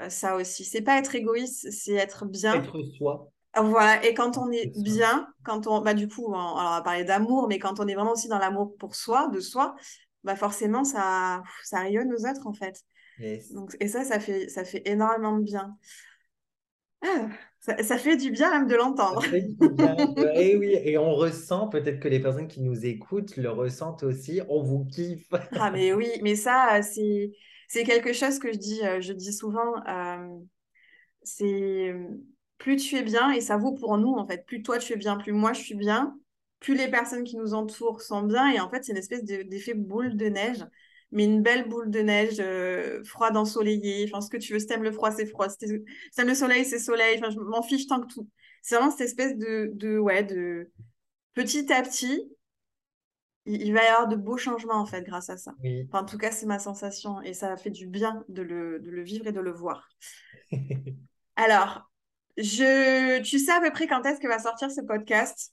euh, 0.00 0.08
ça 0.08 0.34
aussi. 0.34 0.64
C'est 0.64 0.82
pas 0.82 0.98
être 0.98 1.14
égoïste, 1.14 1.70
c'est 1.70 1.94
être 1.94 2.26
bien. 2.26 2.54
être 2.54 2.76
soi. 2.96 3.30
Voilà, 3.56 4.04
et 4.04 4.14
quand 4.14 4.36
on 4.36 4.50
est 4.50 4.72
bien, 4.82 5.28
quand 5.44 5.68
on, 5.68 5.80
bah 5.80 5.94
du 5.94 6.08
coup, 6.08 6.26
on, 6.26 6.34
alors 6.34 6.56
on 6.56 6.76
va 6.76 6.82
parler 6.82 7.04
d'amour, 7.04 7.46
mais 7.48 7.60
quand 7.60 7.78
on 7.78 7.86
est 7.86 7.94
vraiment 7.94 8.12
aussi 8.12 8.28
dans 8.28 8.38
l'amour 8.38 8.76
pour 8.78 8.94
soi, 8.96 9.28
de 9.28 9.40
soi, 9.40 9.74
bah 10.24 10.36
forcément, 10.36 10.84
ça, 10.84 11.42
ça 11.64 11.80
rayonne 11.80 12.12
aux 12.12 12.28
autres, 12.28 12.46
en 12.46 12.52
fait. 12.52 12.82
Yes. 13.18 13.52
Donc, 13.52 13.76
et 13.80 13.88
ça, 13.88 14.04
ça 14.04 14.20
fait, 14.20 14.48
ça 14.48 14.64
fait 14.64 14.82
énormément 14.86 15.36
de 15.38 15.42
bien. 15.44 15.76
Ah, 17.02 17.28
ça, 17.60 17.82
ça 17.82 17.96
fait 17.96 18.16
du 18.16 18.30
bien 18.30 18.50
même 18.50 18.66
de 18.66 18.74
l'entendre. 18.74 19.24
Et 20.34 20.56
oui, 20.56 20.76
et 20.82 20.98
on 20.98 21.14
ressent, 21.14 21.68
peut-être 21.68 22.00
que 22.00 22.08
les 22.08 22.20
personnes 22.20 22.48
qui 22.48 22.60
nous 22.60 22.86
écoutent 22.86 23.36
le 23.36 23.50
ressentent 23.50 24.02
aussi, 24.02 24.40
on 24.48 24.62
vous 24.62 24.84
kiffe. 24.84 25.32
Ah, 25.52 25.70
mais 25.70 25.92
oui, 25.92 26.08
mais 26.22 26.34
ça, 26.34 26.80
c'est, 26.82 27.32
c'est 27.68 27.84
quelque 27.84 28.12
chose 28.12 28.38
que 28.38 28.52
je 28.52 28.58
dis, 28.58 28.84
euh, 28.84 29.00
je 29.00 29.12
dis 29.12 29.32
souvent, 29.32 29.74
euh, 29.86 30.28
c'est 31.22 31.94
plus 32.58 32.76
tu 32.76 32.96
es 32.96 33.02
bien, 33.02 33.30
et 33.30 33.40
ça 33.40 33.56
vaut 33.56 33.74
pour 33.74 33.96
nous, 33.98 34.14
en 34.14 34.26
fait, 34.26 34.44
plus 34.44 34.62
toi 34.62 34.78
tu 34.78 34.92
es 34.92 34.96
bien, 34.96 35.16
plus 35.16 35.32
moi 35.32 35.52
je 35.52 35.60
suis 35.60 35.76
bien, 35.76 36.18
plus 36.60 36.74
les 36.74 36.88
personnes 36.90 37.24
qui 37.24 37.36
nous 37.36 37.54
entourent 37.54 38.02
sont 38.02 38.22
bien, 38.22 38.50
et 38.50 38.60
en 38.60 38.68
fait, 38.70 38.84
c'est 38.84 38.92
une 38.92 38.98
espèce 38.98 39.24
de- 39.24 39.42
d'effet 39.42 39.74
boule 39.74 40.16
de 40.16 40.26
neige, 40.26 40.64
mais 41.12 41.24
une 41.24 41.42
belle 41.42 41.68
boule 41.68 41.90
de 41.90 42.00
neige 42.00 42.36
euh, 42.40 43.02
froide, 43.04 43.36
ensoleillée, 43.36 44.04
enfin, 44.08 44.20
ce 44.20 44.30
que 44.30 44.36
tu 44.36 44.52
veux, 44.52 44.58
si 44.58 44.66
t'aimes 44.66 44.82
le 44.82 44.92
froid, 44.92 45.10
c'est 45.10 45.26
froid, 45.26 45.48
si 45.48 45.56
t'aimes 45.58 45.82
si 45.86 46.16
t'aimes 46.16 46.28
le 46.28 46.34
soleil, 46.34 46.64
c'est 46.64 46.78
soleil, 46.78 47.18
enfin, 47.18 47.30
je 47.30 47.38
m'en 47.38 47.62
fiche 47.62 47.86
tant 47.86 48.00
que 48.00 48.12
tout. 48.12 48.28
C'est 48.62 48.74
vraiment 48.76 48.90
cette 48.90 49.02
espèce 49.08 49.36
de, 49.36 49.70
de, 49.74 49.98
ouais, 49.98 50.24
de 50.24 50.70
petit 51.34 51.72
à 51.72 51.82
petit, 51.82 52.28
il, 53.46 53.62
il 53.62 53.72
va 53.74 53.82
y 53.82 53.86
avoir 53.86 54.08
de 54.08 54.16
beaux 54.16 54.36
changements, 54.38 54.80
en 54.80 54.86
fait, 54.86 55.02
grâce 55.02 55.30
à 55.30 55.36
ça. 55.36 55.52
Oui. 55.62 55.86
Enfin, 55.88 56.02
en 56.02 56.06
tout 56.06 56.18
cas, 56.18 56.30
c'est 56.30 56.46
ma 56.46 56.58
sensation, 56.58 57.20
et 57.22 57.34
ça 57.34 57.56
fait 57.56 57.70
du 57.70 57.86
bien 57.86 58.24
de 58.28 58.42
le, 58.42 58.78
de 58.80 58.90
le 58.90 59.02
vivre 59.02 59.26
et 59.26 59.32
de 59.32 59.40
le 59.40 59.52
voir. 59.52 59.88
Alors, 61.36 61.90
je, 62.36 63.20
tu 63.22 63.38
sais 63.38 63.52
à 63.52 63.60
peu 63.60 63.70
près 63.70 63.86
quand 63.86 64.04
est-ce 64.04 64.20
que 64.20 64.28
va 64.28 64.38
sortir 64.38 64.70
ce 64.70 64.80
podcast? 64.82 65.52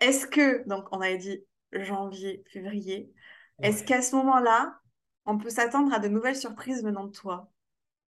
Est-ce 0.00 0.26
que, 0.26 0.66
donc 0.68 0.88
on 0.92 1.00
avait 1.00 1.18
dit 1.18 1.44
janvier, 1.72 2.44
février, 2.52 3.12
est-ce 3.62 3.84
qu'à 3.84 4.02
ce 4.02 4.16
moment-là, 4.16 4.78
on 5.26 5.38
peut 5.38 5.50
s'attendre 5.50 5.92
à 5.94 5.98
de 5.98 6.08
nouvelles 6.08 6.36
surprises 6.36 6.82
venant 6.84 7.04
de 7.04 7.12
toi? 7.12 7.50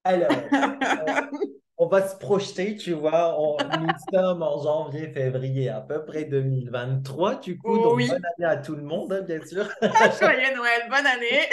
Alors, 0.05 0.53
on, 0.99 1.17
on 1.79 1.87
va 1.89 2.07
se 2.09 2.17
projeter, 2.19 2.77
tu 2.77 2.93
vois, 2.93 3.41
on- 3.41 3.71
nous 3.71 3.95
sommes 4.13 4.43
en 4.43 4.63
janvier, 4.63 5.09
février, 5.13 5.69
à 5.71 5.81
peu 5.81 6.05
près 6.05 6.25
2023, 6.25 7.37
du 7.37 7.59
coup, 7.59 7.79
donc 7.79 7.99
Oui, 7.99 8.07
bonne 8.07 8.23
année 8.37 8.47
à 8.47 8.57
tout 8.59 8.75
le 8.77 8.83
monde, 8.83 9.13
hein, 9.13 9.23
bien 9.23 9.45
sûr. 9.45 9.69
joyeux 10.21 10.55
Noël, 10.55 10.89
bonne 10.89 11.07
année. 11.07 11.49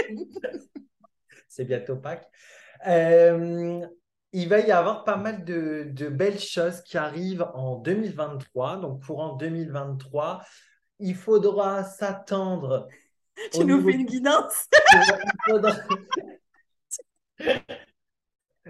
C'est 1.48 1.66
bientôt 1.66 1.98
Pâques. 1.98 2.30
Euh, 2.88 3.88
il 4.34 4.48
va 4.48 4.60
y 4.60 4.72
avoir 4.72 5.04
pas 5.04 5.18
mal 5.18 5.44
de, 5.44 5.90
de, 5.92 6.08
belles 6.08 6.40
choses 6.40 6.82
qui 6.82 6.98
arrivent 6.98 7.46
en 7.54 7.76
2023. 7.78 8.78
Donc, 8.78 9.06
courant 9.06 9.36
2023, 9.36 10.42
il 11.00 11.16
faudra 11.16 11.84
s'attendre. 11.84 12.88
Tu 13.54 13.66
nous 13.66 13.82
fais 13.82 13.94
une 13.94 14.06
guidance? 14.06 14.70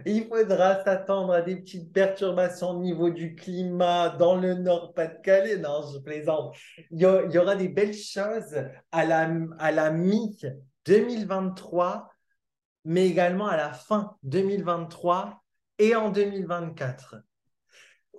Il 0.06 0.28
faudra 0.28 0.82
s'attendre 0.84 1.34
à 1.34 1.42
des 1.42 1.58
petites 1.58 1.92
perturbations 1.92 2.70
au 2.70 2.80
niveau 2.80 3.10
du 3.10 3.36
climat 3.36 4.08
dans 4.10 4.38
le 4.38 4.54
Nord-Pas-de-Calais. 4.54 5.58
Non, 5.58 5.82
je 5.92 5.98
plaisante. 6.00 6.56
Il 6.92 7.02
y, 7.02 7.06
aura 7.06 7.58
des 7.58 7.68
belles 7.68 7.94
choses 7.94 8.64
à 8.92 9.06
la, 9.06 9.30
à 9.60 9.74
la 9.74 9.92
mi-2023, 9.92 12.08
mais 12.86 13.08
également 13.08 13.48
à 13.48 13.58
la 13.58 13.74
fin 13.74 14.16
2023 14.24 15.41
et 15.82 15.96
en 15.96 16.12
2024. 16.12 17.16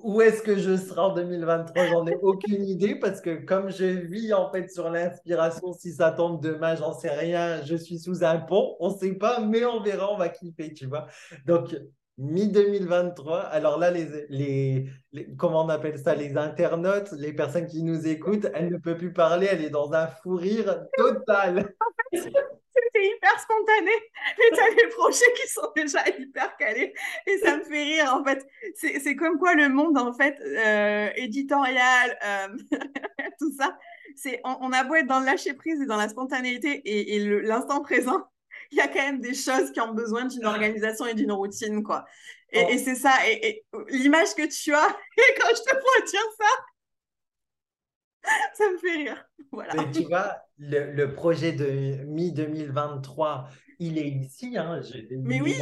Où 0.02 0.20
est-ce 0.20 0.42
que 0.42 0.58
je 0.58 0.76
serai 0.76 1.00
en 1.00 1.14
2023 1.14 1.86
J'en 1.86 2.06
ai 2.08 2.16
aucune 2.16 2.64
idée 2.64 2.96
parce 2.96 3.20
que 3.20 3.44
comme 3.44 3.70
je 3.70 3.84
vis 3.84 4.32
en 4.34 4.50
fait 4.50 4.68
sur 4.68 4.90
l'inspiration, 4.90 5.72
si 5.72 5.92
ça 5.92 6.10
tombe 6.10 6.42
demain, 6.42 6.74
j'en 6.74 6.92
sais 6.92 7.10
rien, 7.10 7.62
je 7.62 7.76
suis 7.76 8.00
sous 8.00 8.24
un 8.24 8.38
pont, 8.38 8.76
on 8.80 8.90
ne 8.90 8.96
sait 8.96 9.14
pas, 9.14 9.40
mais 9.40 9.64
on 9.64 9.80
verra, 9.80 10.12
on 10.12 10.16
va 10.16 10.28
kiffer, 10.28 10.74
tu 10.74 10.86
vois. 10.86 11.06
Donc, 11.46 11.76
mi-2023, 12.18 13.42
alors 13.50 13.78
là, 13.78 13.92
les, 13.92 14.26
les, 14.28 15.28
comment 15.36 15.64
on 15.64 15.68
appelle 15.68 15.98
ça, 15.98 16.16
les 16.16 16.36
internautes, 16.36 17.12
les 17.12 17.32
personnes 17.32 17.66
qui 17.66 17.84
nous 17.84 18.08
écoutent, 18.08 18.48
elle 18.54 18.70
ne 18.70 18.78
peut 18.78 18.96
plus 18.96 19.12
parler, 19.12 19.46
elle 19.48 19.64
est 19.64 19.70
dans 19.70 19.92
un 19.92 20.08
fou 20.08 20.34
rire 20.34 20.82
total. 20.96 21.72
Hyper 23.02 23.40
spontané. 23.40 23.90
Et 23.90 24.54
tu 24.54 24.60
as 24.60 24.74
des 24.74 24.88
projets 24.88 25.32
qui 25.40 25.48
sont 25.48 25.68
déjà 25.74 26.08
hyper 26.08 26.56
calés. 26.56 26.94
Et 27.26 27.38
ça 27.38 27.56
me 27.56 27.64
fait 27.64 27.82
rire, 27.82 28.14
en 28.14 28.24
fait. 28.24 28.46
C'est 28.74 29.16
comme 29.16 29.38
quoi 29.38 29.54
le 29.54 29.68
monde, 29.68 29.98
en 29.98 30.12
fait, 30.12 30.38
euh, 30.40 31.10
éditorial, 31.16 32.18
euh, 32.24 32.48
tout 33.38 33.52
ça, 33.58 33.76
c'est 34.16 34.40
on, 34.44 34.56
on, 34.60 34.72
a 34.72 34.84
beau 34.84 34.94
être 34.94 35.06
dans 35.06 35.20
le 35.20 35.26
lâcher 35.26 35.54
prise 35.54 35.80
et 35.80 35.86
dans 35.86 35.96
la 35.96 36.08
spontanéité 36.08 36.70
et, 36.84 37.16
et 37.16 37.42
l'instant 37.42 37.80
présent, 37.80 38.28
il 38.70 38.78
y 38.78 38.80
a 38.80 38.88
quand 38.88 39.02
même 39.02 39.20
des 39.20 39.34
choses 39.34 39.70
qui 39.72 39.80
ont 39.80 39.92
besoin 39.92 40.24
d'une 40.24 40.46
organisation 40.46 41.06
et 41.06 41.14
d'une 41.14 41.32
routine, 41.32 41.82
quoi. 41.82 42.04
Et, 42.52 42.74
et 42.74 42.78
c'est 42.78 42.94
ça. 42.94 43.12
Et, 43.26 43.48
et 43.48 43.64
l'image 43.88 44.34
que 44.34 44.46
tu 44.46 44.74
as, 44.74 44.88
et 45.18 45.40
quand 45.40 45.48
je 45.48 45.62
te 45.62 45.74
vois 45.74 46.06
dire 46.06 46.26
ça, 46.38 46.46
ça 48.54 48.64
me 48.70 48.78
fait 48.78 48.96
rire. 48.96 49.24
Voilà. 49.50 49.74
Mais 49.74 49.90
tu 49.90 50.04
vois, 50.04 50.38
le, 50.58 50.92
le 50.92 51.12
projet 51.12 51.52
de 51.52 52.04
mi-2023, 52.04 53.48
il 53.78 53.98
est 53.98 54.08
ici. 54.08 54.56
Hein, 54.56 54.80
Mais 55.10 55.40
oui. 55.40 55.56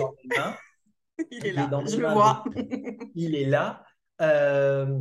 il 1.31 1.47
est 1.47 1.53
là, 1.53 1.71
je 1.87 1.97
le 1.97 2.09
vois. 2.09 2.45
il 3.15 3.35
est 3.35 3.47
là. 3.47 3.85
Euh, 4.21 4.99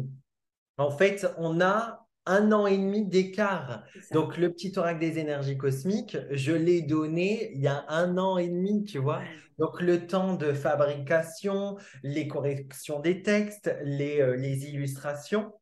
en 0.78 0.92
fait, 0.92 1.28
on 1.38 1.62
a 1.62 2.08
un 2.26 2.52
an 2.52 2.68
et 2.68 2.78
demi 2.78 3.06
d'écart. 3.06 3.84
Donc, 4.12 4.38
le 4.38 4.52
petit 4.52 4.72
oracle 4.78 5.00
des 5.00 5.20
énergies 5.20 5.58
cosmiques, 5.58 6.18
je 6.32 6.52
l'ai 6.52 6.82
donné 6.82 7.52
il 7.54 7.62
y 7.62 7.68
a 7.68 7.86
un 7.90 8.18
an 8.18 8.38
et 8.38 8.48
demi, 8.48 8.84
tu 8.84 9.00
vois. 9.00 9.22
Donc, 9.58 9.82
le 9.82 10.06
temps 10.08 10.36
de 10.36 10.54
fabrication, 10.54 11.78
les 12.04 12.28
corrections 12.28 13.00
des 13.00 13.24
textes, 13.24 13.76
les, 13.84 14.22
euh, 14.22 14.36
les 14.36 14.66
illustrations 14.70 15.54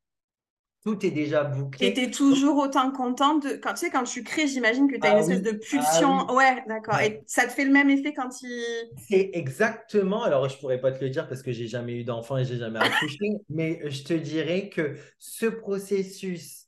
tout 0.84 1.06
est 1.06 1.12
déjà 1.12 1.44
bouclé. 1.44 1.94
Tu 1.94 2.02
es 2.02 2.12
toujours 2.12 2.58
autant 2.58 2.92
contente 2.92 3.44
de... 3.44 3.56
quand 3.58 3.74
tu 3.74 3.86
sais 3.86 3.90
quand 3.90 4.04
tu 4.04 4.24
crées, 4.24 4.48
j'imagine 4.48 4.90
que 4.90 4.96
tu 4.96 5.06
as 5.06 5.12
une 5.12 5.18
ah 5.18 5.20
espèce 5.20 5.42
de 5.42 5.52
ah 5.54 5.68
pulsion. 5.70 6.34
Ouais, 6.34 6.64
d'accord. 6.68 7.00
Et 7.00 7.22
ça 7.26 7.46
te 7.46 7.52
fait 7.52 7.66
le 7.66 7.72
même 7.72 7.90
effet 7.90 8.14
quand 8.14 8.42
il 8.42 8.90
C'est 8.98 9.32
exactement. 9.34 10.24
Alors 10.24 10.48
je 10.48 10.58
pourrais 10.58 10.80
pas 10.80 10.92
te 10.92 11.04
le 11.04 11.10
dire 11.10 11.28
parce 11.28 11.42
que 11.42 11.52
j'ai 11.52 11.68
jamais 11.68 11.94
eu 11.94 12.04
d'enfant 12.04 12.38
et 12.38 12.46
j'ai 12.46 12.58
jamais 12.58 12.80
accouché, 12.80 13.32
mais 13.50 13.82
je 13.90 14.04
te 14.04 14.14
dirais 14.14 14.70
que 14.70 14.96
ce 15.18 15.48
processus 15.48 16.68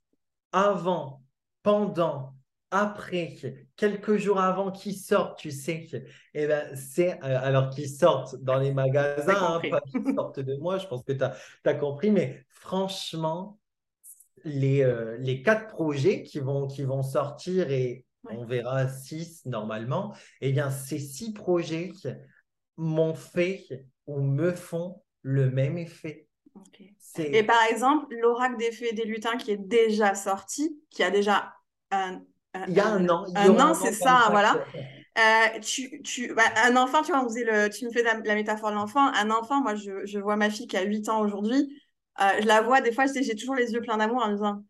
avant, 0.52 1.22
pendant, 1.63 2.34
après, 2.72 3.36
quelques 3.76 4.17
jours 4.17 4.39
avant 4.39 4.72
qu'ils 4.72 4.95
sortent, 4.95 5.39
tu 5.39 5.52
sais, 5.52 5.88
eh 6.34 6.48
ben, 6.48 6.76
c'est 6.76 7.13
euh, 7.24 7.39
alors 7.41 7.69
qu'ils 7.69 7.89
sortent 7.89 8.36
dans 8.43 8.58
les 8.58 8.74
magasins, 8.74 9.60
hein, 9.62 9.62
pas 9.69 9.82
qu'ils 9.82 10.13
sortent 10.13 10.39
de 10.39 10.56
moi, 10.58 10.78
je 10.78 10.88
pense 10.88 11.04
que 11.04 11.13
tu 11.13 11.24
as, 11.24 11.36
as, 11.65 11.74
compris, 11.76 12.12
mais 12.12 12.45
franchement, 12.50 13.59
les, 14.43 14.84
euh, 14.84 15.17
les 15.19 15.41
quatre 15.41 15.67
projets 15.67 16.23
qui 16.23 16.39
vont, 16.39 16.67
qui 16.67 16.84
vont 16.84 17.04
sortir 17.04 17.71
et 17.71 18.06
on 18.30 18.45
verra 18.45 18.88
six 18.88 19.45
normalement, 19.45 20.13
eh 20.41 20.52
bien, 20.52 20.69
ces 20.69 20.99
six 20.99 21.34
projets 21.34 21.91
m'ont 22.78 23.13
fait 23.13 23.65
ou 24.08 24.21
me 24.21 24.52
font 24.52 25.02
le 25.21 25.49
même 25.49 25.78
effet. 25.78 26.28
Et 27.17 27.43
par 27.43 27.63
exemple, 27.69 28.13
l'oracle 28.15 28.58
des 28.58 28.71
fées 28.71 28.89
et 28.89 28.93
des 28.95 29.06
lutins 29.06 29.38
qui 29.38 29.52
est 29.52 29.58
déjà 29.58 30.15
sorti, 30.15 30.80
qui 30.89 31.04
a 31.04 31.12
déjà 31.12 31.54
un, 31.91 32.21
il 32.67 32.73
y 32.73 32.80
a 32.80 32.88
un, 32.88 33.08
an. 33.10 33.25
Un 33.36 33.60
an, 33.60 33.73
c'est 33.73 33.93
ça, 33.93 34.28
voilà. 34.32 34.63
Euh, 35.17 35.60
tu, 35.60 36.02
tu, 36.02 36.34
bah, 36.34 36.43
un 36.65 36.78
enfant, 36.78 37.02
tu 37.02 37.12
vois, 37.12 37.21
on 37.21 37.28
le, 37.28 37.69
tu 37.69 37.86
me 37.86 37.91
fais 37.91 38.04
la, 38.04 38.36
métaphore 38.36 38.69
de 38.69 38.75
l'enfant. 38.75 39.12
Un 39.13 39.32
enfant, 39.32 39.62
moi, 39.62 39.75
je, 39.75 40.06
je, 40.06 40.19
vois 40.19 40.36
ma 40.36 40.49
fille 40.49 40.67
qui 40.67 40.78
a 40.78 40.84
8 40.84 41.10
ans 41.10 41.21
aujourd'hui. 41.21 41.82
Euh, 42.22 42.42
je 42.42 42.48
la 42.48 42.62
vois, 42.62 42.82
des 42.82 42.92
fois, 42.92 43.06
j'ai 43.08 43.36
toujours 43.36 43.56
les 43.56 43.72
yeux 43.74 43.82
pleins 43.82 43.98
d'amour 43.98 44.22
en 44.24 44.32
disant 44.32 44.64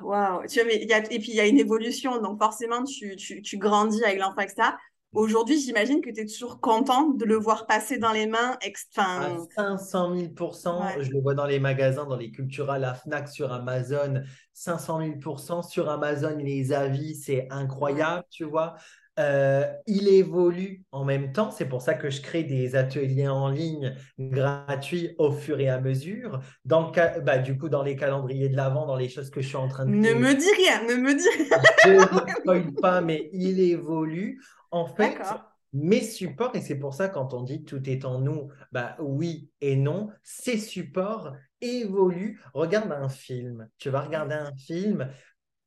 Waouh 0.00 0.46
tu 0.48 0.60
vois, 0.60 0.64
mais 0.68 0.82
Et 1.10 1.18
puis, 1.20 1.30
il 1.30 1.36
y 1.36 1.40
a 1.40 1.46
une 1.46 1.58
évolution, 1.58 2.20
donc 2.22 2.38
forcément, 2.38 2.84
tu, 2.84 3.16
tu, 3.16 3.42
tu 3.42 3.58
grandis 3.58 4.04
avec 4.04 4.18
l'enfant, 4.20 4.42
etc. 4.42 4.78
Aujourd'hui, 5.14 5.58
j'imagine 5.58 6.02
que 6.02 6.10
tu 6.10 6.20
es 6.20 6.26
toujours 6.26 6.60
contente 6.60 7.16
de 7.16 7.24
le 7.24 7.36
voir 7.36 7.66
passer 7.66 7.98
dans 7.98 8.12
les 8.12 8.26
mains. 8.26 8.58
À 8.96 9.36
500 9.56 10.14
000 10.14 10.32
Je 11.00 11.10
le 11.10 11.20
vois 11.20 11.34
dans 11.34 11.46
les 11.46 11.58
magasins, 11.58 12.04
dans 12.04 12.16
les 12.16 12.30
Cultura, 12.30 12.78
la 12.78 12.94
Fnac, 12.94 13.28
sur 13.28 13.52
Amazon. 13.52 14.22
500 14.52 15.00
000% 15.00 15.68
Sur 15.68 15.88
Amazon, 15.88 16.36
les 16.36 16.72
avis, 16.72 17.14
c'est 17.14 17.48
incroyable, 17.50 18.24
tu 18.30 18.44
vois. 18.44 18.74
Euh, 19.18 19.66
il 19.86 20.08
évolue 20.08 20.84
en 20.92 21.04
même 21.04 21.32
temps. 21.32 21.50
C'est 21.50 21.64
pour 21.64 21.82
ça 21.82 21.94
que 21.94 22.08
je 22.08 22.20
crée 22.20 22.44
des 22.44 22.76
ateliers 22.76 23.26
en 23.26 23.48
ligne 23.48 23.96
gratuits 24.18 25.14
au 25.18 25.32
fur 25.32 25.58
et 25.58 25.68
à 25.68 25.80
mesure. 25.80 26.40
Dans 26.64 26.92
bah, 27.24 27.38
du 27.38 27.58
coup, 27.58 27.68
dans 27.68 27.82
les 27.82 27.96
calendriers 27.96 28.48
de 28.48 28.56
l'avant, 28.56 28.86
dans 28.86 28.96
les 28.96 29.08
choses 29.08 29.30
que 29.30 29.40
je 29.40 29.48
suis 29.48 29.56
en 29.56 29.68
train 29.68 29.86
de. 29.86 29.90
Ne 29.90 30.14
me 30.14 30.34
dis 30.34 30.52
rien, 30.56 30.84
ne 30.84 31.00
me 31.00 31.14
dis 31.14 31.28
rien. 31.84 32.28
je 32.46 32.50
ne 32.52 32.80
pas, 32.80 33.00
mais 33.00 33.28
il 33.32 33.58
évolue. 33.58 34.40
En 34.70 34.86
fait, 34.86 35.18
mes 35.72 36.00
supports, 36.02 36.54
et 36.54 36.60
c'est 36.60 36.78
pour 36.78 36.94
ça 36.94 37.08
quand 37.08 37.34
on 37.34 37.42
dit 37.42 37.64
tout 37.64 37.88
est 37.88 38.04
en 38.04 38.20
nous, 38.20 38.48
bah 38.72 38.96
oui 39.00 39.50
et 39.60 39.76
non, 39.76 40.10
ces 40.22 40.58
supports 40.58 41.34
évoluent. 41.60 42.40
Regarde 42.54 42.92
un 42.92 43.08
film. 43.08 43.68
Tu 43.78 43.90
vas 43.90 44.00
regarder 44.00 44.34
un 44.34 44.54
film 44.54 45.10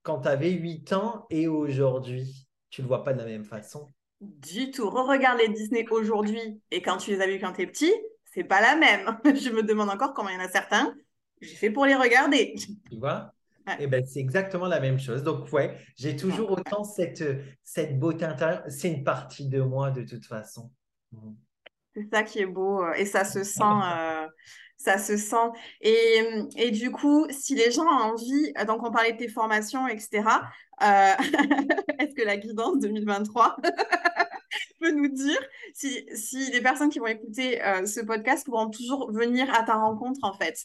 quand 0.03 0.21
tu 0.21 0.27
avais 0.27 0.51
8 0.51 0.93
ans 0.93 1.27
et 1.29 1.47
aujourd'hui 1.47 2.47
tu 2.69 2.81
le 2.81 2.87
vois 2.87 3.03
pas 3.03 3.13
de 3.13 3.19
la 3.19 3.25
même 3.25 3.43
façon. 3.43 3.87
Du 4.21 4.71
tout. 4.71 4.89
Re-regarde 4.89 5.39
les 5.39 5.49
Disney 5.49 5.85
aujourd'hui 5.89 6.61
et 6.71 6.81
quand 6.81 6.97
tu 6.97 7.11
les 7.11 7.21
as 7.21 7.27
vus 7.27 7.39
quand 7.39 7.53
tu 7.53 7.61
es 7.61 7.67
petit, 7.67 7.93
c'est 8.33 8.43
pas 8.43 8.61
la 8.61 8.75
même. 8.75 9.17
Je 9.25 9.49
me 9.49 9.61
demande 9.61 9.89
encore 9.89 10.13
comment 10.13 10.29
il 10.29 10.35
y 10.35 10.37
en 10.37 10.45
a 10.45 10.49
certains. 10.49 10.95
J'ai 11.41 11.55
fait 11.55 11.69
pour 11.69 11.85
les 11.85 11.95
regarder. 11.95 12.55
Tu 12.55 12.97
vois? 12.97 13.33
Eh 13.79 13.87
ben, 13.87 14.05
c'est 14.05 14.19
exactement 14.19 14.67
la 14.67 14.79
même 14.79 14.99
chose. 14.99 15.23
Donc, 15.23 15.51
ouais, 15.53 15.77
j'ai 15.95 16.15
toujours 16.15 16.51
autant 16.51 16.83
cette, 16.83 17.23
cette 17.63 17.99
beauté 17.99 18.25
intérieure. 18.25 18.63
C'est 18.67 18.89
une 18.89 19.03
partie 19.03 19.47
de 19.47 19.61
moi 19.61 19.91
de 19.91 20.03
toute 20.03 20.25
façon. 20.25 20.71
Mm. 21.11 21.33
C'est 21.93 22.07
ça 22.11 22.23
qui 22.23 22.39
est 22.39 22.45
beau 22.45 22.83
euh, 22.83 22.93
et 22.93 23.05
ça 23.05 23.25
se 23.25 23.43
sent. 23.43 23.61
Euh, 23.63 24.27
ça 24.77 24.97
se 24.97 25.17
sent. 25.17 25.35
Et, 25.81 26.23
et, 26.55 26.71
du 26.71 26.89
coup, 26.89 27.27
si 27.29 27.53
les 27.53 27.69
gens 27.69 27.83
ont 27.83 28.13
envie, 28.13 28.51
donc 28.65 28.81
on 28.83 28.91
parlait 28.91 29.11
de 29.11 29.17
tes 29.17 29.27
formations, 29.27 29.87
etc., 29.87 30.23
euh, 30.81 31.13
est-ce 31.99 32.15
que 32.15 32.25
la 32.25 32.37
guidance 32.37 32.79
2023 32.79 33.57
peut 34.79 34.91
nous 34.91 35.09
dire 35.09 35.39
si, 35.73 36.05
si, 36.13 36.51
les 36.51 36.61
personnes 36.61 36.89
qui 36.89 36.99
vont 36.99 37.07
écouter 37.07 37.63
euh, 37.63 37.85
ce 37.85 38.01
podcast 38.01 38.45
pourront 38.45 38.69
toujours 38.69 39.11
venir 39.11 39.53
à 39.53 39.63
ta 39.63 39.75
rencontre, 39.75 40.19
en 40.23 40.33
fait 40.33 40.55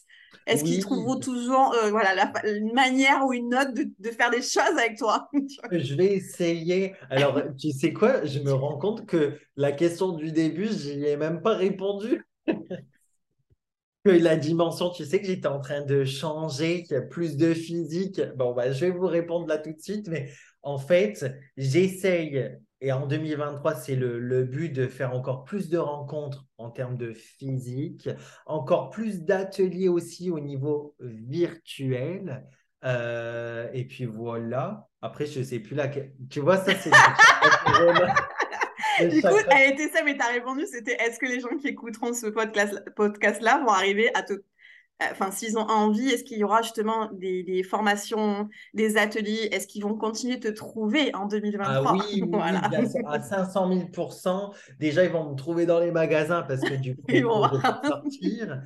Est-ce 0.45 0.63
qu'ils 0.63 0.81
trouveront 0.81 1.19
toujours 1.19 1.73
euh, 1.73 1.89
voilà, 1.89 2.31
une 2.43 2.73
manière 2.73 3.25
ou 3.25 3.33
une 3.33 3.49
note 3.49 3.73
de, 3.73 3.85
de, 3.99 4.09
faire 4.11 4.29
des 4.29 4.41
choses 4.41 4.77
avec 4.77 4.97
toi? 4.97 5.29
Je 5.71 5.95
vais 5.95 6.13
essayer. 6.13 6.95
Alors, 7.09 7.41
tu 7.57 7.71
sais 7.71 7.93
quoi? 7.93 8.25
Je 8.25 8.39
me 8.39 8.53
rends 8.53 8.77
compte 8.77 9.05
que 9.05 9.37
la 9.55 9.71
question 9.71 10.11
du 10.11 10.31
début, 10.31 10.67
je 10.67 10.91
n'y 10.91 11.05
ai 11.05 11.17
même 11.17 11.41
pas 11.41 11.55
répondu. 11.55 12.25
la 14.15 14.35
dimension, 14.35 14.89
tu 14.89 15.05
sais 15.05 15.19
que 15.19 15.27
j'étais 15.27 15.47
en 15.47 15.59
train 15.59 15.81
de 15.81 16.05
changer, 16.05 16.83
qu'il 16.83 16.93
y 16.93 16.97
a 16.97 17.01
plus 17.01 17.37
de 17.37 17.53
physique. 17.53 18.21
Bon, 18.35 18.53
bah, 18.53 18.71
je 18.71 18.85
vais 18.85 18.91
vous 18.91 19.07
répondre 19.07 19.47
là 19.47 19.57
tout 19.57 19.71
de 19.71 19.81
suite, 19.81 20.07
mais 20.07 20.29
en 20.61 20.77
fait, 20.77 21.25
j'essaye, 21.57 22.57
et 22.79 22.91
en 22.91 23.07
2023, 23.07 23.75
c'est 23.75 23.95
le, 23.95 24.19
le, 24.19 24.43
but 24.43 24.69
de 24.69 24.87
faire 24.87 25.13
encore 25.13 25.43
plus 25.43 25.69
de 25.69 25.77
rencontres 25.77 26.45
en 26.57 26.69
termes 26.69 26.97
de 26.97 27.11
physique, 27.11 28.09
encore 28.45 28.91
plus 28.91 29.23
d'ateliers 29.23 29.89
aussi 29.89 30.29
au 30.29 30.39
niveau 30.39 30.95
virtuel. 30.99 32.45
Euh, 32.83 33.67
et 33.73 33.85
puis 33.85 34.05
voilà. 34.05 34.87
Après, 35.01 35.25
je 35.25 35.39
ne 35.39 35.43
sais 35.43 35.59
plus 35.59 35.75
là. 35.75 35.89
Tu 36.29 36.39
vois, 36.39 36.57
ça, 36.57 36.75
c'est. 36.75 36.91
du 39.09 39.21
coup, 39.21 39.27
elle 39.49 39.73
était 39.73 39.89
ça, 39.89 40.03
mais 40.03 40.15
tu 40.15 40.21
as 40.21 40.27
répondu, 40.27 40.65
c'était 40.71 40.97
est-ce 41.01 41.19
que 41.19 41.25
les 41.25 41.39
gens 41.39 41.57
qui 41.59 41.67
écouteront 41.67 42.13
ce 42.13 42.27
podcast-là 42.27 43.57
vont 43.59 43.71
arriver 43.71 44.11
à 44.15 44.21
te 44.21 44.33
enfin, 45.01 45.31
s'ils 45.31 45.57
ont 45.57 45.67
envie, 45.67 46.09
est-ce 46.09 46.23
qu'il 46.23 46.37
y 46.37 46.43
aura 46.43 46.61
justement 46.61 47.09
des, 47.13 47.63
formations, 47.63 48.49
des 48.73 48.97
ateliers? 48.97 49.49
Est-ce 49.51 49.67
qu'ils 49.67 49.83
vont 49.83 49.95
continuer 49.95 50.37
de 50.37 50.49
te 50.49 50.53
trouver 50.53 51.13
en 51.15 51.25
2023 51.27 51.75
Ah 51.85 51.93
oui, 51.93 52.23
oui, 52.27 52.39
à 53.05 53.21
500 53.21 53.69
000% 53.69 54.53
Déjà, 54.79 55.03
ils 55.03 55.11
vont 55.11 55.31
me 55.31 55.35
trouver 55.35 55.65
dans 55.65 55.79
les 55.79 55.91
magasins 55.91 56.43
parce 56.43 56.61
que 56.61 56.75
du 56.75 56.95
coup, 56.95 57.03
ils 57.09 57.25
vont 57.25 57.47
sortir. 57.83 58.61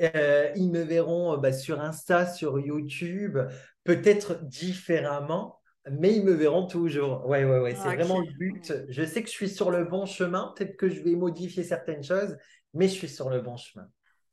Euh, 0.00 0.50
ils 0.54 0.70
me 0.70 0.82
verront 0.82 1.34
euh, 1.34 1.36
bah, 1.38 1.52
sur 1.52 1.80
Insta, 1.80 2.26
sur 2.26 2.60
YouTube, 2.60 3.36
peut-être 3.82 4.44
différemment, 4.44 5.58
mais 5.90 6.14
ils 6.14 6.24
me 6.24 6.32
verront 6.32 6.66
toujours. 6.66 7.26
Ouais, 7.26 7.44
ouais, 7.44 7.58
ouais, 7.58 7.74
c'est 7.74 7.94
vraiment 7.94 8.20
le 8.20 8.32
but. 8.38 8.72
Je 8.88 9.04
sais 9.04 9.22
que 9.22 9.28
je 9.28 9.34
suis 9.34 9.48
sur 9.48 9.70
le 9.70 9.84
bon 9.84 10.06
chemin. 10.06 10.52
Peut-être 10.56 10.76
que 10.76 10.88
je 10.88 11.00
vais 11.00 11.16
modifier 11.16 11.64
certaines 11.64 12.04
choses, 12.04 12.36
mais 12.74 12.86
je 12.86 12.92
suis 12.92 13.08
sur 13.08 13.28
le 13.28 13.40
bon 13.40 13.56
chemin 13.56 13.88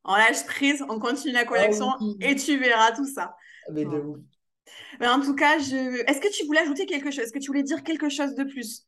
on 0.06 0.16
lâche 0.16 0.46
prise, 0.46 0.84
on 0.88 1.00
continue 1.00 1.34
la 1.34 1.46
collection 1.46 1.88
ah 1.90 2.04
et 2.22 2.36
tu 2.36 2.58
verras 2.58 2.92
tout 2.92 3.08
ça. 3.08 3.36
Mais 3.72 3.86
de 3.86 3.98
ouf. 4.00 4.20
Mais 5.00 5.08
en 5.08 5.20
tout 5.20 5.36
cas, 5.36 5.60
je... 5.60 6.04
est-ce 6.10 6.20
que 6.20 6.32
tu 6.32 6.46
voulais 6.46 6.62
ajouter 6.62 6.86
quelque 6.86 7.12
chose 7.12 7.26
Est-ce 7.26 7.34
que 7.34 7.40
tu 7.40 7.48
voulais 7.48 7.64
dire 7.64 7.84
quelque 7.84 8.10
chose 8.10 8.36
de 8.36 8.44
plus? 8.44 8.86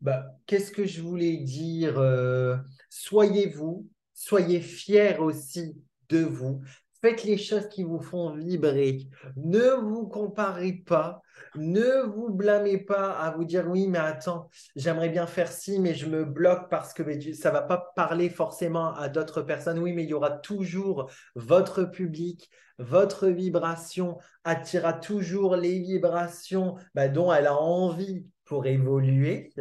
Bah, 0.00 0.24
Qu'est-ce 0.46 0.70
que 0.70 0.84
je 0.84 1.02
voulais 1.02 1.38
dire 1.38 1.98
euh, 1.98 2.56
Soyez 2.88 3.48
vous, 3.48 3.88
soyez 4.12 4.60
fiers 4.60 5.18
aussi 5.18 5.74
de 6.08 6.20
vous. 6.20 6.62
Faites 7.04 7.24
les 7.24 7.36
choses 7.36 7.68
qui 7.68 7.82
vous 7.82 8.00
font 8.00 8.34
vibrer. 8.34 9.10
Ne 9.36 9.74
vous 9.74 10.08
comparez 10.08 10.72
pas. 10.72 11.20
Ne 11.54 12.00
vous 12.06 12.30
blâmez 12.30 12.78
pas 12.78 13.10
à 13.10 13.30
vous 13.32 13.44
dire 13.44 13.68
oui, 13.68 13.88
mais 13.88 13.98
attends, 13.98 14.48
j'aimerais 14.74 15.10
bien 15.10 15.26
faire 15.26 15.52
ci, 15.52 15.78
mais 15.80 15.92
je 15.92 16.06
me 16.06 16.24
bloque 16.24 16.70
parce 16.70 16.94
que 16.94 17.02
ça 17.34 17.50
ne 17.50 17.54
va 17.56 17.60
pas 17.60 17.92
parler 17.94 18.30
forcément 18.30 18.94
à 18.94 19.10
d'autres 19.10 19.42
personnes. 19.42 19.80
Oui, 19.80 19.92
mais 19.92 20.04
il 20.04 20.08
y 20.08 20.14
aura 20.14 20.30
toujours 20.30 21.10
votre 21.34 21.84
public, 21.84 22.48
votre 22.78 23.28
vibration 23.28 24.16
attirera 24.42 24.94
toujours 24.94 25.56
les 25.56 25.80
vibrations 25.80 26.76
bah, 26.94 27.08
dont 27.08 27.30
elle 27.30 27.48
a 27.48 27.54
envie 27.54 28.24
pour 28.44 28.66
évoluer. 28.66 29.52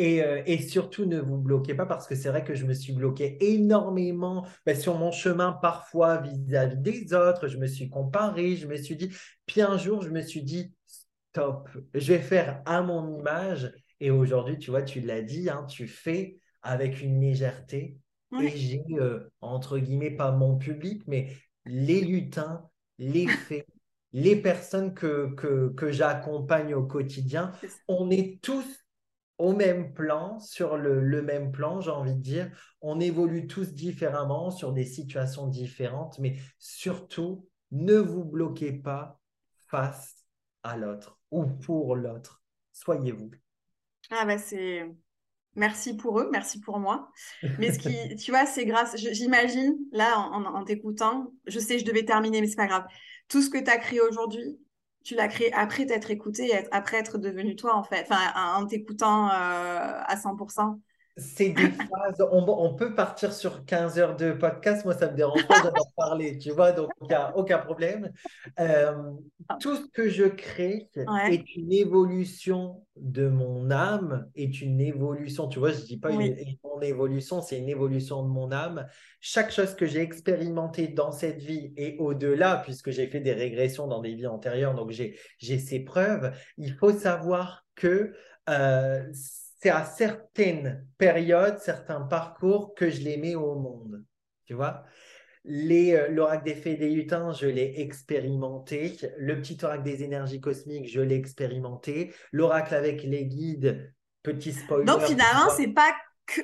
Euh, 0.00 0.42
et, 0.46 0.62
surtout, 0.62 1.06
ne 1.06 1.18
vous 1.18 1.38
bloquez 1.38 1.74
pas 1.74 1.86
parce 1.86 2.06
que 2.06 2.14
c'est 2.14 2.28
vrai 2.28 2.44
que 2.44 2.54
je 2.54 2.64
me 2.64 2.74
suis 2.74 2.92
bloqué 2.92 3.36
énormément 3.40 4.46
ben, 4.64 4.78
sur 4.78 4.96
mon 4.96 5.10
chemin, 5.10 5.52
parfois 5.52 6.18
vis-à-vis 6.18 6.76
des 6.76 7.14
autres. 7.14 7.48
Je 7.48 7.58
me 7.58 7.66
suis 7.66 7.90
comparé, 7.90 8.56
je 8.56 8.66
me 8.66 8.76
suis 8.76 8.96
dit, 8.96 9.10
puis 9.46 9.60
un 9.60 9.76
jour, 9.76 10.02
je 10.02 10.10
me 10.10 10.20
suis 10.20 10.42
dit, 10.42 10.72
stop, 10.86 11.68
je 11.94 12.12
vais 12.12 12.20
faire 12.20 12.62
à 12.66 12.82
mon 12.82 13.18
image. 13.18 13.72
Et 14.00 14.10
aujourd'hui, 14.10 14.58
tu 14.58 14.70
vois, 14.70 14.82
tu 14.82 15.00
l'as 15.00 15.22
dit, 15.22 15.50
hein, 15.50 15.66
tu 15.68 15.88
fais 15.88 16.36
avec 16.62 17.02
une 17.02 17.20
légèreté. 17.20 17.96
Et 18.40 18.50
j'ai, 18.50 18.82
euh, 18.92 19.20
entre 19.40 19.78
guillemets, 19.78 20.10
pas 20.10 20.32
mon 20.32 20.58
public, 20.58 21.02
mais 21.06 21.32
les 21.64 22.02
lutins, 22.02 22.68
les 22.98 23.26
faits, 23.26 23.66
les 24.12 24.36
personnes 24.36 24.94
que, 24.94 25.34
que, 25.34 25.68
que 25.70 25.90
j'accompagne 25.90 26.74
au 26.74 26.84
quotidien, 26.84 27.52
on 27.88 28.10
est 28.10 28.40
tous 28.42 28.64
au 29.38 29.52
même 29.52 29.94
plan, 29.94 30.40
sur 30.40 30.76
le, 30.76 31.22
même 31.22 31.52
plan, 31.52 31.80
j'ai 31.80 31.90
envie 31.90 32.14
de 32.14 32.20
dire. 32.20 32.50
On 32.80 32.98
évolue 32.98 33.46
tous 33.46 33.72
différemment 33.72 34.50
sur 34.50 34.72
des 34.72 34.84
situations 34.84 35.46
différentes, 35.46 36.18
mais 36.18 36.36
surtout, 36.58 37.48
ne 37.70 37.94
vous 37.94 38.24
bloquez 38.24 38.72
pas 38.72 39.20
face 39.68 40.24
à 40.64 40.76
l'autre 40.76 41.18
ou 41.30 41.46
pour 41.46 41.94
l'autre. 41.94 42.42
Soyez 42.72 43.12
vous. 43.12 43.30
Ah 44.10 44.24
bah 44.24 44.38
c'est 44.38 44.86
merci 45.54 45.96
pour 45.96 46.18
eux, 46.18 46.28
merci 46.32 46.60
pour 46.60 46.78
moi. 46.78 47.10
Mais 47.58 47.72
ce 47.72 47.78
qui, 47.78 48.16
tu 48.16 48.30
vois, 48.30 48.46
c'est 48.46 48.64
grâce, 48.64 48.96
j'imagine, 48.96 49.76
là, 49.92 50.18
en, 50.18 50.44
en 50.44 50.64
t'écoutant, 50.64 51.32
je 51.46 51.58
sais, 51.58 51.78
je 51.78 51.84
devais 51.84 52.04
terminer, 52.04 52.40
mais 52.40 52.46
c'est 52.46 52.56
pas 52.56 52.66
grave. 52.66 52.86
Tout 53.28 53.42
ce 53.42 53.50
que 53.50 53.58
tu 53.58 53.70
as 53.70 53.78
créé 53.78 54.00
aujourd'hui, 54.00 54.58
tu 55.04 55.14
l'as 55.14 55.28
créé 55.28 55.52
après 55.52 55.86
t'être 55.86 56.10
écouté, 56.10 56.52
après 56.72 56.98
être 56.98 57.18
devenu 57.18 57.56
toi, 57.56 57.76
en 57.76 57.84
fait, 57.84 58.02
enfin, 58.10 58.32
en 58.56 58.66
t'écoutant 58.66 59.28
euh, 59.30 59.32
à 59.32 60.16
100%. 60.16 60.80
C'est 61.18 61.48
des 61.48 61.70
phases, 61.70 62.24
on, 62.30 62.74
peut 62.74 62.94
partir 62.94 63.32
sur 63.32 63.64
15 63.64 63.98
heures 63.98 64.16
de 64.16 64.30
podcast, 64.30 64.84
moi 64.84 64.94
ça 64.94 65.10
me 65.10 65.16
dérange 65.16 65.46
pas 65.48 65.62
d'en 65.62 65.72
parler, 65.96 66.38
tu 66.38 66.50
vois, 66.52 66.70
donc 66.70 66.90
il 67.02 67.08
n'y 67.08 67.14
a 67.14 67.36
aucun 67.36 67.58
problème. 67.58 68.12
Euh, 68.60 68.92
tout 69.58 69.74
ce 69.74 69.88
que 69.88 70.08
je 70.08 70.24
crée 70.24 70.88
est 70.94 71.56
une 71.56 71.72
évolution 71.72 72.84
de 72.94 73.28
mon 73.28 73.72
âme, 73.72 74.28
est 74.36 74.60
une 74.60 74.80
évolution, 74.80 75.48
tu 75.48 75.58
vois, 75.58 75.72
je 75.72 75.80
ne 75.80 75.86
dis 75.86 75.98
pas 75.98 76.12
une, 76.12 76.36
mon 76.62 76.80
évolution, 76.82 77.42
c'est 77.42 77.58
une 77.58 77.68
évolution 77.68 78.22
de 78.22 78.28
mon 78.28 78.52
âme. 78.52 78.86
Chaque 79.20 79.50
chose 79.50 79.74
que 79.74 79.86
j'ai 79.86 80.02
expérimentée 80.02 80.86
dans 80.86 81.10
cette 81.10 81.42
vie 81.42 81.72
et 81.76 81.96
au-delà, 81.98 82.62
puisque 82.64 82.90
j'ai 82.90 83.08
fait 83.08 83.20
des 83.20 83.32
régressions 83.32 83.88
dans 83.88 84.00
des 84.00 84.14
vies 84.14 84.28
antérieures, 84.28 84.74
donc 84.74 84.90
j'ai 84.92 85.58
ces 85.58 85.80
preuves, 85.80 86.32
il 86.58 86.74
faut 86.74 86.92
savoir 86.92 87.66
que... 87.74 88.12
Euh, 88.48 89.02
c'est 89.58 89.70
à 89.70 89.84
certaines 89.84 90.86
périodes, 90.98 91.58
certains 91.58 92.00
parcours 92.00 92.74
que 92.74 92.90
je 92.90 93.00
les 93.00 93.16
mets 93.16 93.34
au 93.34 93.56
monde. 93.56 94.04
Tu 94.46 94.54
vois? 94.54 94.84
Euh, 95.46 96.08
L'oracle 96.08 96.44
des 96.44 96.54
fées 96.54 96.76
des 96.76 96.90
lutins, 96.90 97.32
je 97.32 97.46
l'ai 97.46 97.80
expérimenté. 97.80 98.96
Le 99.18 99.40
petit 99.40 99.58
oracle 99.62 99.84
des 99.84 100.02
énergies 100.02 100.40
cosmiques, 100.40 100.88
je 100.88 101.00
l'ai 101.00 101.16
expérimenté. 101.16 102.12
L'oracle 102.32 102.74
avec 102.74 103.02
les 103.02 103.26
guides, 103.26 103.92
petit 104.22 104.52
spoiler. 104.52 104.84
Donc 104.84 105.02
finalement, 105.02 105.48
c'est 105.56 105.68
pas. 105.68 105.92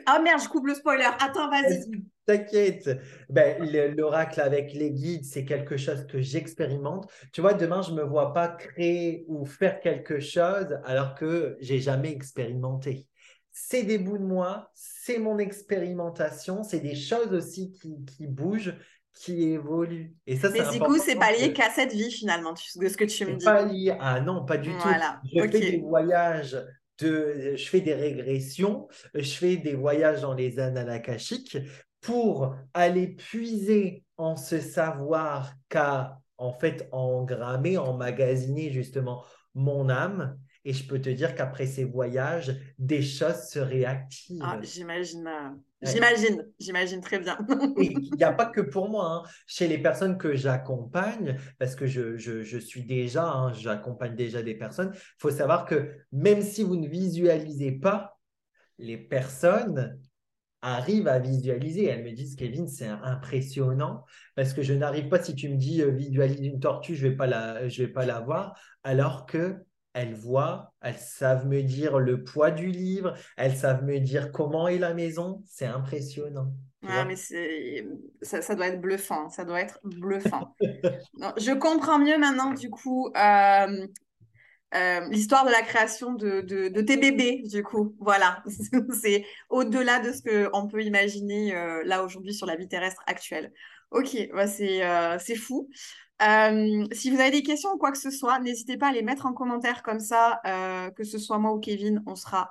Ah 0.07 0.21
merde, 0.21 0.41
je 0.43 0.49
coupe 0.49 0.67
le 0.67 0.75
spoiler. 0.75 1.09
Attends, 1.21 1.49
vas-y. 1.51 1.85
T'inquiète. 2.27 2.91
Ben, 3.29 3.63
L'oracle 3.97 4.41
avec 4.41 4.73
les 4.73 4.91
guides, 4.91 5.25
c'est 5.25 5.45
quelque 5.45 5.77
chose 5.77 6.07
que 6.07 6.21
j'expérimente. 6.21 7.11
Tu 7.33 7.41
vois, 7.41 7.55
demain, 7.55 7.83
je 7.83 7.91
ne 7.91 7.97
me 7.97 8.03
vois 8.03 8.33
pas 8.33 8.49
créer 8.49 9.25
ou 9.29 9.45
faire 9.45 9.81
quelque 9.81 10.21
chose 10.21 10.79
alors 10.85 11.15
que 11.15 11.57
j'ai 11.61 11.81
jamais 11.81 12.13
expérimenté. 12.13 13.07
C'est 13.53 13.85
des 13.85 13.99
bouts 13.99 14.19
de 14.19 14.25
moi, 14.25 14.71
c'est 14.75 15.19
mon 15.19 15.39
expérimentation, 15.39 16.65
c'est 16.65 16.81
des 16.81 16.97
choses 16.97 17.33
aussi 17.33 17.71
qui, 17.71 18.05
qui 18.05 18.27
bougent, 18.27 18.75
qui 19.13 19.45
évoluent. 19.45 20.13
Et 20.27 20.37
ça, 20.37 20.51
Mais 20.51 20.69
du 20.73 20.81
coup, 20.81 20.99
c'est 20.99 21.15
pas 21.17 21.31
lié 21.31 21.53
qu'à 21.53 21.71
cette 21.71 21.93
vie 21.93 22.11
finalement, 22.11 22.53
de 22.53 22.89
ce 22.89 22.97
que 22.97 23.05
tu 23.05 23.25
me 23.27 23.37
dis. 23.37 23.45
Pas 23.45 23.65
lié. 23.65 23.97
Ah 24.01 24.21
non, 24.21 24.45
pas 24.45 24.57
du 24.57 24.71
tout. 24.71 24.89
Je 25.25 25.41
fais 25.41 25.49
des 25.49 25.79
voyages 25.79 26.57
je 27.01 27.67
fais 27.69 27.81
des 27.81 27.95
régressions, 27.95 28.89
je 29.15 29.31
fais 29.31 29.57
des 29.57 29.75
voyages 29.75 30.21
dans 30.21 30.35
les 30.35 30.59
annales 30.59 30.91
akashiques 30.91 31.59
pour 32.01 32.55
aller 32.75 33.09
puiser 33.09 34.05
en 34.17 34.37
ce 34.37 34.61
savoir 34.61 35.55
qu'a 35.69 36.19
en 36.37 36.53
fait 36.53 36.89
engrammé, 36.93 37.79
emmagasiné 37.79 38.71
justement 38.71 39.25
mon 39.55 39.89
âme. 39.89 40.39
Et 40.65 40.73
je 40.73 40.87
peux 40.87 41.01
te 41.01 41.11
dire 41.11 41.35
qu'après 41.35 41.67
ces 41.67 41.85
voyages, 41.85 42.57
des 42.79 43.03
choses 43.03 43.49
se 43.51 43.59
réactivent. 43.59 44.41
Ah, 44.43 44.59
j'imagine, 44.63 45.27
euh, 45.27 45.51
j'imagine, 45.83 46.47
j'imagine 46.59 47.01
très 47.03 47.19
bien. 47.19 47.39
il 47.79 48.11
n'y 48.17 48.25
a 48.25 48.33
pas 48.33 48.47
que 48.47 48.61
pour 48.71 48.89
moi. 48.89 49.07
Hein. 49.07 49.31
Chez 49.47 49.69
les 49.69 49.79
personnes 49.79 50.17
que 50.17 50.35
j'accompagne, 50.35 51.39
parce 51.59 51.77
que 51.77 51.87
je, 51.87 52.17
je, 52.17 52.59
suis 52.59 52.85
déjà, 52.85 53.27
hein, 53.27 53.53
j'accompagne 53.53 54.17
déjà 54.17 54.43
des 54.43 54.55
personnes, 54.55 54.93
il 54.95 55.17
faut 55.19 55.31
savoir 55.31 55.67
que 55.67 55.91
même 56.13 56.41
si 56.41 56.63
vous 56.63 56.77
ne 56.77 56.89
visualisez 56.89 57.73
pas, 57.73 58.19
les 58.79 58.97
personnes 58.97 59.99
arrive 60.65 61.09
à 61.09 61.19
visualiser. 61.19 61.85
Elles 61.85 62.05
me 62.05 62.13
disent, 62.13 62.37
Kevin, 62.37 62.69
c'est 62.69 62.89
impressionnant 62.89 64.05
parce 64.35 64.53
que 64.55 64.63
je 64.63 64.73
n'arrive 64.73 65.09
pas, 65.09 65.23
si 65.23 65.35
tu 65.35 65.49
me 65.49 65.57
dis 65.57 65.83
euh, 65.83 65.91
visualise 65.91 66.41
une 66.41 66.59
tortue, 66.59 66.95
je 66.95 67.05
ne 67.05 67.11
vais, 67.11 67.17
pas 67.17 67.27
la, 67.27 67.69
je 67.69 67.83
vais 67.83 67.93
pas 67.93 68.07
la 68.07 68.21
voir, 68.21 68.59
alors 68.83 69.27
que 69.27 69.57
elles 69.95 70.15
voient, 70.15 70.75
elles 70.83 70.99
savent 70.99 71.47
me 71.47 71.63
dire 71.63 71.99
le 71.99 72.23
poids 72.25 72.51
du 72.51 72.67
livre, 72.67 73.15
elles 73.37 73.57
savent 73.57 73.85
me 73.85 73.99
dire 74.01 74.33
comment 74.33 74.69
est 74.69 74.79
la 74.79 74.93
maison. 74.93 75.43
C'est 75.47 75.67
impressionnant. 75.67 76.53
Ouais, 76.83 77.05
mais 77.07 77.17
ça, 77.17 78.43
ça, 78.43 78.55
doit 78.55 78.67
être 78.67 78.81
bluffant, 78.81 79.31
ça 79.31 79.45
doit 79.45 79.61
être 79.61 79.81
bluffant. 79.85 80.55
je 80.61 81.55
comprends 81.55 81.99
mieux 81.99 82.19
maintenant, 82.19 82.53
du 82.53 82.69
coup, 82.69 83.09
euh, 83.17 83.87
euh, 84.75 85.01
l'histoire 85.09 85.47
de 85.47 85.51
la 85.51 85.63
création 85.63 86.13
de, 86.13 86.41
de, 86.41 86.81
tes 86.83 86.97
bébés, 86.97 87.43
du 87.45 87.63
coup. 87.63 87.95
Voilà, 88.01 88.43
c'est 89.01 89.25
au-delà 89.49 90.01
de 90.01 90.13
ce 90.13 90.51
qu'on 90.51 90.67
peut 90.67 90.83
imaginer 90.83 91.57
euh, 91.57 91.83
là 91.85 92.05
aujourd'hui 92.05 92.35
sur 92.35 92.47
la 92.47 92.57
vie 92.57 92.69
terrestre 92.69 93.03
actuelle. 93.07 93.53
Ok, 93.95 94.29
bah 94.35 94.49
c'est 94.49 94.83
c'est 95.21 95.37
fou. 95.37 95.69
si 96.21 97.11
vous 97.11 97.21
avez 97.21 97.31
des 97.31 97.43
questions 97.43 97.71
ou 97.71 97.79
quoi 97.79 97.93
que 97.93 97.99
ce 97.99 98.11
soit, 98.11 98.41
n'hésitez 98.41 98.77
pas 98.77 98.89
à 98.89 98.93
les 98.93 99.03
mettre 99.03 99.27
en 99.27 99.33
commentaire 99.33 99.83
comme 99.85 100.01
ça, 100.01 100.41
que 100.97 101.05
ce 101.05 101.19
soit 101.19 101.39
moi 101.39 101.53
ou 101.53 101.61
Kevin, 101.61 102.03
on 102.07 102.17
sera 102.17 102.51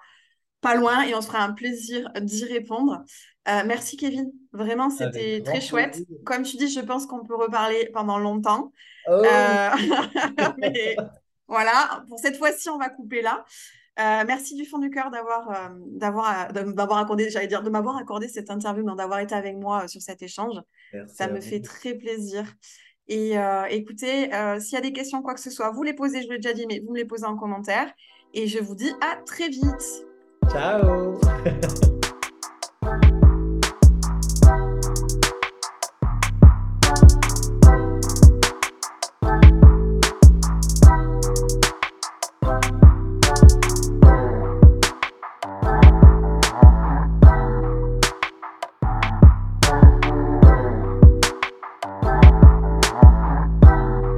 pas 0.61 0.75
loin 0.75 1.03
et 1.03 1.13
on 1.13 1.19
se 1.19 1.27
fera 1.27 1.43
un 1.43 1.51
plaisir 1.51 2.09
d'y 2.21 2.45
répondre. 2.45 3.03
merci 3.45 3.97
Kevin, 3.97 4.31
vraiment 4.53 4.89
c'était 4.89 5.41
très 5.43 5.59
chouette. 5.59 5.99
Comme 6.25 6.43
tu 6.43 6.55
dis, 6.55 6.69
je 6.69 6.79
pense 6.79 7.05
qu'on 7.05 7.25
peut 7.25 7.35
reparler 7.35 7.89
pendant 7.93 8.17
longtemps. 8.17 8.71
Oh. 9.07 9.21
Mais... 10.57 10.95
Voilà, 11.49 12.05
pour 12.07 12.19
cette 12.19 12.37
fois-ci, 12.37 12.69
on 12.69 12.77
va 12.77 12.87
couper 12.87 13.21
là. 13.21 13.43
merci 13.97 14.55
du 14.55 14.65
fond 14.65 14.79
du 14.79 14.89
cœur 14.89 15.11
d'avoir 15.11 15.71
d'avoir 15.87 16.53
d'avoir 16.53 16.99
accordé, 16.99 17.29
j'allais 17.29 17.47
dire 17.47 17.63
de 17.63 17.69
m'avoir 17.69 17.97
accordé 17.97 18.29
cette 18.29 18.49
interview, 18.49 18.83
d'avoir 18.95 19.19
été 19.19 19.35
avec 19.35 19.57
moi 19.57 19.89
sur 19.89 20.01
cet 20.01 20.21
échange. 20.21 20.55
Ça 21.07 21.27
me 21.27 21.41
fait 21.41 21.61
très 21.61 21.95
plaisir. 21.95 22.45
Et 23.07 23.35
écoutez, 23.69 24.29
s'il 24.59 24.73
y 24.73 24.77
a 24.77 24.81
des 24.81 24.93
questions, 24.93 25.21
quoi 25.21 25.33
que 25.33 25.41
ce 25.41 25.51
soit, 25.51 25.71
vous 25.71 25.83
les 25.83 25.93
posez, 25.93 26.23
je 26.23 26.29
l'ai 26.29 26.37
déjà 26.37 26.53
dit, 26.53 26.65
mais 26.67 26.79
vous 26.79 26.93
me 26.93 26.97
les 26.97 27.05
posez 27.05 27.25
en 27.25 27.35
commentaire. 27.35 27.91
Et 28.33 28.47
je 28.47 28.59
vous 28.59 28.75
dis 28.75 28.91
à 29.01 29.17
très 29.25 29.49
vite. 29.49 30.05
Ciao 30.51 31.19